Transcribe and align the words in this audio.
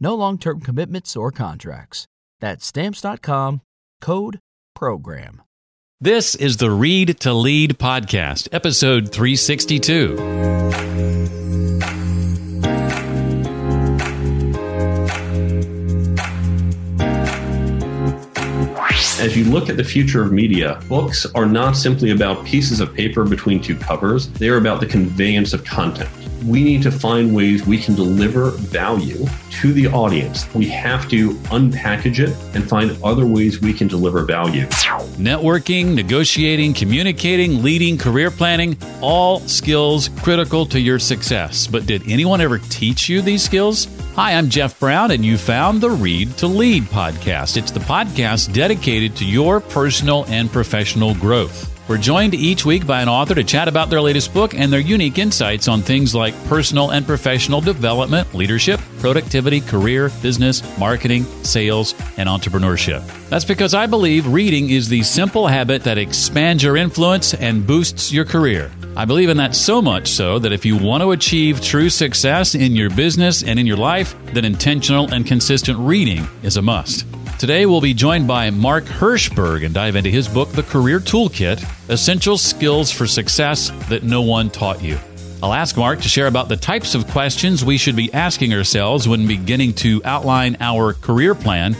No 0.00 0.14
long 0.14 0.38
term 0.38 0.60
commitments 0.60 1.16
or 1.16 1.30
contracts. 1.30 2.06
That's 2.40 2.66
stamps.com 2.66 3.60
code 4.00 4.40
program. 4.74 5.42
This 6.00 6.34
is 6.34 6.56
the 6.56 6.70
Read 6.70 7.20
to 7.20 7.32
Lead 7.32 7.78
podcast, 7.78 8.48
episode 8.50 9.12
362. 9.12 10.16
As 19.20 19.36
you 19.36 19.44
look 19.44 19.68
at 19.68 19.76
the 19.76 19.84
future 19.84 20.24
of 20.24 20.32
media, 20.32 20.80
books 20.88 21.24
are 21.36 21.46
not 21.46 21.76
simply 21.76 22.10
about 22.10 22.44
pieces 22.44 22.80
of 22.80 22.92
paper 22.92 23.24
between 23.24 23.62
two 23.62 23.76
covers, 23.76 24.28
they 24.30 24.48
are 24.48 24.56
about 24.56 24.80
the 24.80 24.86
conveyance 24.86 25.52
of 25.52 25.64
content 25.64 26.10
we 26.44 26.62
need 26.62 26.82
to 26.82 26.90
find 26.90 27.34
ways 27.34 27.66
we 27.66 27.78
can 27.78 27.94
deliver 27.94 28.50
value 28.50 29.26
to 29.50 29.72
the 29.72 29.86
audience. 29.88 30.52
We 30.54 30.68
have 30.68 31.08
to 31.10 31.30
unpackage 31.50 32.18
it 32.18 32.36
and 32.54 32.68
find 32.68 32.96
other 33.02 33.26
ways 33.26 33.60
we 33.60 33.72
can 33.72 33.88
deliver 33.88 34.24
value. 34.24 34.66
Networking, 34.66 35.94
negotiating, 35.94 36.74
communicating, 36.74 37.62
leading, 37.62 37.98
career 37.98 38.30
planning, 38.30 38.76
all 39.00 39.40
skills 39.40 40.08
critical 40.22 40.66
to 40.66 40.80
your 40.80 40.98
success. 40.98 41.66
But 41.66 41.86
did 41.86 42.08
anyone 42.08 42.40
ever 42.40 42.58
teach 42.58 43.08
you 43.08 43.22
these 43.22 43.42
skills? 43.42 43.88
Hi, 44.14 44.34
I'm 44.34 44.50
Jeff 44.50 44.78
Brown, 44.78 45.10
and 45.10 45.24
you 45.24 45.38
found 45.38 45.80
the 45.80 45.90
Read 45.90 46.36
to 46.38 46.46
Lead 46.46 46.84
podcast. 46.84 47.56
It's 47.56 47.70
the 47.70 47.80
podcast 47.80 48.52
dedicated 48.52 49.16
to 49.16 49.24
your 49.24 49.60
personal 49.60 50.24
and 50.28 50.50
professional 50.52 51.14
growth. 51.14 51.71
We're 51.92 51.98
joined 51.98 52.32
each 52.32 52.64
week 52.64 52.86
by 52.86 53.02
an 53.02 53.08
author 53.10 53.34
to 53.34 53.44
chat 53.44 53.68
about 53.68 53.90
their 53.90 54.00
latest 54.00 54.32
book 54.32 54.54
and 54.54 54.72
their 54.72 54.80
unique 54.80 55.18
insights 55.18 55.68
on 55.68 55.82
things 55.82 56.14
like 56.14 56.32
personal 56.46 56.92
and 56.92 57.06
professional 57.06 57.60
development, 57.60 58.32
leadership, 58.32 58.80
productivity, 58.98 59.60
career, 59.60 60.10
business, 60.22 60.62
marketing, 60.78 61.24
sales, 61.44 61.94
and 62.16 62.30
entrepreneurship. 62.30 63.06
That's 63.28 63.44
because 63.44 63.74
I 63.74 63.84
believe 63.84 64.26
reading 64.26 64.70
is 64.70 64.88
the 64.88 65.02
simple 65.02 65.46
habit 65.46 65.84
that 65.84 65.98
expands 65.98 66.62
your 66.62 66.78
influence 66.78 67.34
and 67.34 67.66
boosts 67.66 68.10
your 68.10 68.24
career. 68.24 68.70
I 68.96 69.04
believe 69.04 69.28
in 69.28 69.36
that 69.36 69.54
so 69.54 69.82
much 69.82 70.08
so 70.08 70.38
that 70.38 70.50
if 70.50 70.64
you 70.64 70.78
want 70.78 71.02
to 71.02 71.10
achieve 71.10 71.60
true 71.60 71.90
success 71.90 72.54
in 72.54 72.74
your 72.74 72.88
business 72.88 73.42
and 73.42 73.58
in 73.58 73.66
your 73.66 73.76
life, 73.76 74.14
then 74.32 74.46
intentional 74.46 75.12
and 75.12 75.26
consistent 75.26 75.78
reading 75.78 76.26
is 76.42 76.56
a 76.56 76.62
must. 76.62 77.04
Today, 77.42 77.66
we'll 77.66 77.80
be 77.80 77.92
joined 77.92 78.28
by 78.28 78.50
Mark 78.50 78.84
Herschberg 78.84 79.64
and 79.64 79.74
dive 79.74 79.96
into 79.96 80.08
his 80.08 80.28
book, 80.28 80.50
The 80.50 80.62
Career 80.62 81.00
Toolkit 81.00 81.60
Essential 81.88 82.38
Skills 82.38 82.92
for 82.92 83.04
Success 83.04 83.70
That 83.88 84.04
No 84.04 84.22
One 84.22 84.48
Taught 84.48 84.80
You. 84.80 84.96
I'll 85.42 85.52
ask 85.52 85.76
Mark 85.76 86.00
to 86.02 86.08
share 86.08 86.28
about 86.28 86.48
the 86.48 86.56
types 86.56 86.94
of 86.94 87.08
questions 87.08 87.64
we 87.64 87.78
should 87.78 87.96
be 87.96 88.14
asking 88.14 88.54
ourselves 88.54 89.08
when 89.08 89.26
beginning 89.26 89.72
to 89.72 90.00
outline 90.04 90.56
our 90.60 90.92
career 90.92 91.34
plan, 91.34 91.74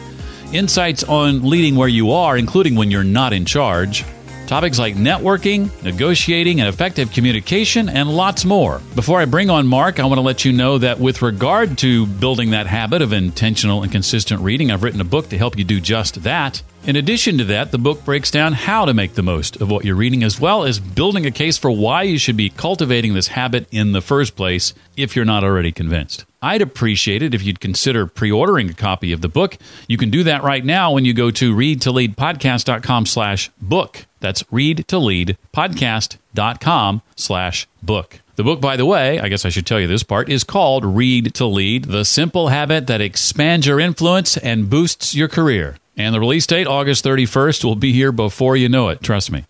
insights 0.53 1.05
on 1.05 1.49
leading 1.49 1.77
where 1.77 1.87
you 1.87 2.11
are, 2.11 2.37
including 2.37 2.75
when 2.75 2.91
you're 2.91 3.05
not 3.05 3.33
in 3.33 3.44
charge 3.44 4.05
Topics 4.53 4.79
like 4.79 4.97
networking, 4.97 5.71
negotiating, 5.83 6.61
and 6.61 6.69
effective 6.69 7.11
communication, 7.11 7.89
and 7.89 8.15
lots 8.15 8.45
more. 8.45 8.83
Before 8.95 9.19
I 9.19 9.25
bring 9.25 9.49
on 9.49 9.67
Mark, 9.67 9.99
I 9.99 10.05
want 10.05 10.19
to 10.19 10.23
let 10.23 10.45
you 10.45 10.53
know 10.53 10.77
that 10.77 11.01
with 11.01 11.23
regard 11.23 11.79
to 11.79 12.05
building 12.05 12.51
that 12.51 12.67
habit 12.67 13.01
of 13.01 13.15
intentional 13.15 13.83
and 13.83 13.91
consistent 13.91 14.43
reading, 14.43 14.71
I've 14.71 14.83
written 14.83 15.01
a 15.01 15.05
book 15.05 15.31
to 15.31 15.39
help 15.39 15.57
you 15.57 15.65
do 15.65 15.81
just 15.81 16.23
that. 16.25 16.61
In 16.85 16.97
addition 16.97 17.39
to 17.39 17.45
that, 17.45 17.71
the 17.71 17.79
book 17.79 18.05
breaks 18.05 18.31
down 18.31 18.53
how 18.53 18.85
to 18.85 18.93
make 18.93 19.15
the 19.15 19.23
most 19.23 19.57
of 19.57 19.71
what 19.71 19.87
you're 19.87 19.97
reading, 19.97 20.23
as 20.23 20.39
well 20.39 20.65
as 20.65 20.79
building 20.79 21.25
a 21.25 21.31
case 21.31 21.57
for 21.57 21.71
why 21.71 22.03
you 22.03 22.19
should 22.19 22.37
be 22.37 22.51
cultivating 22.51 23.15
this 23.15 23.29
habit 23.29 23.67
in 23.71 23.93
the 23.93 24.03
first 24.03 24.37
place 24.37 24.75
if 24.99 25.17
you're 25.17 25.25
not 25.25 25.45
already 25.45 25.73
convinced. 25.73 26.27
I'd 26.43 26.61
appreciate 26.61 27.23
it 27.23 27.33
if 27.33 27.43
you'd 27.43 27.61
consider 27.61 28.07
pre-ordering 28.07 28.69
a 28.69 28.75
copy 28.75 29.12
of 29.12 29.23
the 29.23 29.31
book. 29.31 29.57
You 29.89 29.97
can 29.97 30.11
do 30.11 30.25
that 30.25 30.43
right 30.43 30.62
now 30.62 30.93
when 30.93 31.07
you 31.07 31.15
go 31.15 31.31
to 31.31 31.55
readtoleadpodcast.com 31.55 33.07
slash 33.07 33.51
book. 33.59 34.05
That's 34.22 34.43
readtoleadpodcast.com 34.44 37.03
slash 37.16 37.69
book. 37.83 38.21
The 38.37 38.44
book, 38.44 38.62
by 38.62 38.78
the 38.78 38.87
way, 38.87 39.21
I 39.21 39.28
guess 39.28 39.44
I 39.44 39.50
should 39.50 39.66
tell 39.66 39.78
you 39.78 39.87
this 39.87 40.05
part, 40.05 40.31
is 40.31 40.44
called 40.44 40.87
Read 40.87 41.34
to 41.34 41.44
Lead, 41.44 41.84
the 41.84 42.05
simple 42.05 42.49
habit 42.49 42.87
that 42.87 43.03
expands 43.03 43.66
your 43.66 43.78
influence 43.78 44.38
and 44.38 44.71
boosts 44.71 45.15
your 45.15 45.28
career. 45.28 45.77
And 45.99 46.15
the 46.15 46.21
release 46.21 46.47
date, 46.47 46.66
August 46.66 47.05
31st, 47.05 47.62
will 47.65 47.77
be 47.77 47.93
here 47.93 48.12
before 48.12 48.56
you 48.56 48.71
know 48.71 48.88
it. 48.88 49.03
Trust 49.03 49.31
me. 49.31 49.44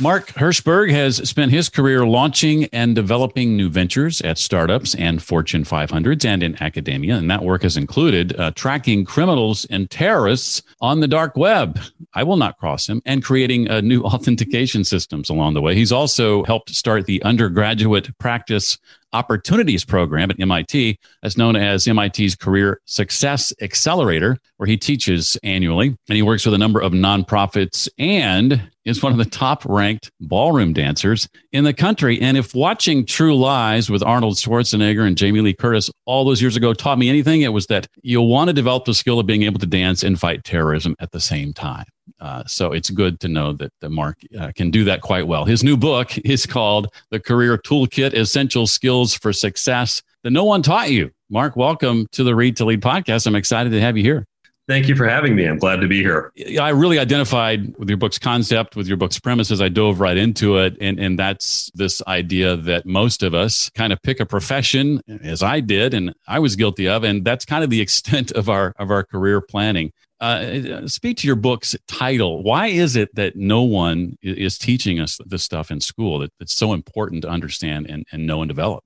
Mark 0.00 0.28
Herschberg 0.34 0.92
has 0.92 1.16
spent 1.28 1.50
his 1.50 1.68
career 1.68 2.06
launching 2.06 2.66
and 2.66 2.94
developing 2.94 3.56
new 3.56 3.68
ventures 3.68 4.20
at 4.20 4.38
startups 4.38 4.94
and 4.94 5.20
Fortune 5.20 5.64
500s 5.64 6.24
and 6.24 6.40
in 6.40 6.62
academia. 6.62 7.16
And 7.16 7.28
that 7.32 7.42
work 7.42 7.64
has 7.64 7.76
included 7.76 8.38
uh, 8.38 8.52
tracking 8.52 9.04
criminals 9.04 9.64
and 9.70 9.90
terrorists 9.90 10.62
on 10.80 11.00
the 11.00 11.08
dark 11.08 11.36
web. 11.36 11.80
I 12.14 12.22
will 12.22 12.36
not 12.36 12.58
cross 12.58 12.88
him 12.88 13.02
and 13.06 13.24
creating 13.24 13.68
uh, 13.68 13.80
new 13.80 14.02
authentication 14.04 14.84
systems 14.84 15.30
along 15.30 15.54
the 15.54 15.62
way. 15.62 15.74
He's 15.74 15.90
also 15.90 16.44
helped 16.44 16.70
start 16.70 17.06
the 17.06 17.20
undergraduate 17.24 18.16
practice 18.18 18.78
Opportunities 19.12 19.84
Program 19.84 20.30
at 20.30 20.40
MIT, 20.40 20.98
as 21.22 21.36
known 21.36 21.56
as 21.56 21.86
MIT's 21.86 22.34
Career 22.34 22.80
Success 22.84 23.52
Accelerator, 23.60 24.38
where 24.56 24.66
he 24.66 24.76
teaches 24.76 25.36
annually. 25.42 25.88
And 26.08 26.16
he 26.16 26.22
works 26.22 26.44
with 26.44 26.54
a 26.54 26.58
number 26.58 26.80
of 26.80 26.92
nonprofits 26.92 27.88
and 27.98 28.62
is 28.84 29.02
one 29.02 29.12
of 29.12 29.18
the 29.18 29.24
top 29.24 29.64
ranked 29.66 30.10
ballroom 30.20 30.72
dancers 30.72 31.28
in 31.52 31.64
the 31.64 31.74
country. 31.74 32.20
And 32.20 32.36
if 32.36 32.54
watching 32.54 33.04
True 33.04 33.36
Lies 33.36 33.90
with 33.90 34.02
Arnold 34.02 34.34
Schwarzenegger 34.34 35.06
and 35.06 35.16
Jamie 35.16 35.40
Lee 35.40 35.54
Curtis 35.54 35.90
all 36.06 36.24
those 36.24 36.40
years 36.40 36.56
ago 36.56 36.72
taught 36.72 36.98
me 36.98 37.08
anything, 37.08 37.42
it 37.42 37.52
was 37.52 37.66
that 37.66 37.86
you'll 38.02 38.28
want 38.28 38.48
to 38.48 38.54
develop 38.54 38.86
the 38.86 38.94
skill 38.94 39.20
of 39.20 39.26
being 39.26 39.42
able 39.42 39.60
to 39.60 39.66
dance 39.66 40.02
and 40.02 40.18
fight 40.18 40.44
terrorism 40.44 40.96
at 41.00 41.10
the 41.12 41.20
same 41.20 41.52
time. 41.52 41.84
Uh, 42.20 42.44
so 42.46 42.72
it's 42.72 42.90
good 42.90 43.20
to 43.20 43.28
know 43.28 43.52
that 43.52 43.70
Mark 43.82 44.18
uh, 44.38 44.52
can 44.54 44.70
do 44.70 44.84
that 44.84 45.00
quite 45.00 45.26
well. 45.26 45.44
His 45.44 45.62
new 45.62 45.76
book 45.76 46.16
is 46.18 46.46
called 46.46 46.92
The 47.10 47.20
Career 47.20 47.58
Toolkit 47.58 48.14
Essential 48.14 48.66
Skills 48.66 49.14
for 49.14 49.32
Success 49.32 50.02
That 50.22 50.30
No 50.30 50.44
One 50.44 50.62
Taught 50.62 50.90
You. 50.90 51.10
Mark, 51.30 51.56
welcome 51.56 52.06
to 52.12 52.24
the 52.24 52.34
Read 52.34 52.56
to 52.56 52.64
Lead 52.64 52.80
podcast. 52.80 53.26
I'm 53.26 53.36
excited 53.36 53.70
to 53.70 53.80
have 53.80 53.96
you 53.96 54.02
here. 54.02 54.26
Thank 54.68 54.86
you 54.86 54.94
for 54.94 55.08
having 55.08 55.34
me. 55.34 55.46
I'm 55.46 55.56
glad 55.56 55.80
to 55.80 55.88
be 55.88 56.02
here. 56.02 56.30
I 56.60 56.68
really 56.68 56.98
identified 56.98 57.74
with 57.78 57.88
your 57.88 57.96
book's 57.96 58.18
concept, 58.18 58.76
with 58.76 58.86
your 58.86 58.98
book's 58.98 59.18
premises. 59.18 59.62
I 59.62 59.70
dove 59.70 59.98
right 59.98 60.16
into 60.18 60.58
it. 60.58 60.76
And, 60.78 61.00
and 61.00 61.18
that's 61.18 61.70
this 61.74 62.02
idea 62.06 62.54
that 62.54 62.84
most 62.84 63.22
of 63.22 63.32
us 63.32 63.70
kind 63.70 63.94
of 63.94 64.02
pick 64.02 64.20
a 64.20 64.26
profession, 64.26 65.00
as 65.22 65.42
I 65.42 65.60
did, 65.60 65.94
and 65.94 66.12
I 66.26 66.38
was 66.40 66.54
guilty 66.54 66.86
of. 66.86 67.02
And 67.02 67.24
that's 67.24 67.46
kind 67.46 67.64
of 67.64 67.70
the 67.70 67.80
extent 67.88 68.30
of 68.32 68.50
our, 68.50 68.74
of 68.78 68.90
our 68.90 69.04
career 69.04 69.40
planning. 69.40 69.90
Uh, 70.20 70.86
speak 70.86 71.16
to 71.18 71.26
your 71.26 71.36
book's 71.36 71.74
title. 71.86 72.42
Why 72.42 72.66
is 72.66 72.94
it 72.94 73.14
that 73.14 73.36
no 73.36 73.62
one 73.62 74.18
is 74.20 74.58
teaching 74.58 75.00
us 75.00 75.18
this 75.24 75.42
stuff 75.42 75.70
in 75.70 75.80
school 75.80 76.18
that, 76.18 76.32
that's 76.38 76.54
so 76.54 76.74
important 76.74 77.22
to 77.22 77.30
understand 77.30 77.86
and, 77.88 78.04
and 78.12 78.26
know 78.26 78.42
and 78.42 78.50
develop? 78.50 78.84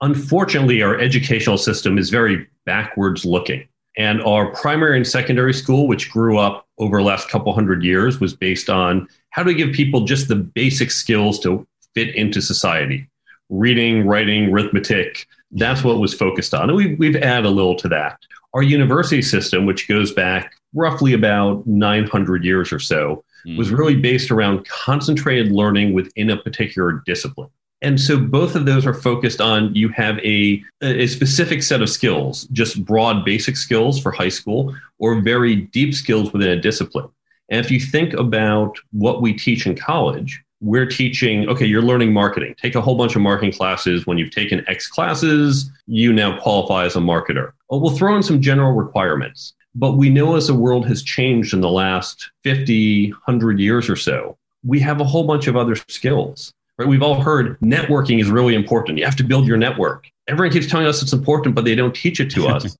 Unfortunately, 0.00 0.80
our 0.82 0.96
educational 0.96 1.58
system 1.58 1.98
is 1.98 2.10
very 2.10 2.46
backwards 2.66 3.24
looking. 3.24 3.66
And 3.96 4.22
our 4.22 4.52
primary 4.52 4.96
and 4.96 5.06
secondary 5.06 5.54
school, 5.54 5.86
which 5.86 6.10
grew 6.10 6.38
up 6.38 6.66
over 6.78 6.98
the 6.98 7.04
last 7.04 7.28
couple 7.28 7.52
hundred 7.52 7.84
years, 7.84 8.18
was 8.20 8.34
based 8.34 8.68
on 8.68 9.08
how 9.30 9.42
do 9.42 9.48
we 9.48 9.54
give 9.54 9.72
people 9.72 10.04
just 10.04 10.28
the 10.28 10.36
basic 10.36 10.90
skills 10.90 11.38
to 11.40 11.66
fit 11.94 12.14
into 12.14 12.40
society 12.40 13.08
reading, 13.50 14.06
writing, 14.06 14.50
arithmetic. 14.50 15.26
That's 15.52 15.84
what 15.84 16.00
was 16.00 16.14
focused 16.14 16.54
on. 16.54 16.70
And 16.70 16.76
we, 16.76 16.94
we've 16.94 17.16
added 17.16 17.46
a 17.46 17.50
little 17.50 17.76
to 17.76 17.88
that. 17.88 18.18
Our 18.54 18.62
university 18.62 19.22
system, 19.22 19.66
which 19.66 19.88
goes 19.88 20.12
back 20.12 20.54
roughly 20.74 21.12
about 21.12 21.66
900 21.66 22.44
years 22.44 22.72
or 22.72 22.78
so, 22.78 23.24
mm. 23.46 23.56
was 23.56 23.70
really 23.70 23.96
based 23.96 24.30
around 24.30 24.66
concentrated 24.66 25.52
learning 25.52 25.92
within 25.92 26.30
a 26.30 26.36
particular 26.36 27.02
discipline. 27.04 27.50
And 27.84 28.00
so 28.00 28.18
both 28.18 28.54
of 28.54 28.64
those 28.64 28.86
are 28.86 28.94
focused 28.94 29.42
on 29.42 29.74
you 29.74 29.90
have 29.90 30.18
a, 30.20 30.64
a 30.80 31.06
specific 31.06 31.62
set 31.62 31.82
of 31.82 31.90
skills, 31.90 32.44
just 32.44 32.82
broad 32.82 33.26
basic 33.26 33.58
skills 33.58 34.00
for 34.00 34.10
high 34.10 34.30
school, 34.30 34.74
or 34.98 35.20
very 35.20 35.54
deep 35.54 35.92
skills 35.92 36.32
within 36.32 36.48
a 36.48 36.58
discipline. 36.58 37.10
And 37.50 37.62
if 37.62 37.70
you 37.70 37.78
think 37.78 38.14
about 38.14 38.78
what 38.92 39.20
we 39.20 39.34
teach 39.34 39.66
in 39.66 39.76
college, 39.76 40.42
we're 40.62 40.86
teaching, 40.86 41.46
okay, 41.46 41.66
you're 41.66 41.82
learning 41.82 42.14
marketing. 42.14 42.54
Take 42.58 42.74
a 42.74 42.80
whole 42.80 42.96
bunch 42.96 43.16
of 43.16 43.20
marketing 43.20 43.52
classes. 43.52 44.06
When 44.06 44.16
you've 44.16 44.34
taken 44.34 44.64
X 44.66 44.88
classes, 44.88 45.70
you 45.86 46.10
now 46.10 46.40
qualify 46.40 46.86
as 46.86 46.96
a 46.96 47.00
marketer. 47.00 47.52
Well, 47.68 47.80
we'll 47.80 47.98
throw 47.98 48.16
in 48.16 48.22
some 48.22 48.40
general 48.40 48.72
requirements. 48.72 49.52
But 49.74 49.98
we 49.98 50.08
know 50.08 50.36
as 50.36 50.46
the 50.46 50.54
world 50.54 50.86
has 50.86 51.02
changed 51.02 51.52
in 51.52 51.60
the 51.60 51.68
last 51.68 52.30
50, 52.44 53.10
100 53.10 53.58
years 53.58 53.90
or 53.90 53.96
so, 53.96 54.38
we 54.64 54.80
have 54.80 55.02
a 55.02 55.04
whole 55.04 55.26
bunch 55.26 55.48
of 55.48 55.56
other 55.56 55.76
skills. 55.88 56.54
Right? 56.78 56.88
We've 56.88 57.02
all 57.02 57.20
heard 57.20 57.58
networking 57.60 58.20
is 58.20 58.30
really 58.30 58.54
important. 58.54 58.98
You 58.98 59.04
have 59.04 59.16
to 59.16 59.24
build 59.24 59.46
your 59.46 59.56
network. 59.56 60.08
Everyone 60.26 60.52
keeps 60.52 60.66
telling 60.66 60.86
us 60.86 61.02
it's 61.02 61.12
important, 61.12 61.54
but 61.54 61.64
they 61.64 61.74
don't 61.74 61.94
teach 61.94 62.18
it 62.18 62.30
to 62.30 62.48
us. 62.48 62.76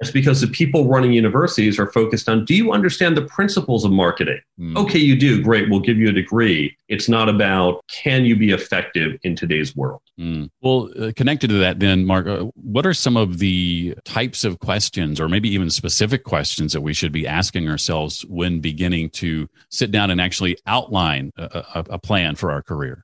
it's 0.00 0.10
because 0.10 0.40
the 0.40 0.46
people 0.46 0.88
running 0.88 1.12
universities 1.12 1.78
are 1.78 1.90
focused 1.90 2.28
on 2.28 2.44
do 2.44 2.54
you 2.54 2.72
understand 2.72 3.16
the 3.16 3.22
principles 3.22 3.84
of 3.84 3.90
marketing? 3.90 4.40
Mm. 4.58 4.76
Okay, 4.76 4.98
you 4.98 5.16
do. 5.16 5.42
Great. 5.42 5.68
We'll 5.68 5.80
give 5.80 5.98
you 5.98 6.08
a 6.08 6.12
degree. 6.12 6.74
It's 6.88 7.08
not 7.08 7.28
about 7.28 7.84
can 7.88 8.24
you 8.24 8.36
be 8.36 8.50
effective 8.50 9.18
in 9.24 9.36
today's 9.36 9.76
world. 9.76 10.00
Mm. 10.18 10.48
Well, 10.62 10.90
uh, 10.98 11.12
connected 11.16 11.48
to 11.48 11.58
that, 11.58 11.80
then, 11.80 12.04
Mark, 12.06 12.26
uh, 12.26 12.44
what 12.54 12.86
are 12.86 12.94
some 12.94 13.16
of 13.16 13.38
the 13.38 13.94
types 14.04 14.44
of 14.44 14.60
questions, 14.60 15.20
or 15.20 15.28
maybe 15.28 15.48
even 15.50 15.70
specific 15.70 16.24
questions, 16.24 16.72
that 16.72 16.82
we 16.82 16.94
should 16.94 17.12
be 17.12 17.26
asking 17.26 17.68
ourselves 17.68 18.24
when 18.26 18.60
beginning 18.60 19.10
to 19.10 19.48
sit 19.70 19.90
down 19.90 20.10
and 20.10 20.20
actually 20.20 20.56
outline 20.66 21.32
a, 21.36 21.64
a, 21.74 21.84
a 21.90 21.98
plan 21.98 22.36
for 22.36 22.52
our 22.52 22.62
career? 22.62 23.03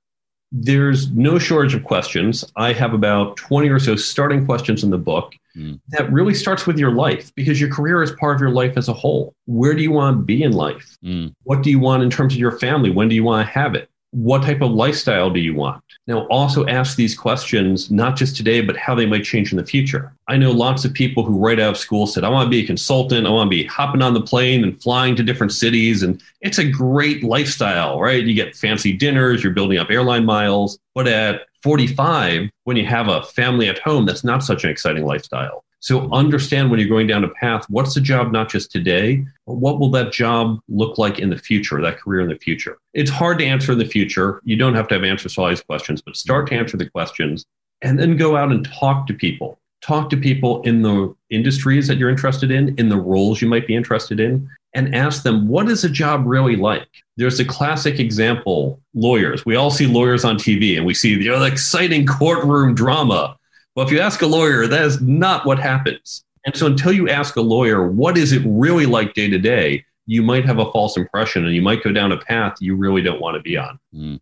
There's 0.52 1.10
no 1.12 1.38
shortage 1.38 1.74
of 1.74 1.84
questions. 1.84 2.44
I 2.56 2.72
have 2.72 2.92
about 2.92 3.36
20 3.36 3.68
or 3.68 3.78
so 3.78 3.96
starting 3.96 4.44
questions 4.44 4.82
in 4.82 4.90
the 4.90 4.98
book 4.98 5.34
mm. 5.56 5.80
that 5.88 6.10
really 6.12 6.34
starts 6.34 6.66
with 6.66 6.78
your 6.78 6.90
life 6.90 7.32
because 7.34 7.60
your 7.60 7.70
career 7.70 8.02
is 8.02 8.12
part 8.12 8.34
of 8.34 8.40
your 8.40 8.50
life 8.50 8.76
as 8.76 8.88
a 8.88 8.92
whole. 8.92 9.34
Where 9.46 9.74
do 9.74 9.82
you 9.82 9.92
want 9.92 10.18
to 10.18 10.22
be 10.22 10.42
in 10.42 10.52
life? 10.52 10.96
Mm. 11.04 11.34
What 11.44 11.62
do 11.62 11.70
you 11.70 11.78
want 11.78 12.02
in 12.02 12.10
terms 12.10 12.34
of 12.34 12.40
your 12.40 12.58
family? 12.58 12.90
When 12.90 13.08
do 13.08 13.14
you 13.14 13.22
want 13.22 13.46
to 13.46 13.52
have 13.52 13.74
it? 13.74 13.88
What 14.12 14.42
type 14.42 14.60
of 14.60 14.72
lifestyle 14.72 15.30
do 15.30 15.38
you 15.38 15.54
want? 15.54 15.84
Now, 16.08 16.26
also 16.26 16.66
ask 16.66 16.96
these 16.96 17.16
questions, 17.16 17.92
not 17.92 18.16
just 18.16 18.36
today, 18.36 18.60
but 18.60 18.76
how 18.76 18.94
they 18.96 19.06
might 19.06 19.22
change 19.22 19.52
in 19.52 19.58
the 19.58 19.64
future. 19.64 20.12
I 20.26 20.36
know 20.36 20.50
lots 20.50 20.84
of 20.84 20.92
people 20.92 21.22
who, 21.22 21.38
right 21.38 21.60
out 21.60 21.70
of 21.70 21.76
school, 21.76 22.08
said, 22.08 22.24
I 22.24 22.28
want 22.28 22.46
to 22.46 22.50
be 22.50 22.64
a 22.64 22.66
consultant. 22.66 23.26
I 23.26 23.30
want 23.30 23.46
to 23.46 23.56
be 23.56 23.64
hopping 23.64 24.02
on 24.02 24.14
the 24.14 24.20
plane 24.20 24.64
and 24.64 24.82
flying 24.82 25.14
to 25.14 25.22
different 25.22 25.52
cities. 25.52 26.02
And 26.02 26.20
it's 26.40 26.58
a 26.58 26.68
great 26.68 27.22
lifestyle, 27.22 28.00
right? 28.00 28.24
You 28.24 28.34
get 28.34 28.56
fancy 28.56 28.92
dinners, 28.92 29.44
you're 29.44 29.52
building 29.52 29.78
up 29.78 29.90
airline 29.90 30.24
miles. 30.24 30.80
But 30.94 31.06
at 31.06 31.42
45, 31.62 32.50
when 32.64 32.76
you 32.76 32.86
have 32.86 33.06
a 33.06 33.22
family 33.22 33.68
at 33.68 33.78
home, 33.78 34.06
that's 34.06 34.24
not 34.24 34.42
such 34.42 34.64
an 34.64 34.70
exciting 34.70 35.04
lifestyle. 35.04 35.64
So 35.80 36.10
understand 36.12 36.70
when 36.70 36.78
you're 36.78 36.88
going 36.88 37.06
down 37.06 37.24
a 37.24 37.28
path, 37.28 37.64
what's 37.70 37.94
the 37.94 38.02
job 38.02 38.32
not 38.32 38.50
just 38.50 38.70
today, 38.70 39.24
but 39.46 39.54
what 39.54 39.80
will 39.80 39.90
that 39.92 40.12
job 40.12 40.60
look 40.68 40.98
like 40.98 41.18
in 41.18 41.30
the 41.30 41.38
future, 41.38 41.80
that 41.80 41.98
career 41.98 42.20
in 42.20 42.28
the 42.28 42.36
future? 42.36 42.78
It's 42.92 43.10
hard 43.10 43.38
to 43.38 43.46
answer 43.46 43.72
in 43.72 43.78
the 43.78 43.86
future. 43.86 44.42
You 44.44 44.56
don't 44.56 44.74
have 44.74 44.88
to 44.88 44.94
have 44.94 45.04
answers 45.04 45.34
to 45.34 45.40
all 45.40 45.48
these 45.48 45.62
questions, 45.62 46.02
but 46.02 46.16
start 46.16 46.48
to 46.48 46.54
answer 46.54 46.76
the 46.76 46.88
questions 46.88 47.46
and 47.80 47.98
then 47.98 48.18
go 48.18 48.36
out 48.36 48.52
and 48.52 48.64
talk 48.66 49.06
to 49.06 49.14
people. 49.14 49.58
Talk 49.80 50.10
to 50.10 50.16
people 50.18 50.60
in 50.62 50.82
the 50.82 51.14
industries 51.30 51.88
that 51.88 51.96
you're 51.96 52.10
interested 52.10 52.50
in, 52.50 52.74
in 52.76 52.90
the 52.90 52.98
roles 52.98 53.40
you 53.40 53.48
might 53.48 53.66
be 53.66 53.74
interested 53.74 54.20
in, 54.20 54.46
and 54.74 54.94
ask 54.94 55.22
them, 55.22 55.48
what 55.48 55.70
is 55.70 55.82
a 55.82 55.88
job 55.88 56.26
really 56.26 56.56
like? 56.56 56.88
There's 57.16 57.40
a 57.40 57.44
classic 57.46 57.98
example 57.98 58.78
lawyers. 58.92 59.46
We 59.46 59.56
all 59.56 59.70
see 59.70 59.86
lawyers 59.86 60.24
on 60.24 60.36
TV 60.36 60.76
and 60.76 60.84
we 60.84 60.92
see 60.92 61.16
the 61.16 61.44
exciting 61.44 62.06
courtroom 62.06 62.74
drama 62.74 63.38
well, 63.80 63.86
if 63.86 63.94
you 63.94 64.00
ask 64.00 64.20
a 64.20 64.26
lawyer, 64.26 64.66
that 64.66 64.82
is 64.82 65.00
not 65.00 65.46
what 65.46 65.58
happens. 65.58 66.22
And 66.44 66.54
so 66.54 66.66
until 66.66 66.92
you 66.92 67.08
ask 67.08 67.36
a 67.36 67.40
lawyer, 67.40 67.90
what 67.90 68.18
is 68.18 68.30
it 68.30 68.42
really 68.44 68.84
like 68.84 69.14
day 69.14 69.26
to 69.30 69.38
day, 69.38 69.86
you 70.04 70.22
might 70.22 70.44
have 70.44 70.58
a 70.58 70.70
false 70.70 70.98
impression 70.98 71.46
and 71.46 71.54
you 71.54 71.62
might 71.62 71.82
go 71.82 71.90
down 71.90 72.12
a 72.12 72.18
path 72.18 72.56
you 72.60 72.76
really 72.76 73.00
don't 73.00 73.22
want 73.22 73.36
to 73.36 73.40
be 73.40 73.56
on. 73.56 73.78
Mm. 73.94 74.20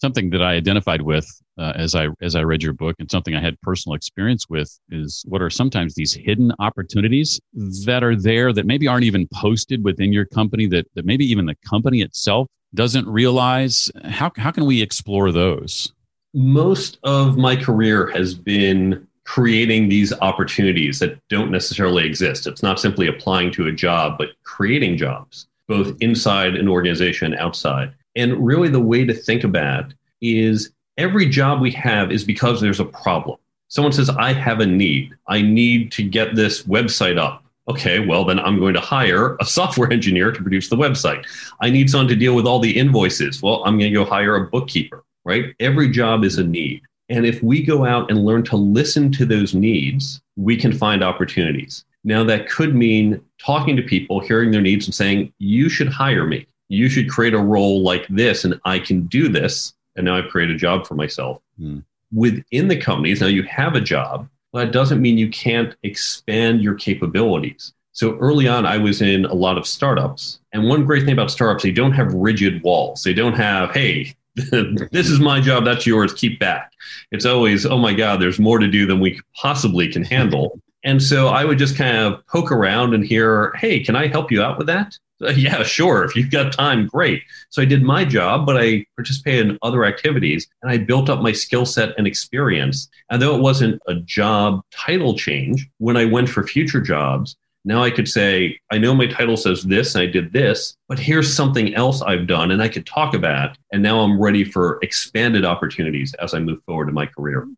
Something 0.00 0.30
that 0.30 0.40
I 0.40 0.52
identified 0.52 1.02
with 1.02 1.26
uh, 1.58 1.72
as 1.74 1.96
I 1.96 2.10
as 2.20 2.36
I 2.36 2.44
read 2.44 2.62
your 2.62 2.74
book 2.74 2.94
and 3.00 3.10
something 3.10 3.34
I 3.34 3.40
had 3.40 3.60
personal 3.60 3.96
experience 3.96 4.48
with 4.48 4.78
is 4.88 5.24
what 5.26 5.42
are 5.42 5.50
sometimes 5.50 5.96
these 5.96 6.14
hidden 6.14 6.52
opportunities 6.60 7.40
that 7.86 8.04
are 8.04 8.14
there 8.14 8.52
that 8.52 8.66
maybe 8.66 8.86
aren't 8.86 9.02
even 9.02 9.26
posted 9.34 9.82
within 9.82 10.12
your 10.12 10.26
company 10.26 10.68
that, 10.68 10.86
that 10.94 11.04
maybe 11.04 11.24
even 11.24 11.46
the 11.46 11.56
company 11.68 12.02
itself 12.02 12.46
doesn't 12.72 13.08
realize. 13.08 13.90
How, 14.04 14.30
how 14.36 14.52
can 14.52 14.64
we 14.64 14.80
explore 14.80 15.32
those? 15.32 15.92
Most 16.36 16.98
of 17.02 17.38
my 17.38 17.56
career 17.56 18.08
has 18.08 18.34
been 18.34 19.06
creating 19.24 19.88
these 19.88 20.12
opportunities 20.20 20.98
that 20.98 21.18
don't 21.28 21.50
necessarily 21.50 22.04
exist. 22.04 22.46
It's 22.46 22.62
not 22.62 22.78
simply 22.78 23.08
applying 23.08 23.50
to 23.52 23.66
a 23.66 23.72
job, 23.72 24.18
but 24.18 24.28
creating 24.44 24.98
jobs, 24.98 25.48
both 25.66 25.96
inside 26.00 26.54
an 26.54 26.68
organization 26.68 27.34
outside. 27.34 27.92
And 28.14 28.46
really, 28.46 28.68
the 28.68 28.80
way 28.80 29.06
to 29.06 29.14
think 29.14 29.44
about 29.44 29.94
is 30.20 30.70
every 30.98 31.26
job 31.26 31.62
we 31.62 31.70
have 31.72 32.12
is 32.12 32.22
because 32.22 32.60
there's 32.60 32.80
a 32.80 32.84
problem. 32.84 33.38
Someone 33.68 33.92
says, 33.92 34.10
I 34.10 34.34
have 34.34 34.60
a 34.60 34.66
need. 34.66 35.14
I 35.26 35.40
need 35.40 35.90
to 35.92 36.02
get 36.02 36.36
this 36.36 36.64
website 36.64 37.18
up. 37.18 37.44
Okay, 37.66 38.06
well, 38.06 38.26
then 38.26 38.38
I'm 38.38 38.60
going 38.60 38.74
to 38.74 38.80
hire 38.80 39.36
a 39.40 39.44
software 39.46 39.90
engineer 39.90 40.32
to 40.32 40.42
produce 40.42 40.68
the 40.68 40.76
website. 40.76 41.24
I 41.62 41.70
need 41.70 41.88
someone 41.88 42.08
to 42.08 42.14
deal 42.16 42.36
with 42.36 42.46
all 42.46 42.60
the 42.60 42.78
invoices. 42.78 43.40
Well, 43.40 43.64
I'm 43.64 43.78
going 43.78 43.90
to 43.90 43.98
go 43.98 44.04
hire 44.04 44.36
a 44.36 44.46
bookkeeper 44.46 45.02
right? 45.26 45.54
Every 45.58 45.90
job 45.90 46.24
is 46.24 46.38
a 46.38 46.44
need. 46.44 46.82
And 47.08 47.26
if 47.26 47.42
we 47.42 47.62
go 47.62 47.84
out 47.84 48.10
and 48.10 48.24
learn 48.24 48.44
to 48.44 48.56
listen 48.56 49.12
to 49.12 49.26
those 49.26 49.54
needs, 49.54 50.22
we 50.36 50.56
can 50.56 50.72
find 50.72 51.02
opportunities. 51.02 51.84
Now, 52.04 52.22
that 52.24 52.48
could 52.48 52.74
mean 52.74 53.20
talking 53.44 53.76
to 53.76 53.82
people, 53.82 54.20
hearing 54.20 54.52
their 54.52 54.62
needs, 54.62 54.86
and 54.86 54.94
saying, 54.94 55.32
You 55.38 55.68
should 55.68 55.88
hire 55.88 56.26
me. 56.26 56.46
You 56.68 56.88
should 56.88 57.10
create 57.10 57.34
a 57.34 57.38
role 57.38 57.82
like 57.82 58.06
this, 58.08 58.44
and 58.44 58.60
I 58.64 58.78
can 58.78 59.06
do 59.06 59.28
this. 59.28 59.74
And 59.96 60.04
now 60.06 60.16
I've 60.16 60.30
created 60.30 60.56
a 60.56 60.58
job 60.58 60.86
for 60.86 60.94
myself. 60.94 61.42
Mm. 61.60 61.84
Within 62.12 62.68
the 62.68 62.76
companies, 62.76 63.20
now 63.20 63.26
you 63.26 63.42
have 63.44 63.74
a 63.74 63.80
job, 63.80 64.28
but 64.52 64.66
that 64.66 64.72
doesn't 64.72 65.02
mean 65.02 65.18
you 65.18 65.30
can't 65.30 65.74
expand 65.82 66.62
your 66.62 66.74
capabilities. 66.74 67.72
So 67.92 68.16
early 68.18 68.46
on, 68.46 68.66
I 68.66 68.78
was 68.78 69.00
in 69.00 69.24
a 69.24 69.34
lot 69.34 69.58
of 69.58 69.66
startups. 69.66 70.38
And 70.52 70.68
one 70.68 70.84
great 70.84 71.04
thing 71.04 71.14
about 71.14 71.30
startups, 71.30 71.62
they 71.62 71.72
don't 71.72 71.92
have 71.92 72.12
rigid 72.12 72.62
walls. 72.62 73.02
They 73.02 73.14
don't 73.14 73.32
have, 73.32 73.72
hey, 73.72 74.14
this 74.92 75.08
is 75.08 75.18
my 75.18 75.40
job, 75.40 75.64
that's 75.64 75.86
yours, 75.86 76.12
keep 76.12 76.38
back. 76.38 76.72
It's 77.10 77.24
always, 77.24 77.64
oh 77.64 77.78
my 77.78 77.94
God, 77.94 78.20
there's 78.20 78.38
more 78.38 78.58
to 78.58 78.68
do 78.68 78.86
than 78.86 79.00
we 79.00 79.20
possibly 79.34 79.90
can 79.90 80.04
handle. 80.04 80.60
And 80.84 81.02
so 81.02 81.28
I 81.28 81.44
would 81.44 81.58
just 81.58 81.76
kind 81.76 81.96
of 81.96 82.24
poke 82.26 82.52
around 82.52 82.94
and 82.94 83.04
hear, 83.04 83.52
hey, 83.56 83.80
can 83.80 83.96
I 83.96 84.08
help 84.08 84.30
you 84.30 84.42
out 84.42 84.58
with 84.58 84.66
that? 84.66 84.98
Uh, 85.22 85.30
yeah, 85.30 85.62
sure. 85.62 86.04
If 86.04 86.14
you've 86.14 86.30
got 86.30 86.52
time, 86.52 86.86
great. 86.86 87.22
So 87.48 87.62
I 87.62 87.64
did 87.64 87.82
my 87.82 88.04
job, 88.04 88.44
but 88.44 88.56
I 88.56 88.84
participated 88.96 89.48
in 89.48 89.58
other 89.62 89.86
activities 89.86 90.46
and 90.62 90.70
I 90.70 90.76
built 90.76 91.08
up 91.08 91.22
my 91.22 91.32
skill 91.32 91.64
set 91.64 91.94
and 91.96 92.06
experience. 92.06 92.88
And 93.10 93.22
though 93.22 93.34
it 93.34 93.40
wasn't 93.40 93.80
a 93.88 93.94
job 93.94 94.60
title 94.70 95.16
change, 95.16 95.66
when 95.78 95.96
I 95.96 96.04
went 96.04 96.28
for 96.28 96.46
future 96.46 96.82
jobs, 96.82 97.36
now 97.66 97.82
I 97.82 97.90
could 97.90 98.06
say, 98.06 98.60
I 98.70 98.78
know 98.78 98.94
my 98.94 99.08
title 99.08 99.36
says 99.36 99.64
this 99.64 99.96
and 99.96 100.02
I 100.02 100.06
did 100.06 100.32
this, 100.32 100.76
but 100.88 101.00
here's 101.00 101.34
something 101.34 101.74
else 101.74 102.00
I've 102.00 102.28
done 102.28 102.52
and 102.52 102.62
I 102.62 102.68
could 102.68 102.86
talk 102.86 103.12
about. 103.12 103.58
And 103.72 103.82
now 103.82 104.00
I'm 104.00 104.22
ready 104.22 104.44
for 104.44 104.78
expanded 104.82 105.44
opportunities 105.44 106.14
as 106.14 106.32
I 106.32 106.38
move 106.38 106.62
forward 106.64 106.88
in 106.88 106.94
my 106.94 107.06
career. 107.06 107.48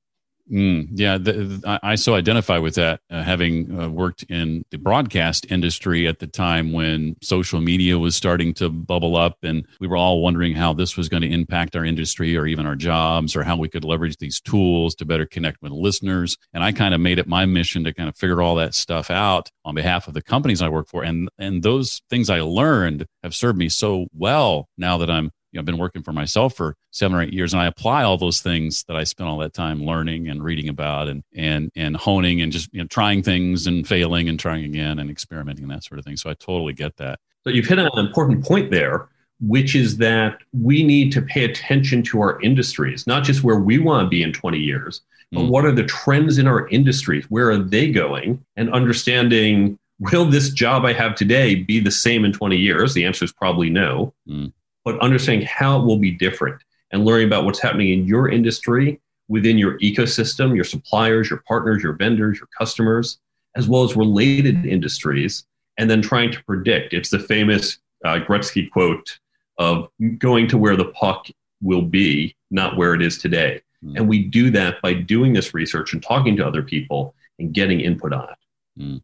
Mm, 0.51 0.89
yeah, 0.93 1.19
the, 1.19 1.33
the, 1.33 1.81
I 1.83 1.95
so 1.97 2.15
identify 2.15 2.59
with 2.59 2.77
that, 2.77 3.01
uh, 3.11 3.23
having 3.23 3.79
uh, 3.79 3.89
worked 3.89 4.23
in 4.25 4.65
the 4.71 4.79
broadcast 4.79 5.47
industry 5.51 6.07
at 6.07 6.21
the 6.21 6.27
time 6.27 6.73
when 6.73 7.17
social 7.23 7.61
media 7.61 7.99
was 7.99 8.17
starting 8.17 8.55
to 8.55 8.71
bubble 8.71 9.17
up, 9.17 9.37
and 9.43 9.67
we 9.79 9.87
were 9.87 9.97
all 9.97 10.23
wondering 10.23 10.55
how 10.55 10.73
this 10.73 10.97
was 10.97 11.09
going 11.09 11.23
to 11.23 11.31
impact 11.31 11.77
our 11.77 11.85
industry 11.85 12.37
or 12.37 12.47
even 12.47 12.67
our 12.67 12.77
jobs, 12.77 13.37
or 13.37 13.43
how 13.43 13.57
we 13.57 13.69
could 13.69 13.85
leverage 13.85 14.17
these 14.17 14.41
tools 14.41 14.95
to 14.95 15.05
better 15.05 15.27
connect 15.27 15.61
with 15.61 15.73
listeners. 15.73 16.37
And 16.55 16.65
I 16.65 16.73
kind 16.73 16.95
of 16.95 17.01
made 17.01 17.19
it 17.19 17.29
my 17.29 17.45
mission 17.45 17.85
to 17.85 17.93
kind 17.93 18.09
of 18.09 18.17
figure 18.17 18.41
all 18.41 18.55
that 18.55 18.75
stuff 18.75 19.11
out 19.11 19.51
on 19.65 19.75
behalf 19.75 20.09
of 20.09 20.15
the 20.15 20.23
companies 20.23 20.63
I 20.63 20.71
work 20.71 20.89
for, 20.89 21.03
and 21.03 21.29
and 21.39 21.63
those 21.63 22.01
things 22.09 22.31
I 22.31 22.41
learned 22.41 23.07
have 23.23 23.35
served 23.35 23.59
me 23.59 23.69
so 23.69 24.07
well 24.15 24.69
now 24.79 24.99
that 24.99 25.11
I'm 25.11 25.31
you 25.53 25.59
know, 25.59 25.61
I've 25.61 25.67
been 25.67 25.79
working 25.79 26.03
for 26.03 26.13
myself 26.13 26.55
for 26.55 26.77
seven 26.91 27.17
or 27.17 27.23
eight 27.23 27.33
years, 27.33 27.53
and 27.53 27.63
I 27.63 27.67
apply 27.67 28.03
all 28.03 28.19
those 28.19 28.41
things 28.41 28.85
that 28.89 28.97
I 28.97 29.05
spent 29.05 29.29
all 29.29 29.39
that 29.39 29.55
time 29.55 29.85
learning 29.85 30.29
and 30.29 30.43
reading 30.43 30.69
about, 30.69 31.09
and 31.09 31.23
and 31.35 31.71
and 31.75 31.97
honing, 31.97 32.41
and 32.41 32.53
just 32.53 32.73
you 32.73 32.81
know, 32.81 32.87
trying 32.87 33.23
things 33.23 33.67
and 33.67 33.87
failing 33.87 34.29
and 34.29 34.39
trying 34.39 34.65
again 34.65 34.99
and 34.99 35.11
experimenting 35.11 35.65
and 35.65 35.73
that 35.73 35.85
sort 35.85 35.99
of 35.99 36.05
thing. 36.05 36.17
So 36.17 36.31
I 36.31 36.35
totally 36.35 36.73
get 36.73 36.97
that. 36.97 37.19
So 37.45 37.51
you've 37.51 37.67
hit 37.67 37.79
on 37.79 37.89
an 37.93 38.07
important 38.07 38.45
point 38.45 38.71
there, 38.71 39.09
which 39.41 39.75
is 39.75 39.97
that 39.99 40.39
we 40.53 40.83
need 40.83 41.13
to 41.13 41.23
pay 41.23 41.45
attention 41.45 42.03
to 42.05 42.21
our 42.21 42.41
industries, 42.43 43.07
not 43.07 43.25
just 43.25 43.43
where 43.43 43.59
we 43.59 43.79
want 43.79 44.05
to 44.05 44.09
be 44.09 44.23
in 44.23 44.33
20 44.33 44.59
years, 44.59 45.03
but 45.33 45.41
mm. 45.41 45.49
what 45.49 45.65
are 45.65 45.73
the 45.73 45.85
trends 45.85 46.39
in 46.39 46.47
our 46.47 46.69
industries? 46.69 47.25
Where 47.31 47.51
are 47.51 47.59
they 47.59 47.91
going? 47.91 48.45
And 48.57 48.73
understanding 48.73 49.79
will 50.01 50.25
this 50.25 50.51
job 50.51 50.85
I 50.85 50.93
have 50.93 51.15
today 51.15 51.57
be 51.57 51.81
the 51.81 51.91
same 51.91 52.25
in 52.25 52.33
20 52.33 52.57
years? 52.57 52.95
The 52.95 53.05
answer 53.05 53.25
is 53.25 53.33
probably 53.33 53.71
no. 53.71 54.15
Mm. 54.29 54.53
But 54.89 54.99
understanding 55.01 55.47
how 55.47 55.79
it 55.79 55.85
will 55.85 55.99
be 55.99 56.13
different 56.13 56.63
and 56.93 57.05
learning 57.05 57.27
about 57.27 57.45
what's 57.45 57.61
happening 57.61 57.91
in 57.91 58.07
your 58.07 58.31
industry, 58.31 58.99
within 59.29 59.59
your 59.59 59.79
ecosystem, 59.81 60.55
your 60.55 60.65
suppliers, 60.65 61.29
your 61.29 61.43
partners, 61.47 61.83
your 61.83 61.93
vendors, 61.93 62.39
your 62.39 62.49
customers, 62.59 63.19
as 63.55 63.69
well 63.69 63.85
as 63.85 63.97
related 63.97 64.65
industries, 64.65 65.45
and 65.77 65.91
then 65.91 66.01
trying 66.01 66.33
to 66.33 66.43
predict. 66.45 66.95
It's 66.95 67.11
the 67.11 67.19
famous 67.19 67.81
uh, 68.03 68.21
Gretzky 68.27 68.71
quote 68.71 69.19
of 69.59 69.91
going 70.17 70.49
to 70.49 70.57
where 70.57 70.75
the 70.75 70.87
puck 70.87 71.27
will 71.61 71.83
be, 71.83 72.35
not 72.51 72.79
where 72.79 72.95
it 72.95 73.03
is 73.03 73.19
today. 73.19 73.61
Mm. 73.85 73.97
And 73.99 74.09
we 74.09 74.25
do 74.25 74.51
that 74.53 74.81
by 74.81 74.95
doing 74.95 75.35
this 75.35 75.53
research 75.53 75.93
and 75.93 76.03
talking 76.03 76.35
to 76.37 76.47
other 76.47 76.63
people 76.63 77.15
and 77.39 77.53
getting 77.53 77.81
input 77.81 78.15
on 78.15 78.27
it. 78.31 78.83
Mm. 78.83 79.03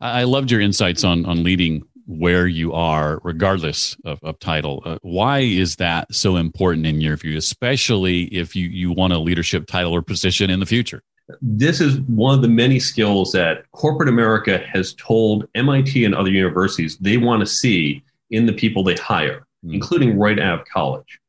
I 0.00 0.24
loved 0.24 0.50
your 0.50 0.62
insights 0.62 1.04
on 1.04 1.26
on 1.26 1.44
leading 1.44 1.82
where 2.10 2.48
you 2.48 2.72
are, 2.72 3.20
regardless 3.22 3.96
of, 4.04 4.18
of 4.24 4.38
title. 4.40 4.82
Uh, 4.84 4.98
why 5.02 5.38
is 5.38 5.76
that 5.76 6.12
so 6.12 6.36
important 6.36 6.84
in 6.84 7.00
your 7.00 7.16
view, 7.16 7.36
especially 7.36 8.24
if 8.24 8.56
you 8.56 8.66
you 8.66 8.92
want 8.92 9.12
a 9.12 9.18
leadership 9.18 9.66
title 9.66 9.92
or 9.92 10.02
position 10.02 10.50
in 10.50 10.58
the 10.58 10.66
future? 10.66 11.02
This 11.40 11.80
is 11.80 12.00
one 12.00 12.34
of 12.34 12.42
the 12.42 12.48
many 12.48 12.80
skills 12.80 13.30
that 13.32 13.70
corporate 13.70 14.08
America 14.08 14.58
has 14.58 14.94
told 14.94 15.46
MIT 15.54 16.04
and 16.04 16.14
other 16.14 16.30
universities 16.30 16.96
they 16.98 17.16
want 17.16 17.40
to 17.40 17.46
see 17.46 18.02
in 18.30 18.46
the 18.46 18.52
people 18.52 18.82
they 18.82 18.96
hire, 18.96 19.46
mm. 19.64 19.72
including 19.72 20.18
right 20.18 20.40
out 20.40 20.60
of 20.60 20.66
college. 20.66 21.20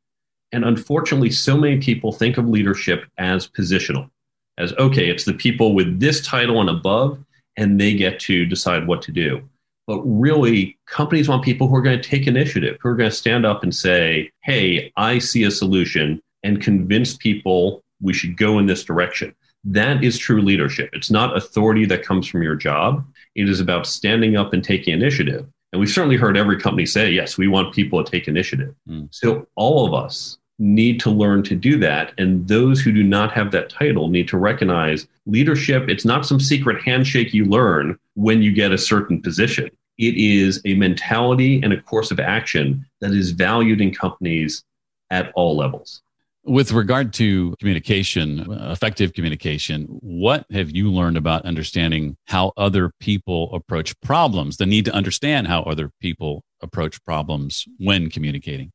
And 0.51 0.65
unfortunately, 0.65 1.29
so 1.29 1.55
many 1.55 1.77
people 1.77 2.11
think 2.11 2.39
of 2.39 2.49
leadership 2.49 3.05
as 3.19 3.47
positional, 3.47 4.09
as 4.57 4.73
okay, 4.73 5.11
it's 5.11 5.25
the 5.25 5.33
people 5.33 5.75
with 5.75 5.99
this 5.99 6.25
title 6.25 6.59
and 6.59 6.71
above, 6.71 7.23
and 7.55 7.79
they 7.79 7.93
get 7.93 8.19
to 8.21 8.47
decide 8.47 8.87
what 8.87 9.03
to 9.03 9.11
do. 9.11 9.47
But 9.91 10.03
really, 10.05 10.77
companies 10.85 11.27
want 11.27 11.43
people 11.43 11.67
who 11.67 11.75
are 11.75 11.81
going 11.81 12.01
to 12.01 12.09
take 12.09 12.25
initiative, 12.25 12.77
who 12.79 12.87
are 12.87 12.95
going 12.95 13.09
to 13.09 13.15
stand 13.15 13.45
up 13.45 13.61
and 13.61 13.75
say, 13.75 14.31
hey, 14.41 14.89
I 14.95 15.19
see 15.19 15.43
a 15.43 15.51
solution 15.51 16.21
and 16.43 16.61
convince 16.61 17.17
people 17.17 17.83
we 17.99 18.13
should 18.13 18.37
go 18.37 18.57
in 18.57 18.67
this 18.67 18.85
direction. 18.85 19.35
That 19.65 20.01
is 20.01 20.17
true 20.17 20.41
leadership. 20.41 20.91
It's 20.93 21.11
not 21.11 21.35
authority 21.35 21.85
that 21.87 22.05
comes 22.05 22.25
from 22.25 22.41
your 22.41 22.55
job. 22.55 23.05
It 23.35 23.49
is 23.49 23.59
about 23.59 23.85
standing 23.85 24.37
up 24.37 24.53
and 24.53 24.63
taking 24.63 24.93
initiative. 24.93 25.45
And 25.73 25.81
we've 25.81 25.89
certainly 25.89 26.15
heard 26.15 26.37
every 26.37 26.57
company 26.57 26.85
say, 26.85 27.11
yes, 27.11 27.37
we 27.37 27.49
want 27.49 27.75
people 27.75 28.01
to 28.01 28.09
take 28.09 28.29
initiative. 28.29 28.73
Mm. 28.87 29.09
So 29.11 29.45
all 29.57 29.85
of 29.85 29.93
us 29.93 30.37
need 30.57 31.01
to 31.01 31.09
learn 31.09 31.43
to 31.43 31.55
do 31.55 31.77
that. 31.79 32.13
And 32.17 32.47
those 32.47 32.79
who 32.79 32.93
do 32.93 33.03
not 33.03 33.33
have 33.33 33.51
that 33.51 33.69
title 33.69 34.07
need 34.07 34.29
to 34.29 34.37
recognize 34.37 35.05
leadership. 35.25 35.89
It's 35.89 36.05
not 36.05 36.25
some 36.25 36.39
secret 36.39 36.81
handshake 36.81 37.33
you 37.33 37.43
learn 37.43 37.99
when 38.13 38.41
you 38.41 38.53
get 38.53 38.71
a 38.71 38.77
certain 38.77 39.21
position. 39.21 39.69
It 40.01 40.17
is 40.17 40.59
a 40.65 40.73
mentality 40.73 41.61
and 41.61 41.71
a 41.71 41.79
course 41.79 42.09
of 42.09 42.19
action 42.19 42.83
that 43.01 43.11
is 43.11 43.31
valued 43.31 43.81
in 43.81 43.93
companies 43.93 44.63
at 45.11 45.31
all 45.35 45.55
levels. 45.55 46.01
With 46.43 46.71
regard 46.71 47.13
to 47.13 47.55
communication, 47.59 48.51
effective 48.51 49.13
communication, 49.13 49.83
what 50.01 50.47
have 50.49 50.71
you 50.71 50.91
learned 50.91 51.17
about 51.17 51.45
understanding 51.45 52.17
how 52.25 52.51
other 52.57 52.91
people 52.99 53.53
approach 53.53 53.93
problems, 54.01 54.57
the 54.57 54.65
need 54.65 54.85
to 54.85 54.91
understand 54.91 55.47
how 55.47 55.61
other 55.61 55.91
people 56.01 56.43
approach 56.63 57.03
problems 57.03 57.65
when 57.77 58.09
communicating? 58.09 58.71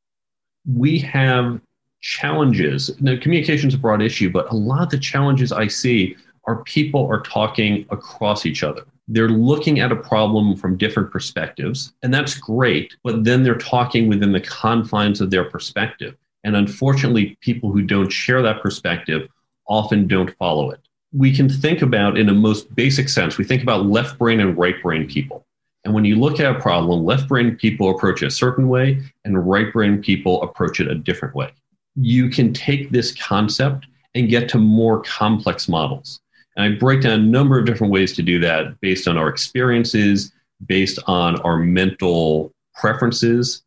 We 0.65 0.97
have 0.99 1.59
challenges. 1.99 2.89
Now, 3.01 3.19
communication 3.19 3.67
is 3.67 3.73
a 3.73 3.77
broad 3.77 4.01
issue, 4.01 4.29
but 4.29 4.49
a 4.49 4.55
lot 4.55 4.81
of 4.83 4.89
the 4.91 4.97
challenges 4.97 5.51
I 5.51 5.67
see 5.67 6.15
are 6.45 6.63
people 6.63 7.05
are 7.07 7.19
talking 7.19 7.85
across 7.89 8.45
each 8.45 8.63
other. 8.63 8.85
They're 9.07 9.29
looking 9.29 9.79
at 9.79 9.91
a 9.91 9.95
problem 9.95 10.55
from 10.55 10.77
different 10.77 11.11
perspectives, 11.11 11.93
and 12.03 12.13
that's 12.13 12.35
great, 12.35 12.95
but 13.03 13.23
then 13.23 13.43
they're 13.43 13.55
talking 13.55 14.07
within 14.07 14.31
the 14.31 14.41
confines 14.41 15.21
of 15.21 15.29
their 15.29 15.45
perspective. 15.45 16.15
And 16.43 16.55
unfortunately, 16.55 17.37
people 17.41 17.71
who 17.71 17.81
don't 17.81 18.11
share 18.11 18.41
that 18.41 18.61
perspective 18.61 19.29
often 19.67 20.07
don't 20.07 20.35
follow 20.37 20.71
it. 20.71 20.79
We 21.13 21.33
can 21.33 21.49
think 21.49 21.81
about, 21.81 22.17
in 22.17 22.29
a 22.29 22.33
most 22.33 22.73
basic 22.75 23.09
sense, 23.09 23.37
we 23.37 23.45
think 23.45 23.63
about 23.63 23.85
left 23.85 24.17
brain 24.17 24.39
and 24.39 24.57
right 24.57 24.81
brain 24.81 25.07
people. 25.07 25.45
And 25.85 25.93
when 25.93 26.05
you 26.05 26.17
look 26.17 26.39
at 26.39 26.53
a 26.53 26.59
problem, 26.59 27.05
left 27.05 27.27
brain 27.27 27.55
people 27.55 27.89
approach 27.89 28.21
it 28.21 28.27
a 28.27 28.31
certain 28.31 28.67
way, 28.67 29.01
and 29.23 29.47
right 29.47 29.71
brain 29.71 30.01
people 30.01 30.41
approach 30.43 30.79
it 30.79 30.91
a 30.91 30.95
different 30.95 31.33
way 31.33 31.51
you 31.97 32.29
can 32.29 32.53
take 32.53 32.91
this 32.91 33.11
concept 33.15 33.87
and 34.15 34.29
get 34.29 34.47
to 34.49 34.57
more 34.57 35.01
complex 35.01 35.67
models. 35.67 36.21
And 36.57 36.73
I 36.73 36.77
break 36.77 37.01
down 37.01 37.13
a 37.13 37.23
number 37.23 37.57
of 37.57 37.65
different 37.65 37.93
ways 37.93 38.13
to 38.15 38.23
do 38.23 38.39
that 38.39 38.81
based 38.81 39.07
on 39.07 39.17
our 39.17 39.29
experiences, 39.29 40.31
based 40.65 40.99
on 41.05 41.39
our 41.41 41.57
mental 41.57 42.51
preferences, 42.73 43.63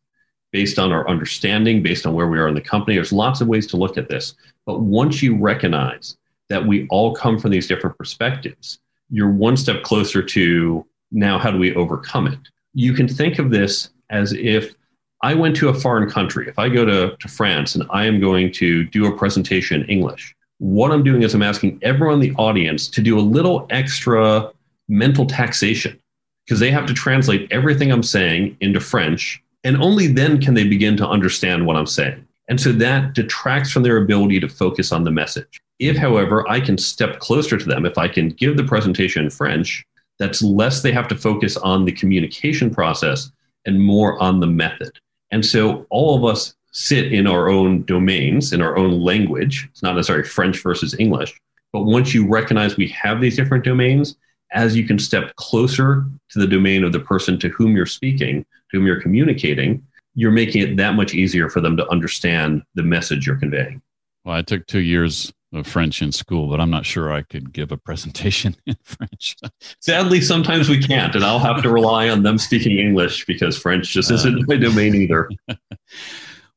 based 0.51 0.77
on 0.77 0.91
our 0.91 1.07
understanding, 1.07 1.81
based 1.81 2.05
on 2.05 2.13
where 2.13 2.27
we 2.27 2.37
are 2.37 2.49
in 2.49 2.53
the 2.53 2.61
company. 2.61 2.95
There's 2.95 3.13
lots 3.13 3.39
of 3.39 3.47
ways 3.47 3.65
to 3.67 3.77
look 3.77 3.97
at 3.97 4.09
this. 4.09 4.35
But 4.65 4.81
once 4.81 5.23
you 5.23 5.37
recognize 5.37 6.17
that 6.49 6.67
we 6.67 6.85
all 6.89 7.15
come 7.15 7.39
from 7.39 7.51
these 7.51 7.65
different 7.65 7.97
perspectives, 7.97 8.79
you're 9.09 9.31
one 9.31 9.55
step 9.55 9.83
closer 9.83 10.21
to 10.21 10.85
now 11.11 11.39
how 11.39 11.49
do 11.49 11.57
we 11.57 11.73
overcome 11.75 12.27
it? 12.27 12.39
You 12.73 12.93
can 12.93 13.07
think 13.07 13.39
of 13.39 13.49
this 13.49 13.89
as 14.09 14.33
if 14.33 14.75
I 15.23 15.33
went 15.33 15.55
to 15.57 15.69
a 15.69 15.73
foreign 15.73 16.09
country. 16.09 16.49
If 16.49 16.59
I 16.59 16.67
go 16.67 16.83
to, 16.83 17.15
to 17.15 17.27
France 17.29 17.75
and 17.75 17.85
I 17.89 18.05
am 18.05 18.19
going 18.19 18.51
to 18.53 18.83
do 18.85 19.05
a 19.05 19.17
presentation 19.17 19.81
in 19.81 19.89
English, 19.89 20.35
what 20.61 20.91
I'm 20.91 21.01
doing 21.01 21.23
is 21.23 21.33
I'm 21.33 21.41
asking 21.41 21.79
everyone 21.81 22.21
in 22.21 22.29
the 22.29 22.35
audience 22.35 22.87
to 22.89 23.01
do 23.01 23.17
a 23.17 23.19
little 23.19 23.65
extra 23.71 24.51
mental 24.87 25.25
taxation 25.25 25.99
because 26.45 26.59
they 26.59 26.69
have 26.69 26.85
to 26.85 26.93
translate 26.93 27.51
everything 27.51 27.91
I'm 27.91 28.03
saying 28.03 28.57
into 28.61 28.79
French. 28.79 29.41
And 29.63 29.75
only 29.77 30.05
then 30.05 30.39
can 30.39 30.53
they 30.53 30.67
begin 30.67 30.95
to 30.97 31.07
understand 31.07 31.65
what 31.65 31.77
I'm 31.77 31.87
saying. 31.87 32.27
And 32.47 32.61
so 32.61 32.71
that 32.73 33.15
detracts 33.15 33.71
from 33.71 33.81
their 33.81 33.97
ability 33.97 34.39
to 34.39 34.47
focus 34.47 34.91
on 34.91 35.03
the 35.03 35.09
message. 35.09 35.59
If, 35.79 35.97
however, 35.97 36.47
I 36.47 36.59
can 36.59 36.77
step 36.77 37.17
closer 37.17 37.57
to 37.57 37.65
them, 37.65 37.83
if 37.83 37.97
I 37.97 38.07
can 38.07 38.29
give 38.29 38.55
the 38.55 38.63
presentation 38.63 39.23
in 39.23 39.31
French, 39.31 39.83
that's 40.19 40.43
less 40.43 40.83
they 40.83 40.91
have 40.91 41.07
to 41.07 41.15
focus 41.15 41.57
on 41.57 41.85
the 41.85 41.91
communication 41.91 42.69
process 42.69 43.31
and 43.65 43.81
more 43.81 44.21
on 44.21 44.39
the 44.39 44.47
method. 44.47 44.91
And 45.31 45.43
so 45.43 45.87
all 45.89 46.15
of 46.15 46.23
us 46.23 46.53
sit 46.71 47.11
in 47.11 47.27
our 47.27 47.49
own 47.49 47.83
domains, 47.83 48.53
in 48.53 48.61
our 48.61 48.77
own 48.77 49.01
language. 49.01 49.67
It's 49.71 49.83
not 49.83 49.95
necessarily 49.95 50.27
French 50.27 50.61
versus 50.63 50.95
English. 50.97 51.39
But 51.73 51.83
once 51.83 52.13
you 52.13 52.27
recognize 52.27 52.75
we 52.75 52.87
have 52.89 53.21
these 53.21 53.35
different 53.35 53.63
domains, 53.63 54.15
as 54.51 54.75
you 54.75 54.85
can 54.85 54.99
step 54.99 55.35
closer 55.35 56.05
to 56.29 56.39
the 56.39 56.47
domain 56.47 56.83
of 56.83 56.91
the 56.91 56.99
person 56.99 57.39
to 57.39 57.49
whom 57.49 57.75
you're 57.75 57.85
speaking, 57.85 58.43
to 58.43 58.77
whom 58.77 58.85
you're 58.85 59.01
communicating, 59.01 59.85
you're 60.13 60.31
making 60.31 60.61
it 60.61 60.77
that 60.77 60.95
much 60.95 61.13
easier 61.13 61.49
for 61.49 61.61
them 61.61 61.77
to 61.77 61.89
understand 61.89 62.63
the 62.75 62.83
message 62.83 63.25
you're 63.25 63.37
conveying. 63.37 63.81
Well, 64.25 64.35
I 64.35 64.41
took 64.41 64.67
two 64.67 64.81
years 64.81 65.31
of 65.53 65.67
French 65.67 66.01
in 66.01 66.11
school, 66.11 66.47
but 66.49 66.59
I'm 66.59 66.69
not 66.69 66.85
sure 66.85 67.11
I 67.11 67.23
could 67.23 67.51
give 67.51 67.71
a 67.71 67.77
presentation 67.77 68.55
in 68.65 68.75
French. 68.83 69.35
Sadly, 69.79 70.21
sometimes 70.21 70.69
we 70.69 70.81
can't, 70.81 71.15
and 71.15 71.23
I'll 71.23 71.39
have 71.39 71.61
to 71.63 71.69
rely 71.69 72.09
on 72.09 72.23
them 72.23 72.37
speaking 72.37 72.77
English 72.77 73.25
because 73.25 73.57
French 73.57 73.91
just 73.91 74.11
isn't 74.11 74.39
uh, 74.39 74.43
my 74.47 74.57
domain 74.57 74.95
either. 74.95 75.29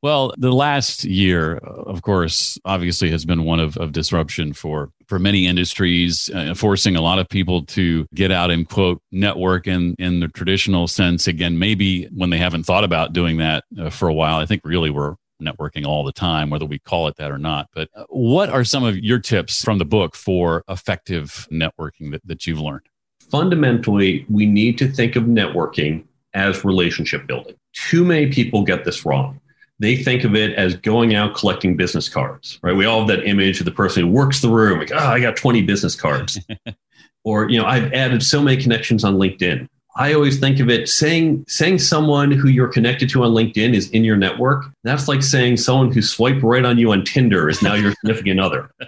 well, 0.05 0.35
the 0.37 0.53
last 0.53 1.05
year, 1.05 1.57
of 1.57 2.03
course, 2.03 2.59
obviously 2.67 3.11
has 3.11 3.25
been 3.25 3.45
one 3.45 3.59
of, 3.59 3.79
of 3.79 3.93
disruption 3.93 4.53
for 4.53 4.91
for 5.07 5.19
many 5.19 5.47
industries, 5.47 6.29
uh, 6.35 6.53
forcing 6.53 6.95
a 6.95 7.01
lot 7.01 7.19
of 7.19 7.27
people 7.27 7.65
to 7.65 8.05
get 8.15 8.31
out 8.31 8.51
and 8.51 8.69
quote 8.69 9.01
network 9.13 9.67
in 9.67 9.95
in 9.99 10.21
the 10.21 10.29
traditional 10.29 10.89
sense. 10.89 11.27
Again, 11.27 11.59
maybe 11.59 12.05
when 12.15 12.29
they 12.29 12.37
haven't 12.37 12.65
thought 12.65 12.85
about 12.85 13.15
doing 13.15 13.39
that 13.39 13.65
uh, 13.81 13.89
for 13.89 14.07
a 14.07 14.13
while, 14.13 14.37
I 14.37 14.45
think 14.45 14.61
really 14.63 14.91
we're 14.91 15.15
networking 15.43 15.87
all 15.87 16.05
the 16.05 16.13
time, 16.13 16.51
whether 16.51 16.67
we 16.67 16.81
call 16.81 17.09
it 17.09 17.17
that 17.17 17.31
or 17.31 17.39
not. 17.39 17.71
But 17.73 17.89
uh, 17.97 18.05
what 18.11 18.51
are 18.51 18.63
some 18.63 18.85
of 18.85 18.99
your 18.99 19.21
tips 19.21 19.65
from 19.65 19.79
the 19.79 19.87
book 19.87 20.17
for 20.17 20.65
effective 20.69 21.49
networking 21.51 22.11
that, 22.11 22.21
that 22.27 22.47
you've 22.47 22.61
learned? 22.61 22.85
Fundamentally, 23.31 24.27
we 24.29 24.45
need 24.45 24.77
to 24.77 24.87
think 24.87 25.17
of 25.17 25.23
networking 25.23 26.05
as 26.35 26.63
relationship 26.63 27.27
building. 27.27 27.55
Too 27.73 28.05
many 28.05 28.31
people 28.31 28.65
get 28.65 28.85
this 28.85 29.07
wrong. 29.07 29.41
They 29.81 29.97
think 29.97 30.25
of 30.25 30.35
it 30.35 30.55
as 30.55 30.77
going 30.77 31.15
out 31.15 31.35
collecting 31.35 31.77
business 31.77 32.09
cards, 32.09 32.59
right? 32.63 32.77
We 32.77 32.87
all 32.87 33.01
have 33.01 33.09
that 33.09 33.27
image 33.27 33.59
of 33.59 33.65
the 33.65 33.73
person 33.73 34.05
who 34.05 34.09
works 34.09 34.41
the 34.41 34.49
room, 34.49 34.79
like, 34.79 34.93
oh, 34.93 34.99
I 34.99 35.21
got 35.21 35.37
20 35.37 35.63
business 35.63 35.97
cards. 35.97 36.39
or, 37.25 37.49
you 37.49 37.61
know, 37.61 37.67
I've 37.67 37.93
added 37.93 38.23
so 38.23 38.41
many 38.41 38.61
connections 38.63 39.05
on 39.05 39.17
LinkedIn. 39.17 39.69
I 39.97 40.13
always 40.13 40.41
think 40.41 40.59
of 40.59 40.69
it 40.69 40.89
saying 40.89 41.45
saying 41.47 41.79
someone 41.79 42.33
who 42.33 42.49
you're 42.49 42.69
connected 42.69 43.09
to 43.11 43.23
on 43.23 43.31
LinkedIn 43.31 43.75
is 43.75 43.91
in 43.91 44.03
your 44.03 44.17
network. 44.17 44.65
That's 44.83 45.07
like 45.07 45.23
saying 45.23 45.59
someone 45.59 45.93
who 45.93 46.03
swiped 46.03 46.43
right 46.43 46.65
on 46.65 46.79
you 46.79 46.91
on 46.91 47.05
Tinder 47.05 47.49
is 47.49 47.63
now 47.63 47.75
your 47.75 47.93
significant 48.01 48.41
other. 48.41 48.71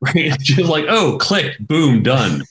Right? 0.00 0.16
It's 0.16 0.44
just 0.44 0.70
like, 0.70 0.86
oh, 0.88 1.18
click, 1.18 1.58
boom, 1.60 2.02
done. 2.02 2.44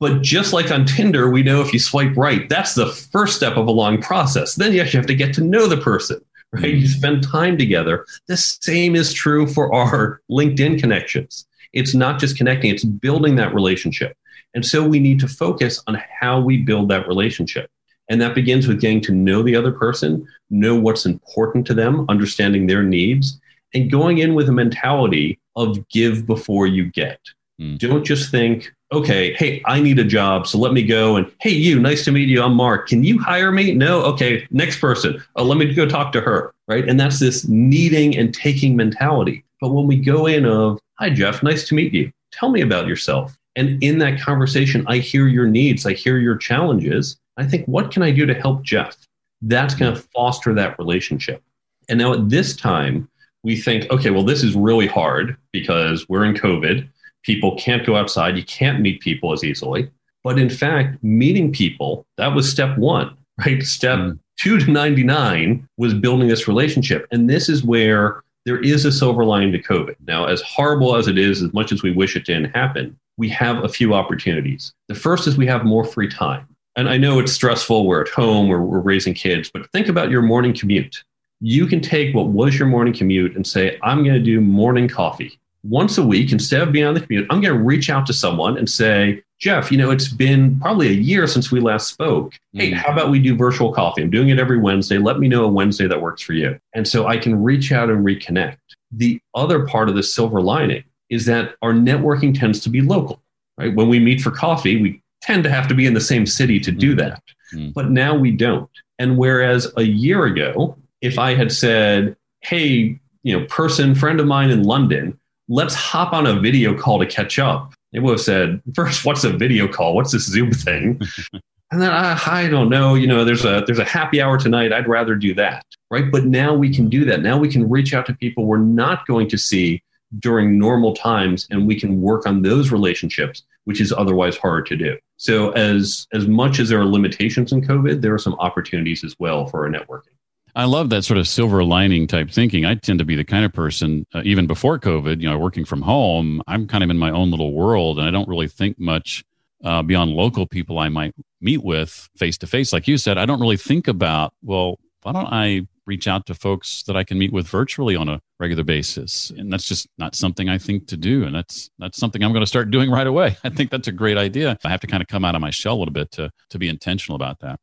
But 0.00 0.22
just 0.22 0.52
like 0.52 0.70
on 0.70 0.84
Tinder, 0.84 1.30
we 1.30 1.42
know 1.42 1.60
if 1.60 1.72
you 1.72 1.78
swipe 1.78 2.16
right, 2.16 2.48
that's 2.48 2.74
the 2.74 2.86
first 2.86 3.36
step 3.36 3.56
of 3.56 3.66
a 3.66 3.72
long 3.72 4.00
process. 4.00 4.54
Then 4.54 4.72
you 4.72 4.80
actually 4.80 4.98
have 4.98 5.06
to 5.06 5.14
get 5.14 5.34
to 5.34 5.44
know 5.44 5.66
the 5.66 5.76
person, 5.76 6.20
right? 6.52 6.74
You 6.74 6.88
spend 6.88 7.22
time 7.22 7.58
together. 7.58 8.06
The 8.26 8.36
same 8.36 8.96
is 8.96 9.12
true 9.12 9.46
for 9.46 9.74
our 9.74 10.20
LinkedIn 10.30 10.80
connections. 10.80 11.46
It's 11.72 11.94
not 11.94 12.18
just 12.18 12.36
connecting, 12.36 12.70
it's 12.70 12.84
building 12.84 13.36
that 13.36 13.54
relationship. 13.54 14.16
And 14.54 14.64
so 14.64 14.86
we 14.86 14.98
need 14.98 15.20
to 15.20 15.28
focus 15.28 15.82
on 15.86 16.00
how 16.20 16.40
we 16.40 16.58
build 16.58 16.88
that 16.88 17.06
relationship. 17.06 17.70
And 18.08 18.20
that 18.22 18.34
begins 18.34 18.66
with 18.66 18.80
getting 18.80 19.02
to 19.02 19.12
know 19.12 19.42
the 19.42 19.54
other 19.54 19.72
person, 19.72 20.26
know 20.48 20.74
what's 20.74 21.04
important 21.04 21.66
to 21.66 21.74
them, 21.74 22.06
understanding 22.08 22.66
their 22.66 22.82
needs, 22.82 23.38
and 23.74 23.90
going 23.90 24.18
in 24.18 24.34
with 24.34 24.48
a 24.48 24.52
mentality 24.52 25.38
of 25.56 25.86
give 25.90 26.26
before 26.26 26.66
you 26.66 26.90
get. 26.90 27.20
Mm. 27.60 27.78
Don't 27.78 28.04
just 28.04 28.30
think, 28.30 28.72
okay, 28.92 29.34
hey, 29.34 29.62
I 29.66 29.80
need 29.80 29.98
a 29.98 30.04
job, 30.04 30.46
so 30.46 30.58
let 30.58 30.72
me 30.72 30.82
go 30.82 31.16
and 31.16 31.30
hey, 31.40 31.50
you, 31.50 31.78
nice 31.78 32.04
to 32.04 32.12
meet 32.12 32.28
you. 32.28 32.42
I'm 32.42 32.54
Mark. 32.54 32.88
Can 32.88 33.04
you 33.04 33.18
hire 33.18 33.52
me? 33.52 33.74
No, 33.74 34.02
okay, 34.02 34.46
next 34.50 34.80
person. 34.80 35.22
Oh, 35.36 35.44
let 35.44 35.58
me 35.58 35.72
go 35.74 35.86
talk 35.86 36.12
to 36.12 36.20
her, 36.20 36.54
right? 36.66 36.88
And 36.88 36.98
that's 36.98 37.18
this 37.18 37.46
needing 37.46 38.16
and 38.16 38.34
taking 38.34 38.76
mentality. 38.76 39.44
But 39.60 39.70
when 39.70 39.86
we 39.86 39.96
go 39.96 40.26
in 40.26 40.46
of, 40.46 40.78
hi, 40.98 41.10
Jeff, 41.10 41.42
nice 41.42 41.66
to 41.68 41.74
meet 41.74 41.92
you. 41.92 42.10
Tell 42.32 42.50
me 42.50 42.60
about 42.60 42.86
yourself. 42.86 43.36
And 43.56 43.82
in 43.82 43.98
that 43.98 44.20
conversation, 44.20 44.84
I 44.86 44.98
hear 44.98 45.26
your 45.26 45.46
needs, 45.46 45.84
I 45.84 45.92
hear 45.92 46.18
your 46.18 46.36
challenges. 46.36 47.18
I 47.36 47.44
think, 47.44 47.66
what 47.66 47.90
can 47.90 48.02
I 48.02 48.10
do 48.10 48.26
to 48.26 48.34
help 48.34 48.62
Jeff? 48.62 48.96
That's 49.42 49.74
going 49.74 49.94
to 49.94 50.00
foster 50.14 50.54
that 50.54 50.78
relationship. 50.78 51.42
And 51.88 51.98
now 51.98 52.12
at 52.12 52.28
this 52.28 52.56
time, 52.56 53.08
we 53.44 53.56
think, 53.56 53.90
okay, 53.90 54.10
well, 54.10 54.24
this 54.24 54.42
is 54.42 54.54
really 54.54 54.86
hard 54.86 55.36
because 55.52 56.08
we're 56.08 56.24
in 56.24 56.34
COVID 56.34 56.88
people 57.22 57.56
can't 57.56 57.86
go 57.86 57.96
outside, 57.96 58.36
you 58.36 58.44
can't 58.44 58.80
meet 58.80 59.00
people 59.00 59.32
as 59.32 59.44
easily. 59.44 59.90
But 60.24 60.38
in 60.38 60.50
fact, 60.50 61.02
meeting 61.02 61.52
people, 61.52 62.06
that 62.16 62.34
was 62.34 62.50
step 62.50 62.76
one, 62.78 63.16
right? 63.46 63.62
Step 63.62 63.98
mm. 63.98 64.18
two 64.40 64.58
to 64.58 64.70
99 64.70 65.66
was 65.76 65.94
building 65.94 66.28
this 66.28 66.48
relationship. 66.48 67.06
And 67.10 67.28
this 67.28 67.48
is 67.48 67.64
where 67.64 68.22
there 68.44 68.60
is 68.60 68.84
a 68.84 68.92
silver 68.92 69.24
lining 69.24 69.52
to 69.52 69.62
COVID. 69.62 69.96
Now, 70.06 70.26
as 70.26 70.40
horrible 70.42 70.96
as 70.96 71.06
it 71.06 71.18
is, 71.18 71.42
as 71.42 71.52
much 71.52 71.72
as 71.72 71.82
we 71.82 71.92
wish 71.92 72.16
it 72.16 72.24
didn't 72.24 72.54
happen, 72.54 72.98
we 73.16 73.28
have 73.28 73.64
a 73.64 73.68
few 73.68 73.94
opportunities. 73.94 74.72
The 74.88 74.94
first 74.94 75.26
is 75.26 75.36
we 75.36 75.46
have 75.46 75.64
more 75.64 75.84
free 75.84 76.08
time. 76.08 76.46
And 76.76 76.88
I 76.88 76.96
know 76.96 77.18
it's 77.18 77.32
stressful, 77.32 77.86
we're 77.86 78.02
at 78.02 78.08
home, 78.08 78.48
we're, 78.48 78.62
we're 78.62 78.78
raising 78.78 79.12
kids, 79.12 79.50
but 79.52 79.68
think 79.72 79.88
about 79.88 80.10
your 80.10 80.22
morning 80.22 80.54
commute. 80.54 81.02
You 81.40 81.66
can 81.66 81.80
take 81.80 82.14
what 82.14 82.28
was 82.28 82.56
your 82.56 82.68
morning 82.68 82.94
commute 82.94 83.34
and 83.34 83.44
say, 83.44 83.78
I'm 83.82 84.04
going 84.04 84.14
to 84.14 84.22
do 84.22 84.40
morning 84.40 84.86
coffee 84.86 85.40
once 85.68 85.98
a 85.98 86.02
week, 86.02 86.32
instead 86.32 86.62
of 86.62 86.72
being 86.72 86.86
on 86.86 86.94
the 86.94 87.00
commute, 87.00 87.26
I'm 87.30 87.40
going 87.40 87.54
to 87.54 87.62
reach 87.62 87.90
out 87.90 88.06
to 88.06 88.12
someone 88.12 88.56
and 88.56 88.68
say, 88.68 89.22
Jeff, 89.38 89.70
you 89.70 89.78
know, 89.78 89.90
it's 89.90 90.08
been 90.08 90.58
probably 90.58 90.88
a 90.88 90.92
year 90.92 91.26
since 91.26 91.52
we 91.52 91.60
last 91.60 91.88
spoke. 91.88 92.34
Hey, 92.54 92.72
mm. 92.72 92.74
how 92.74 92.92
about 92.92 93.10
we 93.10 93.20
do 93.20 93.36
virtual 93.36 93.72
coffee? 93.72 94.02
I'm 94.02 94.10
doing 94.10 94.30
it 94.30 94.38
every 94.38 94.58
Wednesday. 94.58 94.98
Let 94.98 95.20
me 95.20 95.28
know 95.28 95.44
a 95.44 95.48
Wednesday 95.48 95.86
that 95.86 96.02
works 96.02 96.22
for 96.22 96.32
you. 96.32 96.58
And 96.74 96.88
so 96.88 97.06
I 97.06 97.18
can 97.18 97.42
reach 97.42 97.70
out 97.70 97.88
and 97.88 98.04
reconnect. 98.04 98.56
The 98.90 99.20
other 99.34 99.66
part 99.66 99.88
of 99.88 99.94
the 99.94 100.02
silver 100.02 100.40
lining 100.40 100.82
is 101.08 101.26
that 101.26 101.54
our 101.62 101.72
networking 101.72 102.38
tends 102.38 102.60
to 102.60 102.68
be 102.68 102.80
local, 102.80 103.22
right? 103.56 103.74
When 103.74 103.88
we 103.88 104.00
meet 104.00 104.20
for 104.20 104.30
coffee, 104.30 104.80
we 104.82 105.00
tend 105.20 105.44
to 105.44 105.50
have 105.50 105.68
to 105.68 105.74
be 105.74 105.86
in 105.86 105.94
the 105.94 106.00
same 106.00 106.26
city 106.26 106.58
to 106.60 106.72
do 106.72 106.94
mm. 106.94 106.98
that. 106.98 107.22
Mm. 107.54 107.72
But 107.74 107.90
now 107.90 108.16
we 108.16 108.32
don't. 108.32 108.70
And 108.98 109.16
whereas 109.16 109.72
a 109.76 109.84
year 109.84 110.24
ago, 110.24 110.76
if 111.00 111.18
I 111.18 111.34
had 111.34 111.52
said, 111.52 112.16
hey, 112.40 112.98
you 113.22 113.38
know, 113.38 113.46
person, 113.46 113.94
friend 113.94 114.18
of 114.18 114.26
mine 114.26 114.50
in 114.50 114.64
London, 114.64 115.18
let's 115.48 115.74
hop 115.74 116.12
on 116.12 116.26
a 116.26 116.38
video 116.38 116.76
call 116.78 116.98
to 116.98 117.06
catch 117.06 117.38
up. 117.38 117.74
They 117.92 118.00
would 118.00 118.12
have 118.12 118.20
said, 118.20 118.62
first, 118.74 119.04
what's 119.04 119.24
a 119.24 119.32
video 119.32 119.66
call? 119.66 119.94
What's 119.94 120.12
this 120.12 120.26
Zoom 120.26 120.52
thing? 120.52 121.00
and 121.70 121.80
then 121.80 121.90
I, 121.90 122.18
I 122.26 122.48
don't 122.48 122.68
know, 122.68 122.94
you 122.94 123.06
know, 123.06 123.24
there's 123.24 123.44
a 123.44 123.62
there's 123.66 123.78
a 123.78 123.84
happy 123.84 124.20
hour 124.20 124.38
tonight. 124.38 124.72
I'd 124.72 124.88
rather 124.88 125.14
do 125.14 125.34
that. 125.34 125.64
Right. 125.90 126.10
But 126.10 126.26
now 126.26 126.54
we 126.54 126.74
can 126.74 126.88
do 126.88 127.04
that. 127.06 127.22
Now 127.22 127.38
we 127.38 127.48
can 127.48 127.68
reach 127.68 127.94
out 127.94 128.06
to 128.06 128.14
people 128.14 128.44
we're 128.44 128.58
not 128.58 129.06
going 129.06 129.28
to 129.30 129.38
see 129.38 129.82
during 130.18 130.58
normal 130.58 130.94
times 130.94 131.46
and 131.50 131.66
we 131.66 131.78
can 131.78 132.00
work 132.00 132.26
on 132.26 132.42
those 132.42 132.70
relationships, 132.70 133.42
which 133.64 133.80
is 133.80 133.92
otherwise 133.92 134.36
hard 134.36 134.66
to 134.66 134.76
do. 134.76 134.96
So 135.16 135.50
as 135.52 136.06
as 136.12 136.28
much 136.28 136.58
as 136.58 136.68
there 136.68 136.80
are 136.80 136.86
limitations 136.86 137.52
in 137.52 137.62
COVID, 137.62 138.02
there 138.02 138.14
are 138.14 138.18
some 138.18 138.34
opportunities 138.34 139.02
as 139.02 139.14
well 139.18 139.46
for 139.46 139.64
our 139.64 139.70
networking. 139.70 140.17
I 140.58 140.64
love 140.64 140.90
that 140.90 141.04
sort 141.04 141.18
of 141.18 141.28
silver 141.28 141.62
lining 141.62 142.08
type 142.08 142.32
thinking. 142.32 142.64
I 142.64 142.74
tend 142.74 142.98
to 142.98 143.04
be 143.04 143.14
the 143.14 143.24
kind 143.24 143.44
of 143.44 143.52
person, 143.52 144.04
uh, 144.12 144.22
even 144.24 144.48
before 144.48 144.76
COVID, 144.76 145.22
you 145.22 145.30
know, 145.30 145.38
working 145.38 145.64
from 145.64 145.82
home, 145.82 146.42
I'm 146.48 146.66
kind 146.66 146.82
of 146.82 146.90
in 146.90 146.98
my 146.98 147.12
own 147.12 147.30
little 147.30 147.52
world 147.52 148.00
and 148.00 148.08
I 148.08 148.10
don't 148.10 148.28
really 148.28 148.48
think 148.48 148.76
much 148.76 149.22
uh, 149.62 149.82
beyond 149.82 150.10
local 150.10 150.48
people 150.48 150.80
I 150.80 150.88
might 150.88 151.14
meet 151.40 151.62
with 151.62 152.08
face 152.16 152.36
to 152.38 152.48
face. 152.48 152.72
Like 152.72 152.88
you 152.88 152.98
said, 152.98 153.18
I 153.18 153.24
don't 153.24 153.38
really 153.40 153.56
think 153.56 153.86
about, 153.86 154.34
well, 154.42 154.80
why 155.02 155.12
don't 155.12 155.32
I 155.32 155.68
reach 155.86 156.08
out 156.08 156.26
to 156.26 156.34
folks 156.34 156.82
that 156.88 156.96
I 156.96 157.04
can 157.04 157.20
meet 157.20 157.32
with 157.32 157.46
virtually 157.46 157.94
on 157.94 158.08
a 158.08 158.20
regular 158.40 158.64
basis? 158.64 159.30
And 159.30 159.52
that's 159.52 159.68
just 159.68 159.86
not 159.96 160.16
something 160.16 160.48
I 160.48 160.58
think 160.58 160.88
to 160.88 160.96
do. 160.96 161.22
And 161.22 161.36
that's, 161.36 161.70
that's 161.78 161.98
something 161.98 162.20
I'm 162.24 162.32
going 162.32 162.42
to 162.42 162.48
start 162.48 162.72
doing 162.72 162.90
right 162.90 163.06
away. 163.06 163.36
I 163.44 163.50
think 163.50 163.70
that's 163.70 163.86
a 163.86 163.92
great 163.92 164.18
idea. 164.18 164.58
I 164.64 164.70
have 164.70 164.80
to 164.80 164.88
kind 164.88 165.04
of 165.04 165.06
come 165.06 165.24
out 165.24 165.36
of 165.36 165.40
my 165.40 165.50
shell 165.50 165.74
a 165.74 165.78
little 165.78 165.94
bit 165.94 166.10
to, 166.12 166.32
to 166.50 166.58
be 166.58 166.68
intentional 166.68 167.14
about 167.14 167.38
that. 167.42 167.60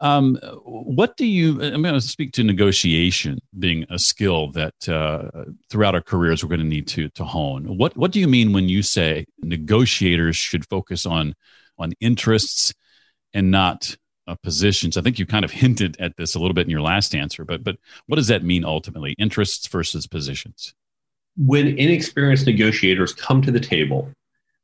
Um, 0.00 0.38
what 0.64 1.16
do 1.16 1.26
you? 1.26 1.62
I'm 1.62 1.82
going 1.82 1.94
to 1.94 2.00
speak 2.00 2.32
to 2.32 2.44
negotiation 2.44 3.38
being 3.58 3.84
a 3.90 3.98
skill 3.98 4.50
that 4.52 4.88
uh, 4.88 5.44
throughout 5.70 5.94
our 5.94 6.00
careers 6.00 6.42
we're 6.42 6.48
going 6.48 6.60
to 6.60 6.66
need 6.66 6.88
to 6.88 7.08
to 7.10 7.24
hone. 7.24 7.78
What 7.78 7.96
What 7.96 8.12
do 8.12 8.20
you 8.20 8.28
mean 8.28 8.52
when 8.52 8.68
you 8.68 8.82
say 8.82 9.26
negotiators 9.42 10.36
should 10.36 10.68
focus 10.68 11.06
on 11.06 11.34
on 11.78 11.92
interests 12.00 12.72
and 13.32 13.50
not 13.50 13.96
uh, 14.26 14.36
positions? 14.42 14.96
I 14.96 15.02
think 15.02 15.18
you 15.18 15.26
kind 15.26 15.44
of 15.44 15.50
hinted 15.62 15.96
at 16.00 16.16
this 16.16 16.34
a 16.34 16.38
little 16.38 16.54
bit 16.54 16.66
in 16.66 16.70
your 16.70 16.82
last 16.82 17.14
answer, 17.14 17.44
but 17.44 17.64
but 17.64 17.76
what 18.06 18.16
does 18.16 18.28
that 18.28 18.44
mean 18.44 18.64
ultimately? 18.64 19.14
Interests 19.18 19.66
versus 19.68 20.06
positions. 20.06 20.74
When 21.36 21.78
inexperienced 21.78 22.46
negotiators 22.46 23.12
come 23.12 23.42
to 23.42 23.50
the 23.50 23.58
table, 23.58 24.10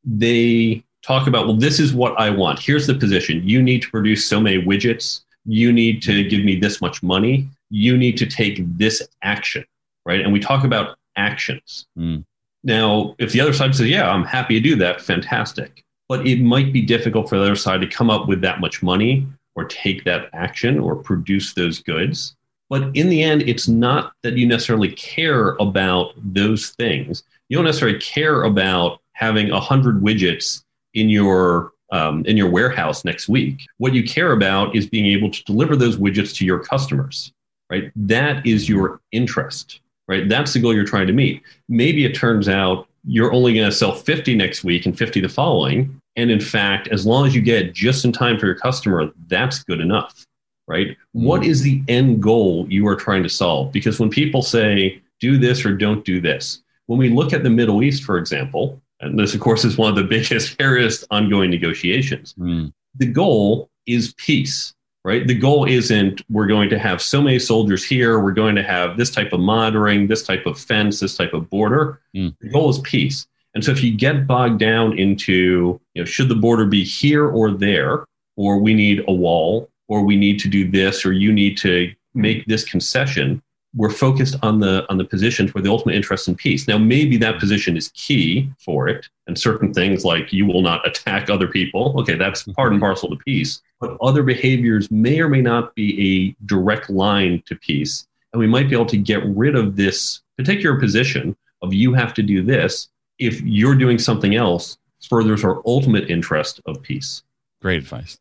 they 0.05 0.85
talk 1.03 1.27
about, 1.27 1.47
well, 1.47 1.57
this 1.57 1.81
is 1.81 1.93
what 1.93 2.19
I 2.19 2.31
want. 2.31 2.59
Here's 2.59 2.87
the 2.87 2.95
position. 2.95 3.47
You 3.47 3.63
need 3.63 3.83
to 3.83 3.91
produce 3.91 4.29
so 4.29 4.41
many 4.41 4.63
widgets. 4.63 5.23
You 5.45 5.73
need 5.73 6.03
to 6.03 6.25
give 6.25 6.45
me 6.45 6.57
this 6.57 6.81
much 6.81 7.03
money. 7.03 7.49
You 7.71 7.97
need 7.97 8.17
to 8.19 8.27
take 8.27 8.61
this 8.77 9.07
action, 9.23 9.65
right? 10.05 10.21
And 10.21 10.33
we 10.33 10.41
talk 10.41 10.65
about 10.65 10.97
actions. 11.17 11.87
Mm. 11.99 12.25
Now, 12.63 13.15
if 13.19 13.33
the 13.33 13.41
other 13.41 13.53
side 13.53 13.75
says, 13.75 13.89
yeah, 13.89 14.11
I'm 14.11 14.25
happy 14.25 14.55
to 14.55 14.61
do 14.61 14.77
that, 14.77 15.01
fantastic. 15.01 15.83
But 16.09 16.27
it 16.27 16.43
might 16.43 16.73
be 16.73 16.83
difficult 16.83 17.29
for 17.29 17.37
the 17.37 17.43
other 17.43 17.57
side 17.57 17.81
to 17.81 17.87
come 17.87 18.11
up 18.11 18.29
with 18.29 18.41
that 18.43 18.61
much 18.61 18.83
money 18.83 19.27
or 19.55 19.65
take 19.65 20.05
that 20.05 20.29
action 20.33 20.79
or 20.79 20.97
produce 20.97 21.55
those 21.55 21.79
goods. 21.79 22.37
But 22.69 22.95
in 22.95 23.09
the 23.09 23.23
end, 23.23 23.43
it's 23.43 23.67
not 23.67 24.13
that 24.23 24.37
you 24.37 24.47
necessarily 24.47 24.93
care 24.93 25.57
about 25.61 26.13
those 26.17 26.71
things. 26.71 27.25
You 27.49 27.57
don't 27.57 27.65
necessarily 27.65 27.99
care 27.99 28.45
about 28.45 29.01
having 29.13 29.51
100 29.51 30.03
widgets 30.03 30.63
in 30.95 31.09
your 31.09 31.73
um, 31.93 32.25
in 32.27 32.37
your 32.37 32.49
warehouse 32.49 33.05
next 33.05 33.29
week. 33.29 33.67
What 33.79 33.95
you 33.95 34.05
care 34.05 34.33
about 34.33 34.77
is 34.77 34.87
being 34.87 35.07
able 35.07 35.31
to 35.31 35.45
deliver 35.45 35.77
those 35.77 35.97
widgets 35.97 36.35
to 36.37 36.45
your 36.45 36.61
customers, 36.61 37.33
right? 37.69 37.91
That 37.97 38.47
is 38.47 38.69
your 38.69 39.01
interest, 39.13 39.81
right? 40.07 40.29
That's 40.29 40.53
the 40.53 40.61
goal 40.61 40.75
you're 40.75 40.85
trying 40.85 41.09
to 41.09 41.13
meet. 41.13 41.43
Maybe 41.69 42.05
it 42.05 42.15
turns 42.15 42.49
out 42.49 42.87
you're 43.05 43.33
only 43.33 43.55
going 43.55 43.69
to 43.69 43.75
sell 43.75 43.95
50 43.95 44.35
next 44.37 44.63
week 44.63 44.87
and 44.87 44.97
50 44.97 45.21
the 45.21 45.29
following. 45.29 46.01
And 46.17 46.31
in 46.31 46.41
fact, 46.41 46.89
as 46.89 47.07
long 47.07 47.27
as 47.27 47.35
you 47.35 47.41
get 47.41 47.73
just 47.73 48.05
in 48.05 48.13
time 48.13 48.39
for 48.39 48.47
your 48.47 48.57
customer, 48.57 49.11
that's 49.29 49.65
good 49.65 49.81
enough, 49.81 50.27
right? 50.69 50.89
Mm-hmm. 50.89 51.25
What 51.25 51.45
is 51.45 51.63
the 51.63 51.83
end 51.89 52.23
goal 52.23 52.67
you 52.69 52.87
are 52.87 52.97
trying 52.97 53.23
to 53.23 53.29
solve? 53.29 53.73
Because 53.73 53.99
when 53.99 54.11
people 54.11 54.43
say, 54.43 55.01
do 55.19 55.39
this 55.39 55.65
or 55.65 55.77
don't 55.77 56.05
do 56.05 56.21
this, 56.21 56.63
when 56.87 56.99
we 56.99 57.09
look 57.09 57.33
at 57.33 57.43
the 57.43 57.51
Middle 57.51 57.83
East, 57.83 58.05
for 58.05 58.19
example, 58.19 58.81
and 59.01 59.19
this, 59.19 59.35
of 59.35 59.41
course, 59.41 59.65
is 59.65 59.79
one 59.79 59.91
of 59.91 59.97
the 59.97 60.05
biggest, 60.17 60.59
hairiest 60.59 61.05
ongoing 61.11 61.51
negotiations. 61.51 62.35
Mm. 62.39 62.73
The 62.97 63.07
goal 63.07 63.71
is 63.87 64.15
peace, 64.15 64.75
right? 65.05 65.27
The 65.27 65.35
goal 65.35 65.65
isn't 65.67 66.23
we're 66.31 66.47
going 66.47 66.69
to 66.71 66.79
have 66.79 67.01
so 67.01 67.23
many 67.23 67.39
soldiers 67.39 67.85
here, 67.85 68.21
we're 68.21 68.33
going 68.33 68.57
to 68.57 68.63
have 68.63 68.97
this 68.97 69.11
type 69.11 69.33
of 69.33 69.41
monitoring, 69.41 70.07
this 70.07 70.23
type 70.23 70.47
of 70.47 70.59
fence, 70.59 71.01
this 71.01 71.17
type 71.17 71.33
of 71.33 71.49
border. 71.51 72.01
Mm. 72.15 72.37
The 72.41 72.51
goal 72.51 72.71
is 72.71 72.79
peace. 72.81 73.27
And 73.55 73.65
so 73.65 73.73
if 73.73 73.83
you 73.83 73.97
get 73.97 74.27
bogged 74.27 74.61
down 74.61 74.99
into, 74.99 75.81
you 75.95 76.03
know, 76.03 76.05
should 76.05 76.29
the 76.29 76.37
border 76.37 76.67
be 76.67 76.85
here 76.85 77.29
or 77.29 77.51
there, 77.51 78.05
or 78.37 78.59
we 78.59 78.75
need 78.75 79.05
a 79.09 79.13
wall, 79.13 79.69
or 79.89 80.03
we 80.03 80.17
need 80.17 80.39
to 80.41 80.49
do 80.49 80.71
this, 80.71 81.05
or 81.05 81.13
you 81.13 81.33
need 81.33 81.57
to 81.59 81.93
make 82.15 82.47
this 82.47 82.65
concession, 82.65 83.43
we're 83.75 83.91
focused 83.91 84.37
on 84.43 84.61
the 84.61 84.85
on 84.91 84.99
the 84.99 85.05
positions 85.05 85.55
where 85.55 85.63
the 85.63 85.71
ultimate 85.71 85.95
interest 85.95 86.29
in 86.29 86.35
peace. 86.35 86.67
Now, 86.67 86.79
maybe 86.79 87.17
that 87.19 87.39
position 87.39 87.77
is 87.77 87.89
key 87.95 88.51
for 88.59 88.89
it, 88.89 89.09
and 89.27 89.39
certain 89.39 89.73
things 89.73 90.05
like 90.05 90.33
you 90.33 90.47
will 90.47 90.63
not 90.63 90.87
attack 90.87 91.31
other 91.31 91.47
people. 91.47 91.95
Okay, 92.01 92.17
that's 92.17 92.43
part 92.43 92.73
and 92.73 92.81
mm-hmm. 92.81 92.87
parcel 92.87 93.11
to 93.11 93.17
peace. 93.17 93.63
But 93.81 93.97
other 94.03 94.23
behaviors 94.23 94.91
may 94.91 95.21
or 95.21 95.29
may 95.29 95.41
not 95.41 95.75
be 95.75 96.37
a 96.39 96.45
direct 96.47 96.91
line 96.91 97.43
to 97.47 97.55
peace, 97.57 98.07
and 98.33 98.41
we 98.41 98.47
might 98.47 98.69
be 98.69 98.75
able 98.75 98.87
to 98.87 98.97
get 98.97 99.25
rid 99.25 99.55
of 99.55 99.77
this 99.77 100.21
particular 100.37 100.79
position 100.79 101.37
of 101.63 101.73
you 101.73 101.95
have 101.95 102.15
to 102.15 102.23
do 102.23 102.43
this 102.43 102.89
if 103.19 103.41
you're 103.43 103.77
doing 103.77 103.99
something 103.99 104.35
else 104.35 104.79
furthers 105.09 105.45
our 105.45 105.63
ultimate 105.67 106.11
interest 106.11 106.61
of 106.67 106.83
peace. 106.83 107.23
Great 107.63 107.79
advice. 107.79 108.19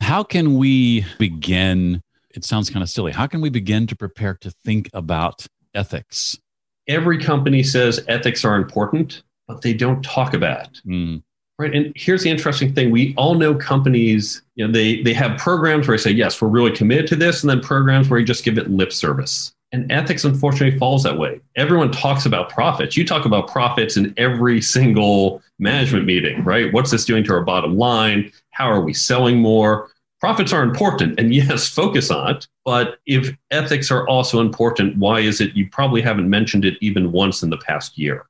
How 0.00 0.22
can 0.22 0.56
we 0.56 1.04
begin 1.18 2.02
it 2.38 2.44
sounds 2.44 2.70
kind 2.70 2.82
of 2.82 2.88
silly. 2.88 3.12
How 3.12 3.26
can 3.26 3.40
we 3.40 3.50
begin 3.50 3.86
to 3.88 3.96
prepare 3.96 4.34
to 4.34 4.50
think 4.64 4.88
about 4.94 5.46
ethics? 5.74 6.38
Every 6.86 7.18
company 7.18 7.64
says 7.64 8.02
ethics 8.06 8.44
are 8.44 8.54
important, 8.54 9.24
but 9.48 9.62
they 9.62 9.74
don't 9.74 10.02
talk 10.02 10.34
about 10.34 10.66
it. 10.66 10.80
Mm. 10.86 11.22
Right. 11.58 11.74
And 11.74 11.92
here's 11.96 12.22
the 12.22 12.30
interesting 12.30 12.72
thing. 12.72 12.92
We 12.92 13.14
all 13.16 13.34
know 13.34 13.52
companies, 13.56 14.42
you 14.54 14.64
know, 14.64 14.72
they, 14.72 15.02
they 15.02 15.12
have 15.14 15.36
programs 15.38 15.88
where 15.88 15.96
they 15.96 16.02
say, 16.02 16.12
yes, 16.12 16.40
we're 16.40 16.46
really 16.46 16.70
committed 16.70 17.08
to 17.08 17.16
this, 17.16 17.42
and 17.42 17.50
then 17.50 17.60
programs 17.60 18.08
where 18.08 18.20
you 18.20 18.24
just 18.24 18.44
give 18.44 18.56
it 18.56 18.70
lip 18.70 18.92
service. 18.92 19.52
And 19.72 19.90
ethics, 19.90 20.24
unfortunately, 20.24 20.78
falls 20.78 21.02
that 21.02 21.18
way. 21.18 21.40
Everyone 21.56 21.90
talks 21.90 22.24
about 22.24 22.48
profits. 22.48 22.96
You 22.96 23.04
talk 23.04 23.26
about 23.26 23.48
profits 23.48 23.96
in 23.96 24.14
every 24.16 24.62
single 24.62 25.42
management 25.58 26.06
meeting, 26.06 26.44
right? 26.44 26.72
What's 26.72 26.92
this 26.92 27.04
doing 27.04 27.24
to 27.24 27.34
our 27.34 27.42
bottom 27.42 27.76
line? 27.76 28.32
How 28.50 28.70
are 28.70 28.80
we 28.80 28.94
selling 28.94 29.38
more? 29.38 29.90
Profits 30.20 30.52
are 30.52 30.62
important, 30.62 31.18
and 31.18 31.34
yes, 31.34 31.68
focus 31.68 32.10
on 32.10 32.36
it. 32.36 32.48
But 32.64 32.98
if 33.06 33.34
ethics 33.50 33.90
are 33.90 34.06
also 34.08 34.40
important, 34.40 34.98
why 34.98 35.20
is 35.20 35.40
it 35.40 35.54
you 35.54 35.68
probably 35.70 36.02
haven't 36.02 36.28
mentioned 36.28 36.64
it 36.64 36.76
even 36.80 37.12
once 37.12 37.42
in 37.42 37.50
the 37.50 37.58
past 37.58 37.98
year? 37.98 38.26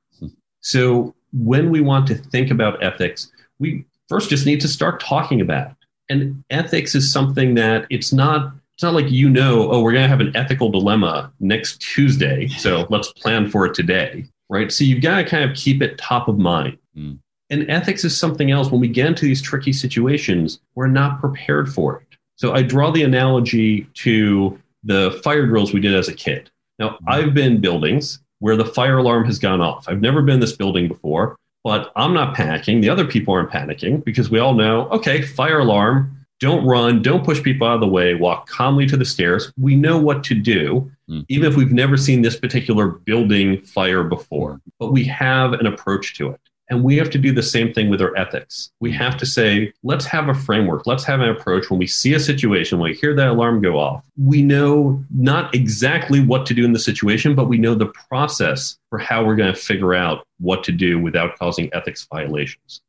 So 0.61 1.15
when 1.31 1.69
we 1.69 1.81
want 1.81 2.07
to 2.07 2.15
think 2.15 2.51
about 2.51 2.83
ethics, 2.83 3.31
we 3.59 3.85
first 4.07 4.29
just 4.29 4.45
need 4.45 4.61
to 4.61 4.67
start 4.67 4.99
talking 4.99 5.41
about 5.41 5.71
it. 5.71 5.77
And 6.09 6.43
ethics 6.49 6.95
is 6.95 7.11
something 7.11 7.53
that 7.55 7.85
it's 7.89 8.11
not 8.11 8.53
it's 8.73 8.83
not 8.83 8.93
like 8.93 9.11
you 9.11 9.29
know, 9.29 9.69
oh, 9.71 9.81
we're 9.81 9.91
going 9.91 10.05
to 10.05 10.09
have 10.09 10.21
an 10.21 10.33
ethical 10.37 10.71
dilemma 10.71 11.33
next 11.41 11.81
Tuesday, 11.81 12.47
so 12.47 12.87
let's 12.89 13.11
plan 13.11 13.49
for 13.49 13.65
it 13.65 13.73
today, 13.73 14.25
right? 14.47 14.71
So 14.71 14.85
you've 14.85 15.01
got 15.01 15.17
to 15.17 15.25
kind 15.25 15.49
of 15.49 15.55
keep 15.55 15.81
it 15.81 15.97
top 15.97 16.29
of 16.29 16.37
mind. 16.37 16.77
Mm. 16.97 17.19
And 17.49 17.69
ethics 17.69 18.03
is 18.03 18.15
something 18.15 18.51
else. 18.51 18.69
When 18.69 18.79
we 18.79 18.87
get 18.87 19.07
into 19.07 19.25
these 19.25 19.41
tricky 19.41 19.73
situations, 19.73 20.59
we're 20.75 20.87
not 20.87 21.19
prepared 21.19 21.73
for 21.73 21.97
it. 21.97 22.17
So 22.35 22.53
I 22.53 22.61
draw 22.61 22.91
the 22.91 23.03
analogy 23.03 23.83
to 23.95 24.59
the 24.83 25.19
fire 25.23 25.45
drills 25.45 25.73
we 25.73 25.79
did 25.79 25.95
as 25.95 26.07
a 26.07 26.13
kid. 26.13 26.49
Now, 26.77 26.91
mm. 26.91 26.97
I've 27.07 27.33
been 27.33 27.59
buildings 27.59 28.19
where 28.39 28.55
the 28.55 28.65
fire 28.65 28.97
alarm 28.97 29.25
has 29.25 29.39
gone 29.39 29.61
off. 29.61 29.89
I've 29.89 30.01
never 30.01 30.21
been 30.21 30.35
in 30.35 30.39
this 30.39 30.55
building 30.55 30.87
before, 30.87 31.35
but 31.63 31.91
I'm 31.95 32.13
not 32.13 32.35
panicking. 32.35 32.81
The 32.81 32.89
other 32.89 33.05
people 33.05 33.33
aren't 33.33 33.51
panicking 33.51 34.03
because 34.03 34.29
we 34.29 34.39
all 34.39 34.53
know, 34.53 34.87
okay, 34.89 35.21
fire 35.21 35.59
alarm, 35.59 36.15
don't 36.39 36.65
run, 36.65 37.01
don't 37.01 37.25
push 37.25 37.43
people 37.43 37.67
out 37.67 37.75
of 37.75 37.81
the 37.81 37.87
way, 37.87 38.15
walk 38.15 38.47
calmly 38.47 38.85
to 38.87 38.95
the 38.95 39.03
stairs. 39.03 39.51
We 39.57 39.75
know 39.75 39.97
what 39.97 40.23
to 40.25 40.35
do, 40.35 40.89
mm. 41.09 41.25
even 41.27 41.51
if 41.51 41.57
we've 41.57 41.73
never 41.73 41.97
seen 41.97 42.21
this 42.21 42.37
particular 42.37 42.87
building 42.87 43.61
fire 43.63 44.05
before, 44.05 44.61
but 44.79 44.93
we 44.93 45.03
have 45.05 45.53
an 45.53 45.65
approach 45.65 46.15
to 46.15 46.29
it. 46.29 46.39
And 46.69 46.83
we 46.83 46.97
have 46.97 47.09
to 47.11 47.17
do 47.17 47.31
the 47.31 47.41
same 47.41 47.73
thing 47.73 47.89
with 47.89 47.99
our 47.99 48.15
ethics. 48.15 48.71
We 48.79 48.91
have 48.91 49.17
to 49.17 49.25
say, 49.25 49.73
let's 49.81 50.05
have 50.05 50.29
a 50.29 50.35
framework, 50.35 50.85
let's 50.85 51.03
have 51.05 51.19
an 51.19 51.29
approach 51.29 51.69
when 51.69 51.79
we 51.79 51.87
see 51.87 52.13
a 52.13 52.19
situation, 52.19 52.77
when 52.77 52.91
we 52.91 52.95
hear 52.95 53.15
that 53.15 53.27
alarm 53.29 53.61
go 53.61 53.79
off. 53.79 54.03
We 54.17 54.43
know 54.43 55.03
not 55.09 55.53
exactly 55.55 56.21
what 56.21 56.45
to 56.45 56.53
do 56.53 56.63
in 56.63 56.73
the 56.73 56.79
situation, 56.79 57.33
but 57.33 57.45
we 57.45 57.57
know 57.57 57.73
the 57.73 57.91
process 58.09 58.77
for 58.89 58.99
how 58.99 59.25
we're 59.25 59.35
going 59.35 59.53
to 59.53 59.59
figure 59.59 59.95
out 59.95 60.27
what 60.39 60.63
to 60.65 60.71
do 60.71 60.99
without 60.99 61.37
causing 61.39 61.73
ethics 61.73 62.07
violations. 62.13 62.81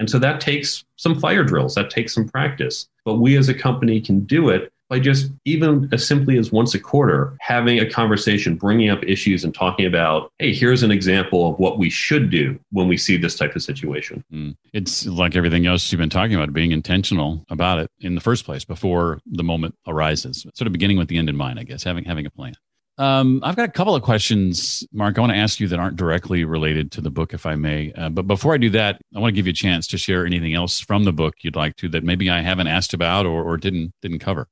And 0.00 0.10
so 0.10 0.18
that 0.18 0.40
takes 0.40 0.84
some 0.96 1.18
fire 1.18 1.44
drills, 1.44 1.74
that 1.74 1.90
takes 1.90 2.14
some 2.14 2.28
practice. 2.28 2.88
But 3.04 3.14
we 3.14 3.36
as 3.36 3.48
a 3.48 3.54
company 3.54 4.00
can 4.00 4.20
do 4.20 4.48
it 4.48 4.72
by 4.88 4.98
just 4.98 5.30
even 5.44 5.88
as 5.92 6.06
simply 6.06 6.38
as 6.38 6.50
once 6.50 6.74
a 6.74 6.78
quarter 6.78 7.36
having 7.40 7.78
a 7.78 7.88
conversation, 7.88 8.56
bringing 8.56 8.90
up 8.90 9.02
issues 9.04 9.44
and 9.44 9.54
talking 9.54 9.86
about, 9.86 10.32
hey, 10.38 10.54
here's 10.54 10.82
an 10.82 10.90
example 10.90 11.50
of 11.50 11.58
what 11.58 11.78
we 11.78 11.90
should 11.90 12.30
do 12.30 12.58
when 12.72 12.88
we 12.88 12.96
see 12.96 13.16
this 13.16 13.36
type 13.36 13.54
of 13.54 13.62
situation. 13.62 14.24
Mm. 14.32 14.56
It's 14.72 15.06
like 15.06 15.36
everything 15.36 15.66
else 15.66 15.90
you've 15.92 15.98
been 15.98 16.10
talking 16.10 16.34
about, 16.34 16.52
being 16.52 16.72
intentional 16.72 17.44
about 17.50 17.78
it 17.78 17.90
in 18.00 18.14
the 18.14 18.20
first 18.20 18.44
place 18.44 18.64
before 18.64 19.20
the 19.26 19.44
moment 19.44 19.74
arises. 19.86 20.46
Sort 20.54 20.66
of 20.66 20.72
beginning 20.72 20.98
with 20.98 21.08
the 21.08 21.18
end 21.18 21.28
in 21.28 21.36
mind, 21.36 21.58
I 21.58 21.64
guess, 21.64 21.84
having 21.84 22.04
having 22.04 22.26
a 22.26 22.30
plan. 22.30 22.54
Um, 22.98 23.40
I've 23.44 23.54
got 23.54 23.68
a 23.68 23.72
couple 23.72 23.94
of 23.94 24.02
questions, 24.02 24.84
Mark. 24.92 25.16
I 25.16 25.20
want 25.20 25.32
to 25.32 25.38
ask 25.38 25.60
you 25.60 25.68
that 25.68 25.78
aren't 25.78 25.96
directly 25.96 26.44
related 26.44 26.90
to 26.92 27.00
the 27.00 27.10
book, 27.10 27.32
if 27.32 27.46
I 27.46 27.54
may. 27.54 27.92
Uh, 27.92 28.08
but 28.08 28.26
before 28.26 28.54
I 28.54 28.58
do 28.58 28.70
that, 28.70 29.00
I 29.14 29.20
want 29.20 29.32
to 29.32 29.36
give 29.36 29.46
you 29.46 29.52
a 29.52 29.54
chance 29.54 29.86
to 29.88 29.98
share 29.98 30.26
anything 30.26 30.54
else 30.54 30.80
from 30.80 31.04
the 31.04 31.12
book 31.12 31.34
you'd 31.42 31.54
like 31.54 31.76
to 31.76 31.88
that 31.90 32.02
maybe 32.02 32.28
I 32.28 32.40
haven't 32.40 32.66
asked 32.66 32.94
about 32.94 33.24
or, 33.24 33.44
or 33.44 33.56
didn't 33.56 33.92
didn't 34.02 34.18
cover 34.18 34.48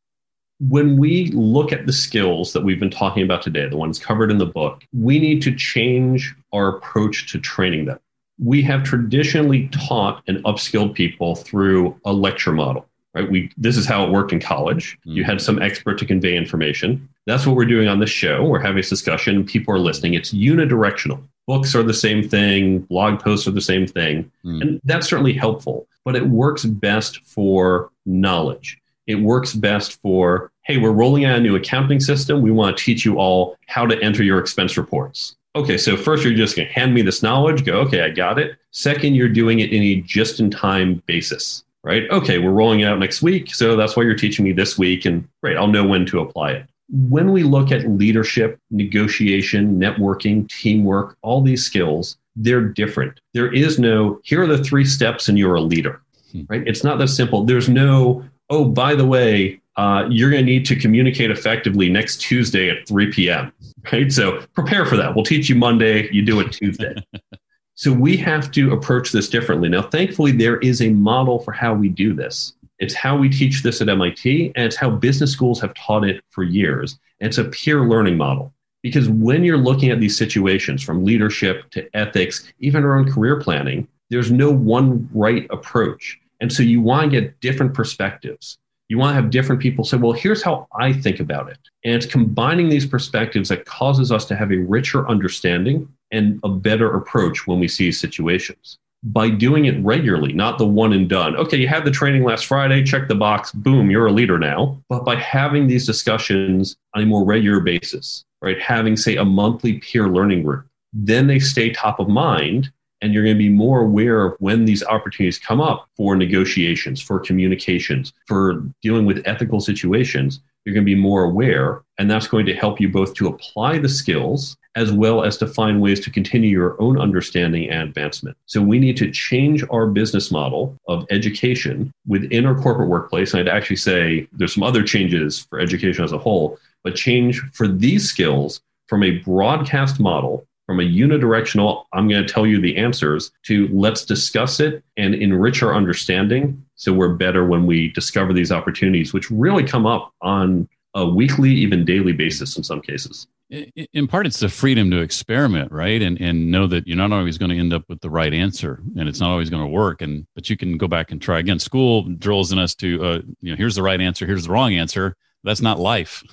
when 0.58 0.96
we 0.96 1.26
look 1.32 1.72
at 1.72 1.86
the 1.86 1.92
skills 1.92 2.52
that 2.52 2.62
we've 2.62 2.80
been 2.80 2.90
talking 2.90 3.22
about 3.22 3.42
today, 3.42 3.68
the 3.68 3.76
ones 3.76 3.98
covered 3.98 4.30
in 4.30 4.38
the 4.38 4.46
book, 4.46 4.84
we 4.92 5.18
need 5.18 5.42
to 5.42 5.54
change 5.54 6.34
our 6.52 6.68
approach 6.68 7.30
to 7.32 7.38
training 7.38 7.84
them. 7.84 7.98
We 8.38 8.62
have 8.62 8.82
traditionally 8.82 9.68
taught 9.68 10.22
and 10.26 10.42
upskilled 10.44 10.94
people 10.94 11.36
through 11.36 11.98
a 12.04 12.12
lecture 12.12 12.52
model. 12.52 12.86
Right? 13.14 13.30
We 13.30 13.50
this 13.56 13.78
is 13.78 13.86
how 13.86 14.04
it 14.04 14.10
worked 14.10 14.32
in 14.32 14.40
college. 14.40 14.98
You 15.04 15.24
had 15.24 15.40
some 15.40 15.60
expert 15.62 15.98
to 16.00 16.04
convey 16.04 16.36
information. 16.36 17.08
That's 17.24 17.46
what 17.46 17.56
we're 17.56 17.64
doing 17.64 17.88
on 17.88 17.98
this 17.98 18.10
show. 18.10 18.44
We're 18.44 18.60
having 18.60 18.76
this 18.76 18.90
discussion. 18.90 19.42
People 19.46 19.74
are 19.74 19.78
listening. 19.78 20.12
It's 20.12 20.34
unidirectional. 20.34 21.22
Books 21.46 21.74
are 21.74 21.82
the 21.82 21.94
same 21.94 22.28
thing. 22.28 22.80
Blog 22.80 23.18
posts 23.20 23.48
are 23.48 23.52
the 23.52 23.60
same 23.62 23.86
thing, 23.86 24.30
mm. 24.44 24.60
and 24.60 24.80
that's 24.84 25.08
certainly 25.08 25.32
helpful. 25.32 25.88
But 26.04 26.14
it 26.14 26.26
works 26.28 26.66
best 26.66 27.24
for 27.24 27.90
knowledge 28.04 28.78
it 29.06 29.16
works 29.16 29.54
best 29.54 30.00
for 30.02 30.50
hey, 30.66 30.78
we're 30.78 30.90
rolling 30.90 31.24
out 31.24 31.38
a 31.38 31.40
new 31.40 31.54
accounting 31.54 32.00
system. 32.00 32.42
We 32.42 32.50
want 32.50 32.76
to 32.76 32.84
teach 32.84 33.04
you 33.04 33.18
all 33.18 33.56
how 33.68 33.86
to 33.86 33.96
enter 34.02 34.24
your 34.24 34.40
expense 34.40 34.76
reports. 34.76 35.36
Okay, 35.54 35.78
so 35.78 35.96
first 35.96 36.24
you're 36.24 36.34
just 36.34 36.56
going 36.56 36.66
to 36.66 36.74
hand 36.74 36.92
me 36.92 37.02
this 37.02 37.22
knowledge, 37.22 37.64
go, 37.64 37.78
okay, 37.80 38.02
I 38.02 38.10
got 38.10 38.38
it. 38.38 38.58
Second, 38.72 39.14
you're 39.14 39.28
doing 39.28 39.60
it 39.60 39.72
in 39.72 39.82
a 39.82 40.00
just 40.02 40.40
in 40.40 40.50
time 40.50 41.02
basis, 41.06 41.64
right? 41.84 42.10
Okay, 42.10 42.38
we're 42.38 42.50
rolling 42.50 42.80
it 42.80 42.84
out 42.84 42.98
next 42.98 43.22
week. 43.22 43.54
So 43.54 43.76
that's 43.76 43.96
why 43.96 44.02
you're 44.02 44.16
teaching 44.16 44.44
me 44.44 44.52
this 44.52 44.76
week. 44.76 45.04
And 45.04 45.26
great, 45.40 45.56
I'll 45.56 45.68
know 45.68 45.86
when 45.86 46.04
to 46.06 46.20
apply 46.20 46.50
it. 46.50 46.68
When 46.90 47.32
we 47.32 47.42
look 47.42 47.70
at 47.72 47.88
leadership, 47.88 48.58
negotiation, 48.70 49.78
networking, 49.80 50.48
teamwork, 50.48 51.16
all 51.22 51.40
these 51.40 51.64
skills, 51.64 52.18
they're 52.34 52.60
different. 52.60 53.20
There 53.34 53.52
is 53.52 53.78
no, 53.78 54.20
here 54.24 54.42
are 54.42 54.46
the 54.46 54.62
three 54.62 54.84
steps 54.84 55.28
and 55.28 55.38
you're 55.38 55.54
a 55.54 55.60
leader, 55.60 56.02
hmm. 56.32 56.42
right? 56.48 56.66
It's 56.66 56.84
not 56.84 56.98
that 56.98 57.08
simple. 57.08 57.44
There's 57.44 57.68
no, 57.68 58.24
oh, 58.50 58.64
by 58.64 58.94
the 58.94 59.06
way, 59.06 59.60
uh, 59.76 60.06
you're 60.08 60.30
going 60.30 60.44
to 60.44 60.50
need 60.50 60.64
to 60.66 60.76
communicate 60.76 61.30
effectively 61.30 61.88
next 61.88 62.20
Tuesday 62.20 62.70
at 62.70 62.86
3 62.88 63.12
p.m. 63.12 63.52
Right. 63.92 64.10
So 64.10 64.42
prepare 64.54 64.86
for 64.86 64.96
that. 64.96 65.14
We'll 65.14 65.24
teach 65.24 65.48
you 65.48 65.54
Monday. 65.54 66.08
You 66.10 66.22
do 66.22 66.40
it 66.40 66.52
Tuesday. 66.52 66.94
so 67.74 67.92
we 67.92 68.16
have 68.16 68.50
to 68.52 68.72
approach 68.72 69.12
this 69.12 69.28
differently. 69.28 69.68
Now, 69.68 69.82
thankfully, 69.82 70.32
there 70.32 70.58
is 70.58 70.80
a 70.80 70.90
model 70.90 71.40
for 71.40 71.52
how 71.52 71.74
we 71.74 71.88
do 71.88 72.14
this. 72.14 72.54
It's 72.78 72.94
how 72.94 73.16
we 73.16 73.28
teach 73.28 73.62
this 73.62 73.80
at 73.80 73.88
MIT, 73.88 74.52
and 74.54 74.64
it's 74.64 74.76
how 74.76 74.90
business 74.90 75.32
schools 75.32 75.60
have 75.60 75.72
taught 75.74 76.04
it 76.04 76.22
for 76.30 76.42
years. 76.42 76.98
And 77.20 77.28
it's 77.28 77.38
a 77.38 77.44
peer 77.44 77.82
learning 77.82 78.16
model. 78.16 78.52
Because 78.82 79.08
when 79.08 79.44
you're 79.44 79.56
looking 79.56 79.90
at 79.90 80.00
these 80.00 80.16
situations 80.16 80.82
from 80.82 81.04
leadership 81.04 81.68
to 81.70 81.88
ethics, 81.96 82.52
even 82.60 82.84
around 82.84 83.12
career 83.12 83.40
planning, 83.40 83.88
there's 84.10 84.30
no 84.30 84.50
one 84.50 85.08
right 85.12 85.46
approach. 85.50 86.20
And 86.40 86.52
so 86.52 86.62
you 86.62 86.80
want 86.80 87.10
to 87.10 87.20
get 87.20 87.40
different 87.40 87.74
perspectives. 87.74 88.58
You 88.88 88.98
want 88.98 89.16
to 89.16 89.20
have 89.20 89.30
different 89.30 89.60
people 89.60 89.84
say, 89.84 89.96
well, 89.96 90.12
here's 90.12 90.42
how 90.42 90.68
I 90.78 90.92
think 90.92 91.18
about 91.18 91.50
it. 91.50 91.58
And 91.84 91.94
it's 91.94 92.06
combining 92.06 92.68
these 92.68 92.86
perspectives 92.86 93.48
that 93.48 93.64
causes 93.64 94.12
us 94.12 94.24
to 94.26 94.36
have 94.36 94.52
a 94.52 94.58
richer 94.58 95.08
understanding 95.08 95.88
and 96.12 96.38
a 96.44 96.48
better 96.48 96.94
approach 96.94 97.46
when 97.46 97.58
we 97.58 97.66
see 97.66 97.90
situations. 97.90 98.78
By 99.02 99.28
doing 99.28 99.66
it 99.66 99.82
regularly, 99.84 100.32
not 100.32 100.58
the 100.58 100.66
one 100.66 100.92
and 100.92 101.08
done. 101.08 101.36
Okay, 101.36 101.56
you 101.56 101.68
had 101.68 101.84
the 101.84 101.90
training 101.90 102.24
last 102.24 102.46
Friday, 102.46 102.82
check 102.82 103.08
the 103.08 103.14
box, 103.14 103.52
boom, 103.52 103.90
you're 103.90 104.06
a 104.06 104.12
leader 104.12 104.38
now. 104.38 104.80
But 104.88 105.04
by 105.04 105.16
having 105.16 105.66
these 105.66 105.86
discussions 105.86 106.76
on 106.94 107.02
a 107.02 107.06
more 107.06 107.24
regular 107.24 107.60
basis, 107.60 108.24
right? 108.40 108.60
Having, 108.60 108.96
say, 108.96 109.16
a 109.16 109.24
monthly 109.24 109.74
peer 109.74 110.08
learning 110.08 110.44
group, 110.44 110.66
then 110.92 111.26
they 111.26 111.38
stay 111.38 111.70
top 111.70 112.00
of 112.00 112.08
mind 112.08 112.72
and 113.00 113.12
you're 113.12 113.24
going 113.24 113.36
to 113.36 113.38
be 113.38 113.48
more 113.48 113.80
aware 113.80 114.24
of 114.24 114.36
when 114.38 114.64
these 114.64 114.82
opportunities 114.84 115.38
come 115.38 115.60
up 115.60 115.88
for 115.96 116.16
negotiations, 116.16 117.00
for 117.00 117.20
communications, 117.20 118.12
for 118.26 118.62
dealing 118.82 119.06
with 119.06 119.22
ethical 119.26 119.60
situations. 119.60 120.40
You're 120.64 120.74
going 120.74 120.84
to 120.84 120.94
be 120.94 121.00
more 121.00 121.24
aware, 121.24 121.82
and 121.98 122.10
that's 122.10 122.26
going 122.26 122.46
to 122.46 122.54
help 122.54 122.80
you 122.80 122.88
both 122.88 123.14
to 123.14 123.28
apply 123.28 123.78
the 123.78 123.88
skills 123.88 124.56
as 124.74 124.92
well 124.92 125.24
as 125.24 125.38
to 125.38 125.46
find 125.46 125.80
ways 125.80 126.00
to 126.00 126.10
continue 126.10 126.50
your 126.50 126.80
own 126.80 127.00
understanding 127.00 127.70
and 127.70 127.88
advancement. 127.88 128.36
So 128.44 128.60
we 128.60 128.78
need 128.78 128.96
to 128.98 129.10
change 129.10 129.64
our 129.70 129.86
business 129.86 130.30
model 130.30 130.76
of 130.86 131.06
education 131.10 131.90
within 132.06 132.44
our 132.44 132.60
corporate 132.60 132.88
workplace. 132.88 133.32
And 133.32 133.40
I'd 133.40 133.56
actually 133.56 133.76
say 133.76 134.28
there's 134.32 134.52
some 134.52 134.62
other 134.62 134.82
changes 134.82 135.46
for 135.48 135.58
education 135.58 136.04
as 136.04 136.12
a 136.12 136.18
whole, 136.18 136.58
but 136.84 136.94
change 136.94 137.40
for 137.52 137.66
these 137.66 138.08
skills 138.08 138.60
from 138.86 139.02
a 139.02 139.18
broadcast 139.18 139.98
model 139.98 140.46
from 140.66 140.80
a 140.80 140.82
unidirectional, 140.82 141.84
I'm 141.92 142.08
going 142.08 142.26
to 142.26 142.32
tell 142.32 142.46
you 142.46 142.60
the 142.60 142.76
answers, 142.76 143.30
to 143.44 143.68
let's 143.72 144.04
discuss 144.04 144.60
it 144.60 144.82
and 144.96 145.14
enrich 145.14 145.62
our 145.62 145.74
understanding 145.74 146.64
so 146.74 146.92
we're 146.92 147.14
better 147.14 147.46
when 147.46 147.66
we 147.66 147.92
discover 147.92 148.32
these 148.32 148.52
opportunities, 148.52 149.12
which 149.12 149.30
really 149.30 149.64
come 149.64 149.86
up 149.86 150.12
on 150.20 150.68
a 150.94 151.08
weekly, 151.08 151.50
even 151.50 151.84
daily 151.84 152.12
basis 152.12 152.56
in 152.56 152.64
some 152.64 152.80
cases. 152.80 153.28
In 153.48 154.08
part, 154.08 154.26
it's 154.26 154.40
the 154.40 154.48
freedom 154.48 154.90
to 154.90 155.00
experiment, 155.00 155.70
right? 155.70 156.02
And 156.02 156.20
and 156.20 156.50
know 156.50 156.66
that 156.66 156.88
you're 156.88 156.96
not 156.96 157.12
always 157.12 157.38
going 157.38 157.50
to 157.52 157.58
end 157.58 157.72
up 157.72 157.84
with 157.88 158.00
the 158.00 158.10
right 158.10 158.34
answer, 158.34 158.82
and 158.98 159.08
it's 159.08 159.20
not 159.20 159.30
always 159.30 159.50
going 159.50 159.62
to 159.62 159.68
work. 159.68 160.02
And 160.02 160.26
but 160.34 160.50
you 160.50 160.56
can 160.56 160.76
go 160.76 160.88
back 160.88 161.12
and 161.12 161.22
try 161.22 161.38
again. 161.38 161.60
School 161.60 162.02
drills 162.02 162.50
in 162.50 162.58
us 162.58 162.74
to, 162.76 163.04
uh, 163.04 163.20
you 163.40 163.52
know, 163.52 163.56
here's 163.56 163.76
the 163.76 163.84
right 163.84 164.00
answer, 164.00 164.26
here's 164.26 164.46
the 164.46 164.52
wrong 164.52 164.74
answer. 164.74 165.16
That's 165.44 165.62
not 165.62 165.78
life. 165.78 166.24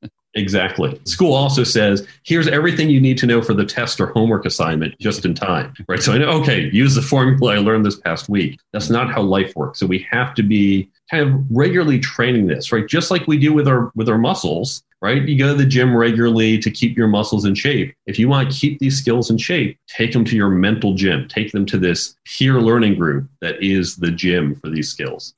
Exactly. 0.34 0.98
School 1.04 1.34
also 1.34 1.62
says, 1.62 2.06
here's 2.24 2.48
everything 2.48 2.88
you 2.88 3.00
need 3.00 3.18
to 3.18 3.26
know 3.26 3.42
for 3.42 3.52
the 3.52 3.66
test 3.66 4.00
or 4.00 4.06
homework 4.06 4.46
assignment 4.46 4.98
just 4.98 5.26
in 5.26 5.34
time, 5.34 5.74
right? 5.88 6.00
So 6.02 6.12
I 6.12 6.18
know, 6.18 6.30
okay, 6.40 6.70
use 6.72 6.94
the 6.94 7.02
formula 7.02 7.54
I 7.54 7.58
learned 7.58 7.84
this 7.84 7.96
past 7.96 8.30
week. 8.30 8.58
That's 8.72 8.88
not 8.88 9.12
how 9.12 9.20
life 9.20 9.54
works. 9.56 9.78
So 9.78 9.86
we 9.86 10.06
have 10.10 10.34
to 10.34 10.42
be 10.42 10.90
kind 11.10 11.28
of 11.28 11.44
regularly 11.50 11.98
training 11.98 12.46
this, 12.46 12.72
right? 12.72 12.88
Just 12.88 13.10
like 13.10 13.26
we 13.26 13.36
do 13.38 13.52
with 13.52 13.68
our 13.68 13.92
with 13.94 14.08
our 14.08 14.16
muscles, 14.16 14.82
right? 15.02 15.22
You 15.28 15.38
go 15.38 15.48
to 15.48 15.54
the 15.54 15.66
gym 15.66 15.94
regularly 15.94 16.58
to 16.58 16.70
keep 16.70 16.96
your 16.96 17.08
muscles 17.08 17.44
in 17.44 17.54
shape. 17.54 17.94
If 18.06 18.18
you 18.18 18.28
want 18.28 18.50
to 18.50 18.56
keep 18.56 18.78
these 18.78 18.96
skills 18.96 19.28
in 19.28 19.36
shape, 19.36 19.78
take 19.86 20.12
them 20.12 20.24
to 20.24 20.36
your 20.36 20.48
mental 20.48 20.94
gym. 20.94 21.28
Take 21.28 21.52
them 21.52 21.66
to 21.66 21.78
this 21.78 22.16
peer 22.24 22.60
learning 22.60 22.94
group 22.94 23.28
that 23.42 23.62
is 23.62 23.96
the 23.96 24.10
gym 24.10 24.54
for 24.54 24.70
these 24.70 24.90
skills. 24.90 25.34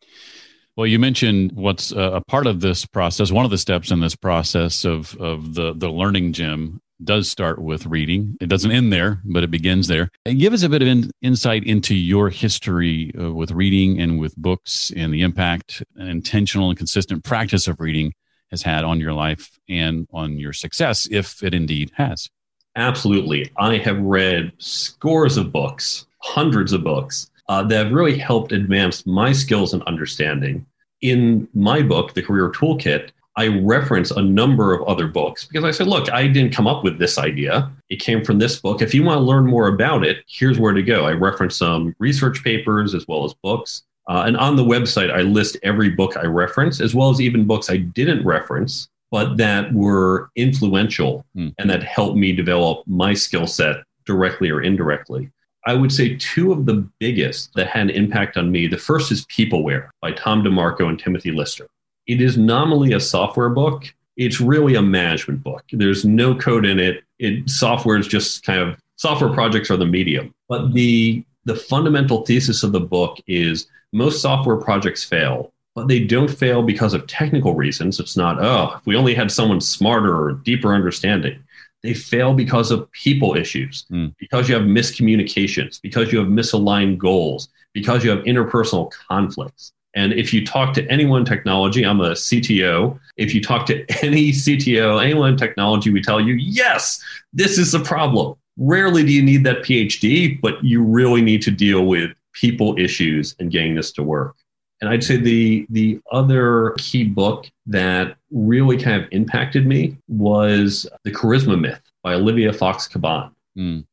Well, 0.76 0.86
you 0.88 0.98
mentioned 0.98 1.52
what's 1.52 1.92
a 1.92 2.20
part 2.26 2.46
of 2.46 2.60
this 2.60 2.84
process. 2.84 3.30
One 3.30 3.44
of 3.44 3.52
the 3.52 3.58
steps 3.58 3.90
in 3.92 4.00
this 4.00 4.16
process 4.16 4.84
of 4.84 5.16
of 5.16 5.54
the 5.54 5.72
the 5.72 5.88
learning 5.88 6.32
gym 6.32 6.80
does 7.02 7.28
start 7.28 7.60
with 7.60 7.86
reading. 7.86 8.36
It 8.40 8.48
doesn't 8.48 8.70
end 8.70 8.92
there, 8.92 9.20
but 9.24 9.44
it 9.44 9.50
begins 9.50 9.88
there. 9.88 10.10
And 10.24 10.38
give 10.38 10.52
us 10.52 10.62
a 10.62 10.68
bit 10.68 10.82
of 10.82 10.88
in, 10.88 11.10
insight 11.22 11.64
into 11.64 11.94
your 11.94 12.30
history 12.30 13.12
uh, 13.20 13.32
with 13.32 13.50
reading 13.50 14.00
and 14.00 14.18
with 14.18 14.36
books 14.36 14.92
and 14.96 15.12
the 15.12 15.22
impact 15.22 15.82
an 15.96 16.08
intentional 16.08 16.70
and 16.70 16.78
consistent 16.78 17.24
practice 17.24 17.68
of 17.68 17.80
reading 17.80 18.14
has 18.50 18.62
had 18.62 18.84
on 18.84 19.00
your 19.00 19.12
life 19.12 19.58
and 19.68 20.06
on 20.12 20.38
your 20.38 20.52
success, 20.52 21.08
if 21.10 21.42
it 21.42 21.54
indeed 21.54 21.90
has. 21.96 22.30
Absolutely. 22.76 23.50
I 23.56 23.76
have 23.78 24.00
read 24.00 24.52
scores 24.58 25.36
of 25.36 25.52
books, 25.52 26.06
hundreds 26.18 26.72
of 26.72 26.82
books 26.82 27.30
uh, 27.48 27.62
that 27.64 27.84
have 27.84 27.92
really 27.92 28.16
helped 28.16 28.52
advance 28.52 29.06
my 29.06 29.32
skills 29.32 29.74
and 29.74 29.82
understanding. 29.84 30.64
In 31.00 31.48
my 31.54 31.82
book, 31.82 32.14
The 32.14 32.22
Career 32.22 32.50
Toolkit, 32.50 33.10
I 33.36 33.48
reference 33.48 34.10
a 34.12 34.22
number 34.22 34.72
of 34.72 34.86
other 34.86 35.08
books 35.08 35.44
because 35.44 35.64
I 35.64 35.72
said, 35.72 35.88
look, 35.88 36.10
I 36.12 36.28
didn't 36.28 36.54
come 36.54 36.68
up 36.68 36.84
with 36.84 36.98
this 36.98 37.18
idea. 37.18 37.70
It 37.90 38.00
came 38.00 38.24
from 38.24 38.38
this 38.38 38.60
book. 38.60 38.80
If 38.80 38.94
you 38.94 39.02
want 39.02 39.18
to 39.18 39.22
learn 39.22 39.44
more 39.44 39.68
about 39.68 40.04
it, 40.04 40.24
here's 40.28 40.58
where 40.58 40.72
to 40.72 40.82
go. 40.82 41.04
I 41.04 41.12
reference 41.12 41.56
some 41.56 41.96
research 41.98 42.44
papers 42.44 42.94
as 42.94 43.06
well 43.08 43.24
as 43.24 43.34
books. 43.34 43.82
Uh, 44.08 44.24
and 44.26 44.36
on 44.36 44.54
the 44.54 44.64
website, 44.64 45.12
I 45.12 45.22
list 45.22 45.56
every 45.62 45.90
book 45.90 46.16
I 46.16 46.26
reference, 46.26 46.80
as 46.80 46.94
well 46.94 47.10
as 47.10 47.20
even 47.20 47.46
books 47.46 47.70
I 47.70 47.78
didn't 47.78 48.24
reference, 48.24 48.88
but 49.10 49.36
that 49.38 49.72
were 49.72 50.30
influential 50.36 51.24
mm. 51.36 51.52
and 51.58 51.70
that 51.70 51.82
helped 51.82 52.16
me 52.16 52.32
develop 52.32 52.86
my 52.86 53.14
skill 53.14 53.46
set 53.46 53.78
directly 54.04 54.50
or 54.50 54.62
indirectly. 54.62 55.30
I 55.66 55.74
would 55.74 55.92
say 55.92 56.16
two 56.16 56.52
of 56.52 56.66
the 56.66 56.86
biggest 56.98 57.54
that 57.54 57.68
had 57.68 57.82
an 57.82 57.90
impact 57.90 58.36
on 58.36 58.52
me. 58.52 58.66
The 58.66 58.76
first 58.76 59.10
is 59.10 59.24
Peopleware 59.26 59.88
by 60.02 60.12
Tom 60.12 60.42
DeMarco 60.42 60.88
and 60.88 60.98
Timothy 60.98 61.30
Lister. 61.30 61.66
It 62.06 62.20
is 62.20 62.36
nominally 62.36 62.92
a 62.92 63.00
software 63.00 63.48
book. 63.48 63.84
It's 64.16 64.40
really 64.40 64.74
a 64.74 64.82
management 64.82 65.42
book. 65.42 65.64
There's 65.72 66.04
no 66.04 66.34
code 66.34 66.66
in 66.66 66.78
it. 66.78 67.02
It 67.18 67.48
software 67.48 67.96
is 67.96 68.06
just 68.06 68.44
kind 68.44 68.60
of 68.60 68.78
software 68.96 69.32
projects 69.32 69.70
are 69.70 69.76
the 69.76 69.86
medium. 69.86 70.32
But 70.48 70.74
the 70.74 71.24
the 71.44 71.56
fundamental 71.56 72.24
thesis 72.24 72.62
of 72.62 72.72
the 72.72 72.80
book 72.80 73.18
is 73.26 73.66
most 73.92 74.20
software 74.22 74.56
projects 74.56 75.04
fail, 75.04 75.52
but 75.74 75.88
they 75.88 76.00
don't 76.00 76.30
fail 76.30 76.62
because 76.62 76.94
of 76.94 77.06
technical 77.06 77.54
reasons. 77.54 78.00
It's 78.00 78.16
not, 78.16 78.42
oh, 78.42 78.76
if 78.78 78.86
we 78.86 78.96
only 78.96 79.14
had 79.14 79.30
someone 79.30 79.60
smarter 79.60 80.16
or 80.16 80.32
deeper 80.32 80.74
understanding. 80.74 81.42
They 81.84 81.92
fail 81.92 82.32
because 82.32 82.70
of 82.70 82.90
people 82.92 83.36
issues, 83.36 83.84
mm. 83.92 84.14
because 84.18 84.48
you 84.48 84.54
have 84.54 84.64
miscommunications, 84.64 85.82
because 85.82 86.10
you 86.10 86.18
have 86.18 86.28
misaligned 86.28 86.96
goals, 86.96 87.50
because 87.74 88.02
you 88.02 88.08
have 88.08 88.20
interpersonal 88.20 88.90
conflicts. 88.90 89.70
And 89.94 90.14
if 90.14 90.32
you 90.32 90.46
talk 90.46 90.72
to 90.74 90.90
anyone 90.90 91.20
in 91.20 91.26
technology, 91.26 91.84
I'm 91.84 92.00
a 92.00 92.12
CTO. 92.12 92.98
If 93.18 93.34
you 93.34 93.42
talk 93.42 93.66
to 93.66 93.84
any 94.02 94.32
CTO, 94.32 95.04
anyone 95.04 95.34
in 95.34 95.36
technology, 95.36 95.90
we 95.90 96.00
tell 96.00 96.22
you, 96.22 96.32
yes, 96.34 97.04
this 97.34 97.58
is 97.58 97.72
the 97.72 97.80
problem. 97.80 98.34
Rarely 98.56 99.04
do 99.04 99.12
you 99.12 99.22
need 99.22 99.44
that 99.44 99.58
PhD, 99.58 100.40
but 100.40 100.64
you 100.64 100.82
really 100.82 101.20
need 101.20 101.42
to 101.42 101.50
deal 101.50 101.84
with 101.84 102.12
people 102.32 102.78
issues 102.78 103.36
and 103.38 103.50
getting 103.50 103.74
this 103.74 103.92
to 103.92 104.02
work. 104.02 104.36
And 104.80 104.90
I'd 104.90 105.04
say 105.04 105.16
the 105.16 105.66
the 105.70 106.00
other 106.10 106.74
key 106.78 107.04
book 107.04 107.50
that 107.66 108.16
really 108.30 108.76
kind 108.76 109.02
of 109.02 109.08
impacted 109.12 109.66
me 109.66 109.96
was 110.08 110.86
The 111.04 111.10
Charisma 111.10 111.58
Myth 111.58 111.80
by 112.02 112.14
Olivia 112.14 112.52
Fox 112.52 112.86
Cabane. 112.86 113.30
Mm. 113.56 113.84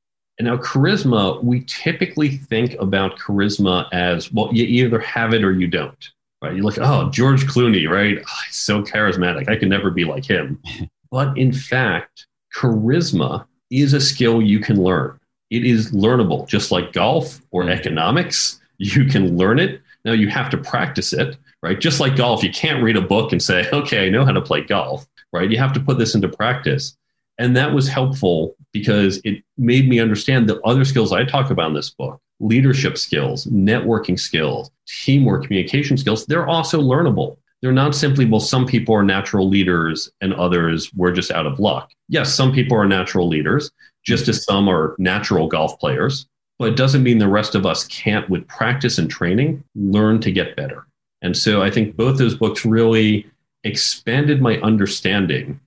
And 0.41 0.47
now 0.47 0.57
charisma, 0.57 1.43
we 1.43 1.63
typically 1.65 2.29
think 2.29 2.73
about 2.79 3.19
charisma 3.19 3.87
as 3.91 4.31
well, 4.31 4.49
you 4.51 4.63
either 4.63 4.99
have 4.99 5.35
it 5.35 5.43
or 5.43 5.51
you 5.51 5.67
don't. 5.67 6.09
Right? 6.41 6.55
You 6.55 6.63
look, 6.63 6.79
oh, 6.79 7.11
George 7.11 7.45
Clooney, 7.45 7.87
right? 7.87 8.17
Oh, 8.17 8.39
he's 8.47 8.55
so 8.55 8.81
charismatic. 8.81 9.47
I 9.49 9.55
could 9.55 9.69
never 9.69 9.91
be 9.91 10.03
like 10.03 10.25
him. 10.25 10.59
but 11.11 11.37
in 11.37 11.53
fact, 11.53 12.25
charisma 12.55 13.45
is 13.69 13.93
a 13.93 14.01
skill 14.01 14.41
you 14.41 14.59
can 14.59 14.81
learn. 14.81 15.19
It 15.51 15.63
is 15.63 15.91
learnable, 15.91 16.47
just 16.47 16.71
like 16.71 16.91
golf 16.91 17.39
or 17.51 17.65
mm. 17.65 17.69
economics. 17.69 18.57
You 18.83 19.05
can 19.05 19.37
learn 19.37 19.59
it. 19.59 19.79
Now 20.05 20.13
you 20.13 20.29
have 20.29 20.49
to 20.51 20.57
practice 20.57 21.13
it, 21.13 21.37
right? 21.61 21.79
Just 21.79 21.99
like 21.99 22.15
golf, 22.15 22.43
you 22.43 22.51
can't 22.51 22.83
read 22.83 22.97
a 22.97 23.01
book 23.01 23.31
and 23.31 23.41
say, 23.41 23.69
okay, 23.73 24.05
I 24.05 24.09
know 24.09 24.25
how 24.25 24.31
to 24.31 24.41
play 24.41 24.61
golf, 24.61 25.05
right? 25.33 25.49
You 25.49 25.57
have 25.57 25.73
to 25.73 25.79
put 25.79 25.97
this 25.97 26.15
into 26.15 26.29
practice. 26.29 26.97
And 27.37 27.55
that 27.55 27.73
was 27.73 27.87
helpful 27.87 28.55
because 28.71 29.19
it 29.23 29.43
made 29.57 29.89
me 29.89 29.99
understand 29.99 30.47
the 30.47 30.61
other 30.61 30.85
skills 30.85 31.11
I 31.11 31.23
talk 31.23 31.49
about 31.49 31.69
in 31.69 31.73
this 31.73 31.89
book 31.89 32.19
leadership 32.39 32.97
skills, 32.97 33.45
networking 33.45 34.19
skills, 34.19 34.71
teamwork, 34.87 35.43
communication 35.43 35.95
skills 35.95 36.25
they're 36.25 36.47
also 36.47 36.81
learnable. 36.81 37.37
They're 37.61 37.71
not 37.71 37.93
simply, 37.93 38.25
well, 38.25 38.39
some 38.39 38.65
people 38.65 38.95
are 38.95 39.03
natural 39.03 39.47
leaders 39.47 40.09
and 40.21 40.33
others 40.33 40.91
were 40.95 41.11
just 41.11 41.29
out 41.29 41.45
of 41.45 41.59
luck. 41.59 41.91
Yes, 42.09 42.33
some 42.33 42.51
people 42.51 42.75
are 42.75 42.87
natural 42.87 43.27
leaders, 43.27 43.69
just 44.03 44.27
as 44.27 44.43
some 44.43 44.67
are 44.67 44.95
natural 44.97 45.47
golf 45.47 45.79
players 45.79 46.27
but 46.61 46.69
it 46.69 46.77
doesn't 46.77 47.01
mean 47.01 47.17
the 47.17 47.27
rest 47.27 47.55
of 47.55 47.65
us 47.65 47.87
can't, 47.87 48.29
with 48.29 48.47
practice 48.47 48.99
and 48.99 49.09
training, 49.09 49.63
learn 49.73 50.21
to 50.21 50.31
get 50.31 50.55
better. 50.55 50.85
And 51.23 51.35
so 51.35 51.63
I 51.63 51.71
think 51.71 51.95
both 51.95 52.19
those 52.19 52.35
books 52.35 52.63
really 52.63 53.25
expanded 53.63 54.43
my 54.43 54.57
understanding 54.57 55.59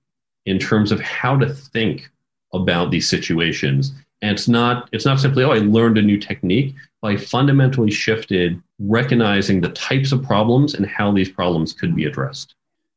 in 0.46 0.60
terms 0.60 0.92
of 0.92 1.00
how 1.00 1.36
to 1.38 1.52
think 1.52 2.08
about 2.52 2.92
these 2.92 3.10
situations. 3.10 3.92
And 4.22 4.38
it's 4.38 4.46
not 4.46 4.88
it's 4.92 5.04
not 5.04 5.18
simply, 5.18 5.42
oh, 5.42 5.50
I 5.50 5.58
learned 5.58 5.98
a 5.98 6.02
new 6.02 6.16
technique, 6.16 6.76
but 7.02 7.10
I 7.10 7.16
fundamentally 7.16 7.90
shifted 7.90 8.62
recognizing 8.78 9.62
the 9.62 9.70
types 9.70 10.12
of 10.12 10.22
problems 10.22 10.74
and 10.74 10.86
how 10.86 11.10
these 11.10 11.28
problems 11.28 11.72
could 11.72 11.96
be 11.96 12.04
addressed. 12.04 12.54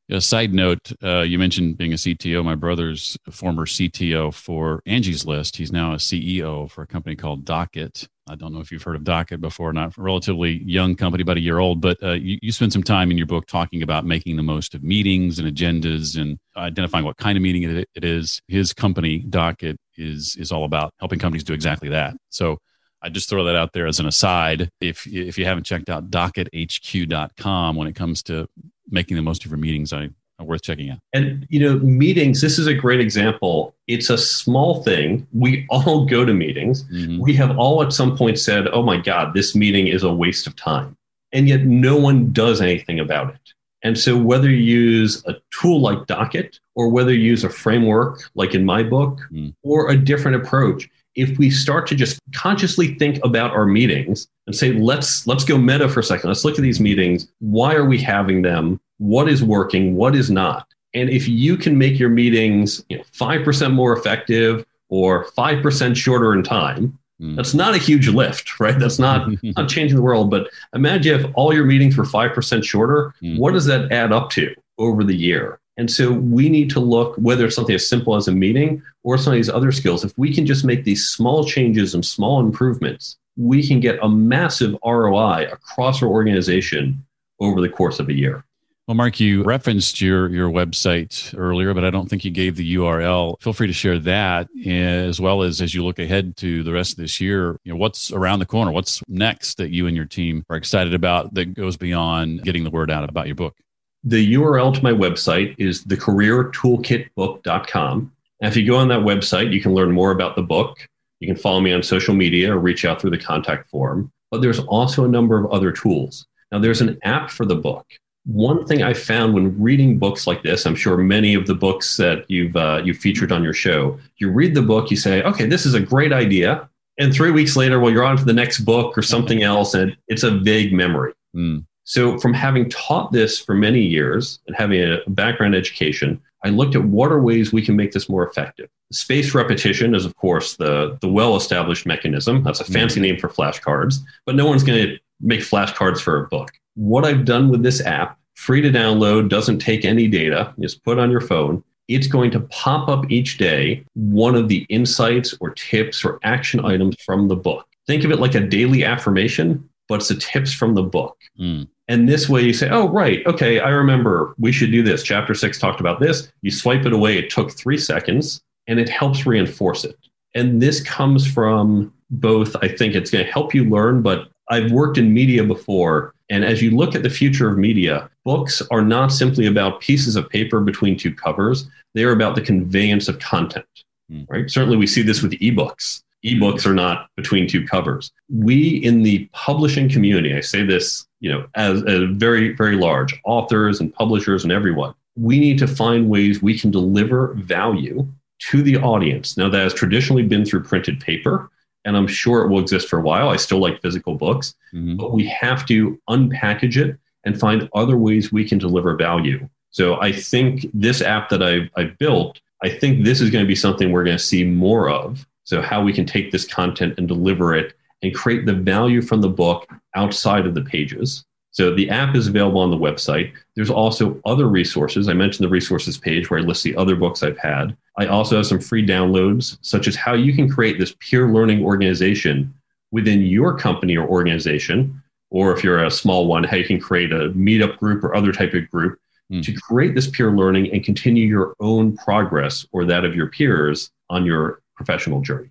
A 0.10 0.22
side 0.22 0.54
note, 0.54 0.93
uh, 1.04 1.20
you 1.20 1.38
mentioned 1.38 1.78
being 1.78 1.91
a 1.91 1.98
CTO. 1.98 2.41
My 2.41 2.56
brother's 2.56 3.17
former 3.30 3.65
CTO 3.65 4.34
for 4.34 4.82
Angie's 4.86 5.26
List. 5.26 5.58
He's 5.58 5.72
now 5.72 5.91
a 5.91 5.98
CEO 5.98 6.72
for 6.72 6.82
a 6.82 6.88
company 6.88 7.17
called 7.17 7.43
Docket. 7.43 8.08
I 8.26 8.36
don't 8.36 8.54
know 8.54 8.62
if 8.62 8.72
you've 8.72 8.84
heard 8.84 8.96
of 8.96 9.04
Docket 9.04 9.41
before, 9.41 9.74
not 9.74 9.98
a 9.98 10.02
relatively 10.02 10.63
young 10.63 10.96
company, 10.96 11.24
about 11.24 11.36
a 11.36 11.41
year 11.41 11.60
old, 11.60 11.82
but 11.82 12.02
uh, 12.02 12.13
you, 12.13 12.38
you 12.41 12.54
spend 12.54 12.72
some 12.72 12.84
time 12.84 13.12
in 13.12 13.17
your 13.17 13.28
book 13.28 13.48
talking 13.48 13.84
about 13.84 14.06
making 14.06 14.38
the 14.38 14.43
most 14.43 14.74
of 14.74 14.82
meetings 14.82 15.39
and 15.39 15.54
agendas 15.54 16.17
and 16.20 16.38
identifying 16.56 17.04
what 17.04 17.17
kind 17.17 17.38
of 17.38 17.41
meeting 17.41 17.63
it, 17.63 17.89
it 17.93 18.06
is. 18.06 18.41
His 18.48 18.72
company, 18.72 19.20
Docket, 19.20 19.78
is, 19.98 20.38
is 20.38 20.54
all 20.54 20.63
about 20.63 20.93
helping 21.00 21.20
companies 21.20 21.43
do 21.43 21.54
exactly 21.54 21.89
that. 21.89 22.15
So 22.30 22.60
I 23.02 23.10
just 23.10 23.30
throw 23.30 23.43
that 23.43 23.58
out 23.58 23.74
there 23.74 23.88
as 23.88 24.00
an 24.00 24.06
aside. 24.06 24.70
If 24.82 25.06
if 25.06 25.38
you 25.38 25.46
haven't 25.46 25.65
checked 25.65 25.89
out 25.89 26.10
dockethq.com 26.10 27.76
when 27.76 27.88
it 27.88 27.96
comes 27.96 28.24
to 28.24 28.48
making 28.89 29.17
the 29.17 29.23
most 29.23 29.45
of 29.45 29.52
your 29.52 29.58
meetings, 29.58 29.93
I 29.93 30.10
are 30.39 30.45
worth 30.45 30.62
checking 30.62 30.89
out. 30.89 31.00
And 31.13 31.47
you 31.50 31.60
know, 31.60 31.80
meetings. 31.80 32.41
This 32.41 32.60
is 32.60 32.67
a 32.67 32.73
great 32.73 33.00
example. 33.00 33.76
It's 33.88 34.10
a 34.10 34.17
small 34.17 34.84
thing. 34.84 35.28
We 35.34 35.65
all 35.69 36.06
go 36.10 36.26
to 36.26 36.34
meetings. 36.34 36.84
Mm-hmm. 36.86 37.19
We 37.19 37.34
have 37.36 37.58
all 37.58 37.84
at 37.84 37.93
some 37.93 38.17
point 38.17 38.39
said, 38.39 38.67
"Oh 38.67 38.84
my 38.84 38.97
God, 38.97 39.34
this 39.34 39.56
meeting 39.56 39.88
is 39.88 40.04
a 40.04 40.13
waste 40.13 40.47
of 40.47 40.56
time," 40.56 40.95
and 41.32 41.47
yet 41.47 41.62
no 41.65 41.97
one 41.97 42.32
does 42.32 42.62
anything 42.62 43.00
about 43.00 43.34
it. 43.34 43.39
And 43.84 43.97
so, 43.97 44.17
whether 44.17 44.50
you 44.50 44.58
use 44.58 45.23
a 45.28 45.36
tool 45.52 45.82
like 45.82 46.08
Docket 46.08 46.60
or 46.76 46.89
whether 46.89 47.13
you 47.13 47.21
use 47.21 47.43
a 47.43 47.50
framework 47.50 48.30
like 48.36 48.54
in 48.56 48.65
my 48.65 48.84
book 48.84 49.19
mm. 49.32 49.54
or 49.63 49.89
a 49.89 49.97
different 49.97 50.38
approach, 50.38 50.89
if 51.15 51.38
we 51.38 51.50
start 51.50 51.88
to 51.88 51.95
just 51.95 52.19
consciously 52.34 52.95
think 52.95 53.19
about 53.23 53.52
our 53.52 53.65
meetings 53.65 54.28
and 54.48 54.56
say 54.56 54.74
let's 54.74 55.28
let's 55.28 55.44
go 55.44 55.58
meta 55.58 55.88
for 55.88 56.00
a 56.00 56.04
second. 56.04 56.30
Let's 56.30 56.44
look 56.44 56.56
at 56.56 56.62
these 56.62 56.80
meetings. 56.80 57.28
Why 57.40 57.76
are 57.76 57.86
we 57.86 58.00
having 58.00 58.42
them? 58.42 58.80
What 58.98 59.30
is 59.30 59.44
working? 59.44 59.96
What 59.96 60.16
is 60.16 60.32
not? 60.32 60.68
And 60.94 61.10
if 61.10 61.28
you 61.28 61.58
can 61.58 61.78
make 61.78 62.00
your 62.00 62.10
meetings 62.10 62.84
you 62.90 62.98
know, 62.98 63.04
5% 63.14 63.74
more 63.74 63.96
effective 63.96 64.66
or 64.90 65.26
5% 65.38 65.96
shorter 65.96 66.34
in 66.34 66.44
time 66.44 66.98
mm. 67.22 67.36
that's 67.36 67.54
not 67.54 67.76
a 67.76 67.78
huge 67.78 68.08
lift 68.08 68.60
right? 68.60 68.80
That's 68.80 68.98
not 68.98 69.30
not 69.44 69.70
changing 69.70 69.98
the 69.98 70.02
world. 70.02 70.32
But 70.32 70.50
imagine 70.74 71.20
if 71.20 71.32
all 71.36 71.54
your 71.54 71.66
meetings 71.66 71.98
were 71.98 72.06
5% 72.06 72.64
shorter 72.64 73.14
mm. 73.22 73.38
what 73.38 73.54
does 73.54 73.66
that 73.66 73.92
add 73.92 74.12
up 74.12 74.32
to 74.32 74.56
over 74.80 75.04
the 75.04 75.16
year? 75.16 75.60
And 75.80 75.92
so 75.92 76.12
we 76.12 76.50
need 76.50 76.72
to 76.72 76.80
look 76.80 77.16
whether 77.18 77.46
it's 77.46 77.56
something 77.56 77.76
as 77.76 77.88
simple 77.88 78.16
as 78.16 78.28
a 78.28 78.32
meeting 78.32 78.82
or 79.04 79.18
some 79.18 79.34
of 79.34 79.38
these 79.38 79.50
other 79.50 79.72
skills. 79.72 80.04
If 80.04 80.18
we 80.18 80.34
can 80.34 80.46
just 80.46 80.66
make 80.66 80.86
these 80.86 81.06
small 81.06 81.46
changes 81.46 81.94
and 81.94 82.04
small 82.04 82.40
improvements, 82.40 83.18
we 83.38 83.65
can 83.65 83.80
get 83.80 84.00
a 84.02 84.10
massive 84.10 84.76
ROI 84.84 85.47
across 85.52 86.02
our 86.02 86.10
organization 86.10 87.06
over 87.39 87.62
the 87.62 87.69
course 87.69 88.00
of 88.00 88.10
a 88.10 88.13
year. 88.13 88.43
Well, 88.88 88.95
Mark, 88.95 89.19
you 89.19 89.43
referenced 89.43 90.00
your 90.00 90.30
your 90.30 90.50
website 90.50 91.38
earlier, 91.38 91.73
but 91.73 91.84
I 91.84 91.89
don't 91.89 92.10
think 92.10 92.23
you 92.23 92.32
gave 92.32 92.56
the 92.56 92.76
URL. 92.76 93.36
Feel 93.41 93.52
free 93.52 93.67
to 93.67 93.73
share 93.73 94.00
that, 94.00 94.47
eh, 94.65 94.71
as 94.71 95.19
well 95.19 95.41
as 95.41 95.60
as 95.60 95.76
you 95.76 95.84
look 95.84 96.00
ahead 96.00 96.38
to 96.38 96.63
the 96.63 96.71
rest 96.71 96.93
of 96.93 97.00
this 97.00 97.19
year. 97.19 97.60
You 97.65 97.73
know, 97.73 97.78
what's 97.78 98.13
around 98.13 98.39
the 98.39 98.45
corner? 98.45 98.71
What's 98.71 99.04
next 99.10 99.58
that 99.58 99.71
you 99.71 99.88
and 99.88 99.95
your 99.95 100.06
team 100.06 100.45
are 100.50 100.56
excited 100.56 100.93
about 100.93 101.34
that 101.34 101.54
goes 101.54 101.76
beyond 101.76 102.43
getting 102.43 102.63
the 102.63 102.69
word 102.69 102.89
out 102.89 103.10
about 103.10 103.26
your 103.26 103.36
book? 103.36 103.58
The 104.06 104.36
URL 104.36 104.73
to 104.73 104.82
my 104.82 104.93
website 104.93 105.54
is 105.58 105.84
thecareertoolkitbook.com. 105.84 108.12
And 108.39 108.50
if 108.50 108.56
you 108.56 108.65
go 108.65 108.78
on 108.78 108.88
that 108.88 109.02
website, 109.02 109.52
you 109.52 109.62
can 109.62 109.73
learn 109.73 109.91
more 109.91 110.12
about 110.12 110.38
the 110.38 110.43
book. 110.43 110.88
You 111.19 111.27
can 111.27 111.36
follow 111.36 111.60
me 111.60 111.73
on 111.73 111.84
social 111.84 112.13
media 112.13 112.53
or 112.53 112.60
reach 112.60 112.86
out 112.86 113.01
through 113.01 113.12
the 113.12 113.17
contact 113.17 113.69
form. 113.69 114.12
But 114.32 114.41
there's 114.41 114.60
also 114.60 115.06
a 115.06 115.08
number 115.08 115.38
of 115.38 115.51
other 115.51 115.71
tools. 115.71 116.27
Now, 116.51 116.60
there's 116.60 116.82
an 116.82 116.97
app 117.03 117.30
for 117.30 117.45
the 117.45 117.56
book 117.56 117.86
one 118.27 118.65
thing 118.65 118.84
I 118.84 118.93
found 118.93 119.34
when 119.34 119.60
reading 119.60 119.97
books 119.97 120.27
like 120.27 120.43
this, 120.43 120.65
I'm 120.65 120.75
sure 120.75 120.97
many 120.97 121.34
of 121.34 121.47
the 121.47 121.56
books 121.56 121.95
that 121.95 122.30
you've 122.30 122.56
uh, 122.58 122.82
you 122.84 122.93
featured 122.93 123.32
on 123.32 123.41
your 123.41 123.53
show, 123.53 123.97
you 124.17 124.30
read 124.30 124.53
the 124.53 124.62
book, 124.62 124.91
you 124.91 124.97
say, 124.97 125.23
okay, 125.23 125.45
this 125.45 125.65
is 125.65 125.73
a 125.73 125.80
great 125.80 126.12
idea, 126.12 126.69
and 126.99 127.13
three 127.13 127.32
weeks 127.32 127.56
later, 127.56 127.80
well, 127.80 127.91
you're 127.91 128.03
on 128.03 128.17
to 128.17 128.25
the 128.25 128.34
next 128.34 128.60
book 128.60 128.97
or 128.97 129.01
something 129.01 129.43
else, 129.43 129.73
and 129.73 129.95
it's 130.10 130.23
a 130.23 130.32
vague 130.32 130.73
memory. 130.73 131.13
Mm. 131.36 131.65
So, 131.86 132.19
from 132.19 132.34
having 132.34 132.69
taught 132.69 133.13
this 133.13 133.39
for 133.39 133.56
many 133.56 133.80
years 133.80 134.39
and 134.47 134.56
having 134.58 134.84
a 134.84 134.97
background 135.08 135.56
education, 135.56 136.21
I 136.43 136.50
looked 136.50 136.76
at 136.76 136.84
what 136.84 137.12
are 137.12 137.21
ways 137.21 137.52
we 137.52 137.65
can 137.65 137.76
make 137.76 137.91
this 137.91 138.10
more 138.10 138.28
effective. 138.28 138.69
Space 138.91 139.34
repetition 139.34 139.95
is, 139.95 140.06
of 140.06 140.15
course, 140.15 140.56
the, 140.56 140.97
the 141.02 141.10
well 141.10 141.36
established 141.36 141.86
mechanism. 141.86 142.43
That's 142.43 142.62
a 142.62 142.65
fancy 142.65 143.00
mm. 143.00 143.04
name 143.04 143.17
for 143.17 143.28
flashcards, 143.28 143.97
but 144.26 144.36
no 144.36 144.45
one's 144.45 144.63
going 144.63 144.88
to 144.88 144.97
make 145.19 145.41
flashcards 145.41 146.00
for 146.00 146.23
a 146.23 146.28
book 146.28 146.52
what 146.78 147.06
I've 147.06 147.26
done 147.26 147.50
with 147.50 147.63
this 147.63 147.82
app, 147.82 148.19
free 148.36 148.62
to 148.62 148.69
download, 148.69 149.30
doesn't 149.30 149.58
take 149.58 149.84
any 149.84 150.08
data, 150.08 150.54
just 150.60 150.84
put 150.84 151.00
on 151.00 151.12
your 151.12 151.21
phone. 151.21 151.63
It's 151.88 152.08
going 152.08 152.32
to 152.32 152.41
pop 152.41 152.88
up 152.88 153.10
each 153.10 153.38
day 153.38 153.84
one 153.95 154.36
of 154.36 154.47
the 154.47 154.65
insights 154.69 155.34
or 155.39 155.52
tips 155.52 156.06
or 156.06 156.19
action 156.23 156.63
items 156.63 156.95
from 157.04 157.28
the 157.28 157.36
book. 157.36 157.65
Think 157.88 158.04
of 158.04 158.12
it 158.12 158.19
like 158.19 158.36
a 158.36 158.41
daily 158.41 158.84
affirmation, 158.84 159.67
but 159.89 159.95
it's 159.95 160.10
the 160.10 160.15
tips 160.15 160.54
from 160.54 160.76
the 160.76 160.84
book. 160.84 161.17
Mm. 161.39 161.67
And 161.88 162.08
this 162.08 162.28
way 162.28 162.41
you 162.41 162.54
say, 162.54 162.69
oh, 162.69 162.89
right, 162.89 163.26
okay, 163.26 163.60
I 163.60 163.69
remember 163.69 164.36
we 164.38 164.52
should 164.52 164.71
do 164.71 164.84
this. 164.84 165.04
Chapter 165.04 165.34
six 165.34 165.58
talked 165.58 165.80
about 165.80 166.00
this. 166.00 166.32
You 166.41 166.52
swipe 166.52 166.86
it 166.86 166.93
away, 166.93 167.17
it 167.17 167.30
took 167.30 167.52
three 167.52 167.78
seconds, 167.78 168.41
and 168.67 168.80
it 168.80 168.89
helps 168.89 169.26
reinforce 169.26 169.86
it. 169.86 169.97
And 170.36 170.62
this 170.62 170.82
comes 170.82 171.26
from 171.26 171.93
both, 172.10 172.56
I 172.62 172.67
think 172.67 172.93
it's 172.93 173.12
going 173.12 173.26
to 173.26 173.32
help 173.32 173.54
you 173.54 173.63
learn, 173.65 174.02
but 174.02 174.30
I've 174.50 174.71
worked 174.71 174.97
in 174.97 175.13
media 175.13 175.43
before 175.43 176.13
and 176.30 176.43
as 176.43 176.62
you 176.62 176.71
look 176.71 176.95
at 176.95 177.04
the 177.04 177.10
future 177.10 177.50
of 177.50 177.58
media, 177.58 178.10
books 178.26 178.62
are 178.69 178.82
not 178.82 179.12
simply 179.12 179.45
about 179.45 179.80
pieces 179.80 180.15
of 180.15 180.30
paper 180.30 180.60
between 180.60 180.97
two 180.97 181.13
covers. 181.13 181.69
They 181.93 182.04
are 182.04 182.12
about 182.12 182.36
the 182.36 182.41
conveyance 182.41 183.08
of 183.08 183.19
content, 183.19 183.65
mm. 184.12 184.26
right? 184.30 184.50
Certainly 184.50 184.78
we 184.78 184.88
see 184.88 185.02
this 185.02 185.21
with 185.21 185.34
ebooks. 185.34 186.02
Ebooks 186.26 186.65
are 186.65 186.73
not 186.73 187.10
between 187.15 187.47
two 187.47 187.65
covers. 187.65 188.12
We 188.30 188.78
in 188.78 189.04
the 189.04 189.30
publishing 189.32 189.88
community, 189.88 190.36
I 190.36 190.41
say 190.41 190.63
this, 190.63 191.07
you 191.19 191.32
know, 191.32 191.47
as, 191.56 191.84
as 191.84 192.03
very, 192.12 192.53
very 192.53 192.75
large 192.75 193.19
authors 193.23 193.80
and 193.80 193.93
publishers 193.93 194.43
and 194.43 194.51
everyone, 194.51 194.93
we 195.15 195.39
need 195.39 195.58
to 195.60 195.67
find 195.67 196.10
ways 196.10 196.41
we 196.41 196.58
can 196.58 196.71
deliver 196.71 197.34
value 197.36 198.08
to 198.39 198.62
the 198.62 198.77
audience. 198.77 199.36
Now 199.36 199.49
that 199.49 199.63
has 199.63 199.73
traditionally 199.73 200.23
been 200.23 200.45
through 200.45 200.63
printed 200.63 200.99
paper 200.99 201.49
and 201.86 201.95
I'm 201.95 202.08
sure 202.08 202.41
it 202.41 202.49
will 202.49 202.60
exist 202.60 202.89
for 202.89 202.99
a 202.99 203.01
while. 203.01 203.30
I 203.30 203.38
still 203.38 203.60
like 203.60 203.82
physical 203.82 204.15
books, 204.15 204.56
mm-hmm. 204.73 204.97
but 204.97 205.13
we 205.13 205.25
have 205.27 205.65
to 205.67 205.99
unpackage 206.10 206.75
it 206.75 206.97
and 207.23 207.39
find 207.39 207.69
other 207.73 207.97
ways 207.97 208.32
we 208.32 208.47
can 208.47 208.58
deliver 208.58 208.95
value. 208.95 209.47
So 209.71 209.99
I 210.01 210.12
think 210.12 210.65
this 210.73 211.01
app 211.01 211.30
that 211.30 211.41
I've, 211.41 211.69
I've 211.75 211.97
built, 211.97 212.41
I 212.62 212.69
think 212.69 213.06
this 213.06 213.21
is 213.21 213.30
going 213.30 213.43
to 213.43 213.47
be 213.47 213.56
something 213.56 213.91
we're 213.91 214.03
going 214.03 214.17
to 214.17 214.23
see 214.23 214.43
more 214.43 214.89
of. 214.89 215.25
So 215.45 215.62
how 215.62 215.82
we 215.82 215.93
can 215.93 216.06
take 216.06 216.32
this 216.32 216.45
content 216.45 216.95
and 216.97 217.08
deliver 217.08 217.56
it 217.56 217.73
and 218.03 218.13
create 218.13 218.45
the 218.45 218.53
value 218.53 219.01
from 219.01 219.21
the 219.21 219.30
book 219.30 219.67
outside 219.98 220.46
of 220.46 220.54
the 220.54 220.62
pages. 220.62 221.26
So 221.52 221.74
the 221.74 221.90
app 221.90 222.16
is 222.16 222.28
available 222.28 222.62
on 222.62 222.70
the 222.70 222.78
website. 222.78 223.34
There's 223.56 223.72
also 223.72 224.22
other 224.26 224.48
resources. 224.48 225.10
I 225.10 225.14
mentioned 225.14 225.44
the 225.44 225.50
resources 225.50 225.98
page 225.98 226.30
where 226.30 226.40
I 226.40 226.44
list 226.44 226.64
the 226.64 226.76
other 226.76 226.96
books 226.96 227.24
I've 227.24 227.40
had. 227.40 227.76
I 227.98 228.06
also 228.06 228.38
have 228.38 228.46
some 228.46 228.60
free 228.60 228.86
downloads, 228.86 229.58
such 229.62 229.88
as 229.88 229.96
how 229.96 230.14
you 230.14 230.34
can 230.34 230.48
create 230.48 230.78
this 230.78 230.96
peer 231.00 231.30
learning 231.32 231.66
organization 231.66 232.54
within 232.92 233.22
your 233.24 233.58
company 233.58 233.98
or 233.98 234.08
organization, 234.08 235.02
or 235.32 235.52
if 235.52 235.64
you're 235.64 235.84
a 235.84 235.92
small 235.92 236.28
one, 236.28 236.44
how 236.44 236.58
you 236.58 236.66
can 236.66 236.80
create 236.80 237.12
a 237.12 237.30
meetup 237.32 237.78
group 237.78 238.04
or 238.04 238.16
other 238.16 238.32
type 238.32 238.54
of 238.54 238.70
group 238.70 239.00
mm. 239.32 239.44
to 239.44 239.54
create 239.54 239.96
this 239.96 240.10
peer 240.12 240.32
learning 240.32 240.72
and 240.72 240.84
continue 240.84 241.28
your 241.28 241.56
own 241.60 241.98
progress 241.98 242.68
or 242.72 242.86
that 242.86 243.04
of 243.04 243.16
your 243.16 243.28
peers 243.28 243.90
on 244.12 244.26
your 244.26 244.62
professional 244.76 245.22
journey. 245.22 245.50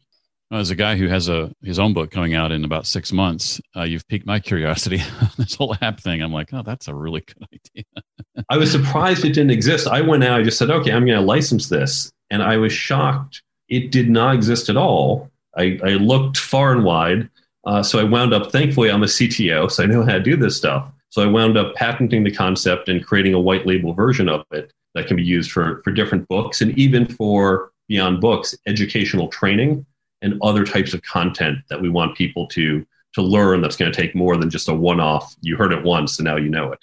As 0.53 0.71
a 0.71 0.77
guy 0.77 0.97
who 0.97 1.09
has 1.09 1.29
a 1.29 1.53
his 1.63 1.79
own 1.79 1.93
book 1.93 2.11
coming 2.11 2.35
out 2.35 2.53
in 2.53 2.65
about 2.65 2.87
six 2.87 3.13
months, 3.13 3.61
uh, 3.77 3.83
you've 3.83 4.07
piqued 4.07 4.27
my 4.27 4.39
curiosity. 4.51 5.03
this 5.37 5.55
whole 5.55 5.75
app 5.81 6.01
thing, 6.01 6.23
I'm 6.23 6.33
like, 6.33 6.53
oh, 6.53 6.63
that's 6.63 6.89
a 6.89 6.95
really 6.95 7.21
good 7.21 7.47
idea. 7.53 8.45
I 8.49 8.57
was 8.57 8.71
surprised 8.71 9.25
it 9.25 9.33
didn't 9.33 9.51
exist. 9.51 9.87
I 9.89 10.01
went 10.01 10.23
out, 10.25 10.41
I 10.41 10.43
just 10.45 10.59
said, 10.59 10.71
okay, 10.71 10.93
I'm 10.93 11.05
going 11.05 11.19
to 11.19 11.25
license 11.25 11.69
this, 11.69 12.13
and 12.31 12.43
I 12.43 12.57
was 12.57 12.73
shocked 12.73 13.43
it 13.69 13.91
did 13.91 14.09
not 14.09 14.35
exist 14.35 14.69
at 14.69 14.77
all. 14.77 15.31
I, 15.57 15.79
I 15.83 15.91
looked 15.91 16.37
far 16.37 16.73
and 16.73 16.85
wide, 16.85 17.29
uh, 17.65 17.83
so 17.83 17.99
I 17.99 18.05
wound 18.05 18.33
up. 18.33 18.53
Thankfully, 18.53 18.91
I'm 18.91 19.03
a 19.03 19.07
CTO, 19.07 19.71
so 19.71 19.83
I 19.83 19.87
know 19.87 20.05
how 20.05 20.13
to 20.13 20.21
do 20.21 20.37
this 20.37 20.57
stuff. 20.57 20.91
So 21.09 21.23
I 21.23 21.27
wound 21.27 21.57
up 21.57 21.75
patenting 21.75 22.25
the 22.25 22.31
concept 22.31 22.89
and 22.89 23.05
creating 23.05 23.35
a 23.35 23.41
white 23.41 23.67
label 23.67 23.95
version 23.95 24.29
of 24.29 24.45
it 24.51 24.73
that 24.95 25.07
can 25.07 25.17
be 25.17 25.25
used 25.25 25.51
for 25.51 25.81
for 25.83 25.91
different 25.91 26.29
books 26.29 26.61
and 26.61 26.77
even 26.79 27.07
for 27.07 27.73
beyond 27.89 28.21
books, 28.21 28.55
educational 28.67 29.29
training 29.29 29.87
and 30.22 30.38
other 30.42 30.64
types 30.64 30.94
of 30.94 31.02
content 31.02 31.59
that 31.68 31.81
we 31.81 31.88
want 31.88 32.16
people 32.16 32.46
to 32.48 32.87
to 33.14 33.22
learn 33.22 33.62
that's 33.62 33.76
going 33.76 33.90
to 33.90 33.96
take 33.96 34.14
more 34.14 34.37
than 34.37 34.50
just 34.50 34.68
a 34.68 34.74
one 34.74 35.00
off 35.00 35.35
you 35.40 35.57
heard 35.57 35.72
it 35.72 35.83
once 35.83 36.18
and 36.18 36.26
now 36.26 36.37
you 36.37 36.48
know 36.48 36.72
it. 36.72 36.79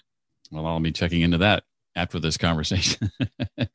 Well 0.51 0.65
i'll 0.65 0.79
be 0.79 0.91
checking 0.91 1.21
into 1.21 1.37
that 1.39 1.63
after 1.95 2.19
this 2.19 2.37
conversation. 2.37 3.11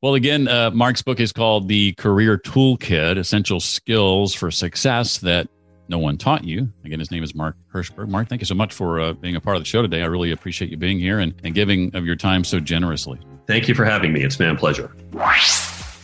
Well 0.00 0.14
again 0.14 0.48
uh, 0.48 0.72
mark's 0.72 1.02
book 1.02 1.20
is 1.20 1.32
called 1.32 1.68
the 1.68 1.92
career 1.92 2.36
toolkit 2.36 3.18
essential 3.18 3.60
skills 3.60 4.34
for 4.34 4.50
success 4.50 5.18
that 5.18 5.48
no 5.88 5.98
one 5.98 6.18
taught 6.18 6.42
you. 6.42 6.72
Again 6.84 6.98
his 6.98 7.12
name 7.12 7.22
is 7.22 7.36
mark 7.36 7.56
Herschberg. 7.72 8.08
Mark 8.08 8.28
thank 8.28 8.40
you 8.40 8.46
so 8.46 8.56
much 8.56 8.72
for 8.72 9.00
uh, 9.00 9.12
being 9.12 9.36
a 9.36 9.40
part 9.40 9.56
of 9.56 9.62
the 9.62 9.66
show 9.66 9.80
today. 9.80 10.02
I 10.02 10.06
really 10.06 10.32
appreciate 10.32 10.72
you 10.72 10.76
being 10.76 10.98
here 10.98 11.20
and, 11.20 11.34
and 11.44 11.54
giving 11.54 11.94
of 11.94 12.04
your 12.04 12.16
time 12.16 12.42
so 12.42 12.58
generously. 12.58 13.20
Thank 13.46 13.68
you 13.68 13.74
for 13.74 13.84
having 13.84 14.12
me. 14.12 14.24
It's 14.24 14.36
been 14.36 14.50
a 14.50 14.56
pleasure 14.56 14.92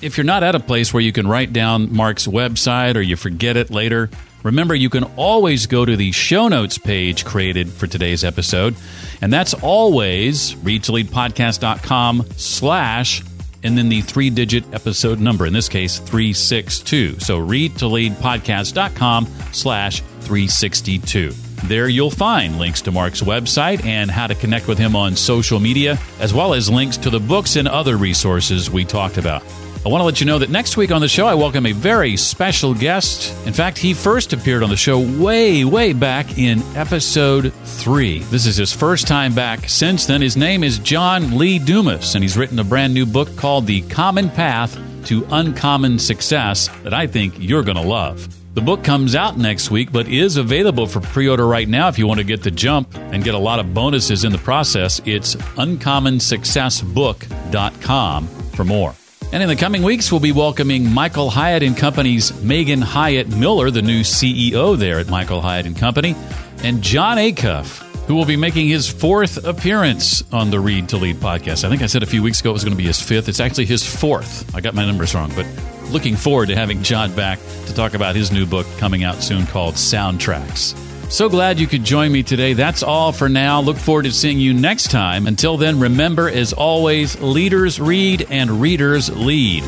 if 0.01 0.17
you're 0.17 0.25
not 0.25 0.43
at 0.43 0.55
a 0.55 0.61
place 0.61 0.93
where 0.93 1.03
you 1.03 1.13
can 1.13 1.27
write 1.27 1.53
down 1.53 1.95
Mark's 1.95 2.27
website 2.27 2.97
or 2.97 3.01
you 3.01 3.17
forget 3.17 3.57
it 3.57 3.71
later, 3.71 4.11
remember 4.43 4.75
you 4.75 4.91
can 4.91 5.05
always 5.17 5.67
go 5.67 5.85
to 5.85 5.97
the 5.97 6.13
show 6.13 6.49
notes 6.49 6.79
page 6.79 7.25
created 7.25 7.69
for 7.69 7.87
today's 7.87 8.25
episode. 8.25 8.77
And 9.21 9.33
that's 9.33 9.55
always 9.55 10.55
readtoleadpodcast.com 10.55 12.27
slash 12.37 13.23
and 13.65 13.77
then 13.77 13.89
the 13.89 14.03
three 14.03 14.31
digit 14.31 14.73
episode 14.73 15.19
number, 15.19 15.45
in 15.45 15.53
this 15.53 15.69
case, 15.69 15.99
362. 15.99 17.19
So 17.19 17.45
readtoleadpodcast.com 17.45 19.27
slash 19.53 20.01
362. 20.21 21.33
There 21.65 21.89
you'll 21.89 22.13
find 22.13 22.57
links 22.57 22.81
to 22.83 22.93
Mark's 22.93 23.21
website 23.21 23.85
and 23.85 24.13
how 24.13 24.29
to 24.29 24.37
connect 24.37 24.69
with 24.69 24.79
him 24.79 24.95
on 24.95 25.17
social 25.17 25.59
media, 25.59 25.99
as 26.21 26.33
well 26.33 26.55
as 26.55 26.71
links 26.71 26.97
to 26.99 27.11
the 27.11 27.19
books 27.19 27.57
and 27.57 27.67
other 27.67 27.97
resources 27.97 28.71
we 28.71 28.85
talked 28.85 29.19
about. 29.19 29.43
I 29.85 29.91
want 29.91 30.01
to 30.01 30.05
let 30.05 30.21
you 30.21 30.27
know 30.27 30.41
that 30.41 30.51
next 30.51 30.77
week 30.77 30.91
on 30.91 31.01
the 31.01 31.07
show, 31.09 31.27
I 31.27 31.35
welcome 31.35 31.65
a 31.65 31.71
very 31.73 32.17
special 32.17 32.75
guest. 32.75 33.33
In 33.47 33.53
fact, 33.53 33.79
he 33.79 33.95
first 33.95 34.33
appeared 34.33 34.65
on 34.65 34.71
the 34.71 34.77
show 34.77 34.99
way, 34.99 35.65
way 35.65 35.93
back 35.93 36.37
in 36.37 36.65
episode 36.75 37.53
three. 37.65 38.19
This 38.25 38.45
is 38.45 38.57
his 38.57 38.73
first 38.73 39.07
time 39.07 39.35
back 39.35 39.69
since 39.69 40.05
then. 40.05 40.21
His 40.21 40.37
name 40.37 40.65
is 40.65 40.81
John 40.81 41.39
Lee 41.39 41.61
Dumas, 41.61 42.17
and 42.17 42.25
he's 42.25 42.37
written 42.37 42.59
a 42.59 42.65
brand 42.65 42.93
new 42.93 43.07
book 43.07 43.37
called 43.37 43.67
The 43.67 43.83
Common 43.83 44.31
Path 44.31 44.77
to 45.07 45.25
Uncommon 45.31 46.01
Success 46.01 46.67
that 46.83 46.93
I 46.93 47.07
think 47.07 47.35
you're 47.39 47.63
going 47.63 47.77
to 47.77 47.83
love. 47.83 48.35
The 48.55 48.61
book 48.61 48.83
comes 48.83 49.15
out 49.15 49.39
next 49.39 49.71
week, 49.71 49.93
but 49.93 50.09
is 50.09 50.39
available 50.39 50.89
for 50.89 50.99
pre 51.01 51.29
order 51.29 51.47
right 51.47 51.69
now 51.69 51.87
if 51.87 52.01
you 52.01 52.09
want 52.09 52.19
to 52.19 52.25
get 52.25 52.43
the 52.43 52.51
jump 52.51 52.93
and 52.97 53.23
get 53.23 53.35
a 53.35 53.39
lot 53.39 53.61
of 53.61 53.73
bonuses 53.73 54.25
in 54.25 54.33
the 54.33 54.39
process. 54.39 55.01
It's 55.07 55.37
uncommonsuccessbook.com 55.37 58.27
for 58.27 58.65
more. 58.65 58.93
And 59.31 59.43
in 59.43 59.49
the 59.49 59.57
coming 59.57 59.83
weeks, 59.83 60.11
we'll 60.11 60.21
be 60.23 60.33
welcoming 60.33 60.91
Michael 60.91 61.29
Hyatt 61.29 61.63
and 61.63 61.77
Company's 61.77 62.33
Megan 62.43 62.81
Hyatt 62.81 63.29
Miller, 63.29 63.71
the 63.71 63.83
new 63.83 64.01
CEO 64.01 64.77
there 64.77 64.99
at 64.99 65.09
Michael 65.09 65.43
Hyatt 65.43 65.67
and 65.67 65.77
Company, 65.77 66.17
and 66.65 66.81
Jon 66.83 67.19
Acuff, 67.19 67.83
who 68.07 68.15
will 68.15 68.25
be 68.25 68.37
making 68.37 68.69
his 68.69 68.89
fourth 68.89 69.45
appearance 69.45 70.25
on 70.33 70.51
the 70.51 70.59
Read 70.59 70.89
to 70.89 70.97
Lead 70.97 71.17
podcast. 71.17 71.65
I 71.65 71.69
think 71.69 71.83
I 71.83 71.87
said 71.87 72.03
a 72.03 72.07
few 72.07 72.23
weeks 72.23 72.41
ago 72.41 72.51
it 72.51 72.55
was 72.55 72.65
going 72.65 72.73
to 72.73 72.79
be 72.79 72.87
his 72.87 73.03
fifth. 73.03 73.29
It's 73.29 73.39
actually 73.39 73.67
his 73.67 73.85
fourth. 73.85 74.55
I 74.55 74.63
got 74.63 74.73
my 74.75 74.87
numbers 74.87 75.15
wrong, 75.15 75.31
but 75.37 75.47
looking 75.91 76.17
forward 76.17 76.49
to 76.49 76.57
having 76.57 76.83
Jon 76.83 77.15
back 77.15 77.39
to 77.67 77.75
talk 77.75 77.93
about 77.93 78.17
his 78.17 78.33
new 78.33 78.47
book 78.47 78.67
coming 78.79 79.05
out 79.05 79.17
soon 79.23 79.47
called 79.47 79.75
Soundtracks. 79.75 80.88
So 81.11 81.29
glad 81.31 81.59
you 81.59 81.67
could 81.67 81.85
join 81.85 82.13
me 82.13 82.23
today. 82.23 82.53
That's 82.53 82.83
all 82.83 83.13
for 83.13 83.31
now. 83.31 83.61
Look 83.61 83.79
forward 83.79 84.03
to 84.05 84.13
seeing 84.13 84.39
you 84.39 84.53
next 84.53 84.91
time. 84.91 85.27
Until 85.27 85.57
then, 85.57 85.81
remember, 85.81 86.29
as 86.29 86.53
always, 86.53 87.19
leaders 87.21 87.81
read 87.81 88.27
and 88.31 88.61
readers 88.61 89.09
lead. 89.17 89.65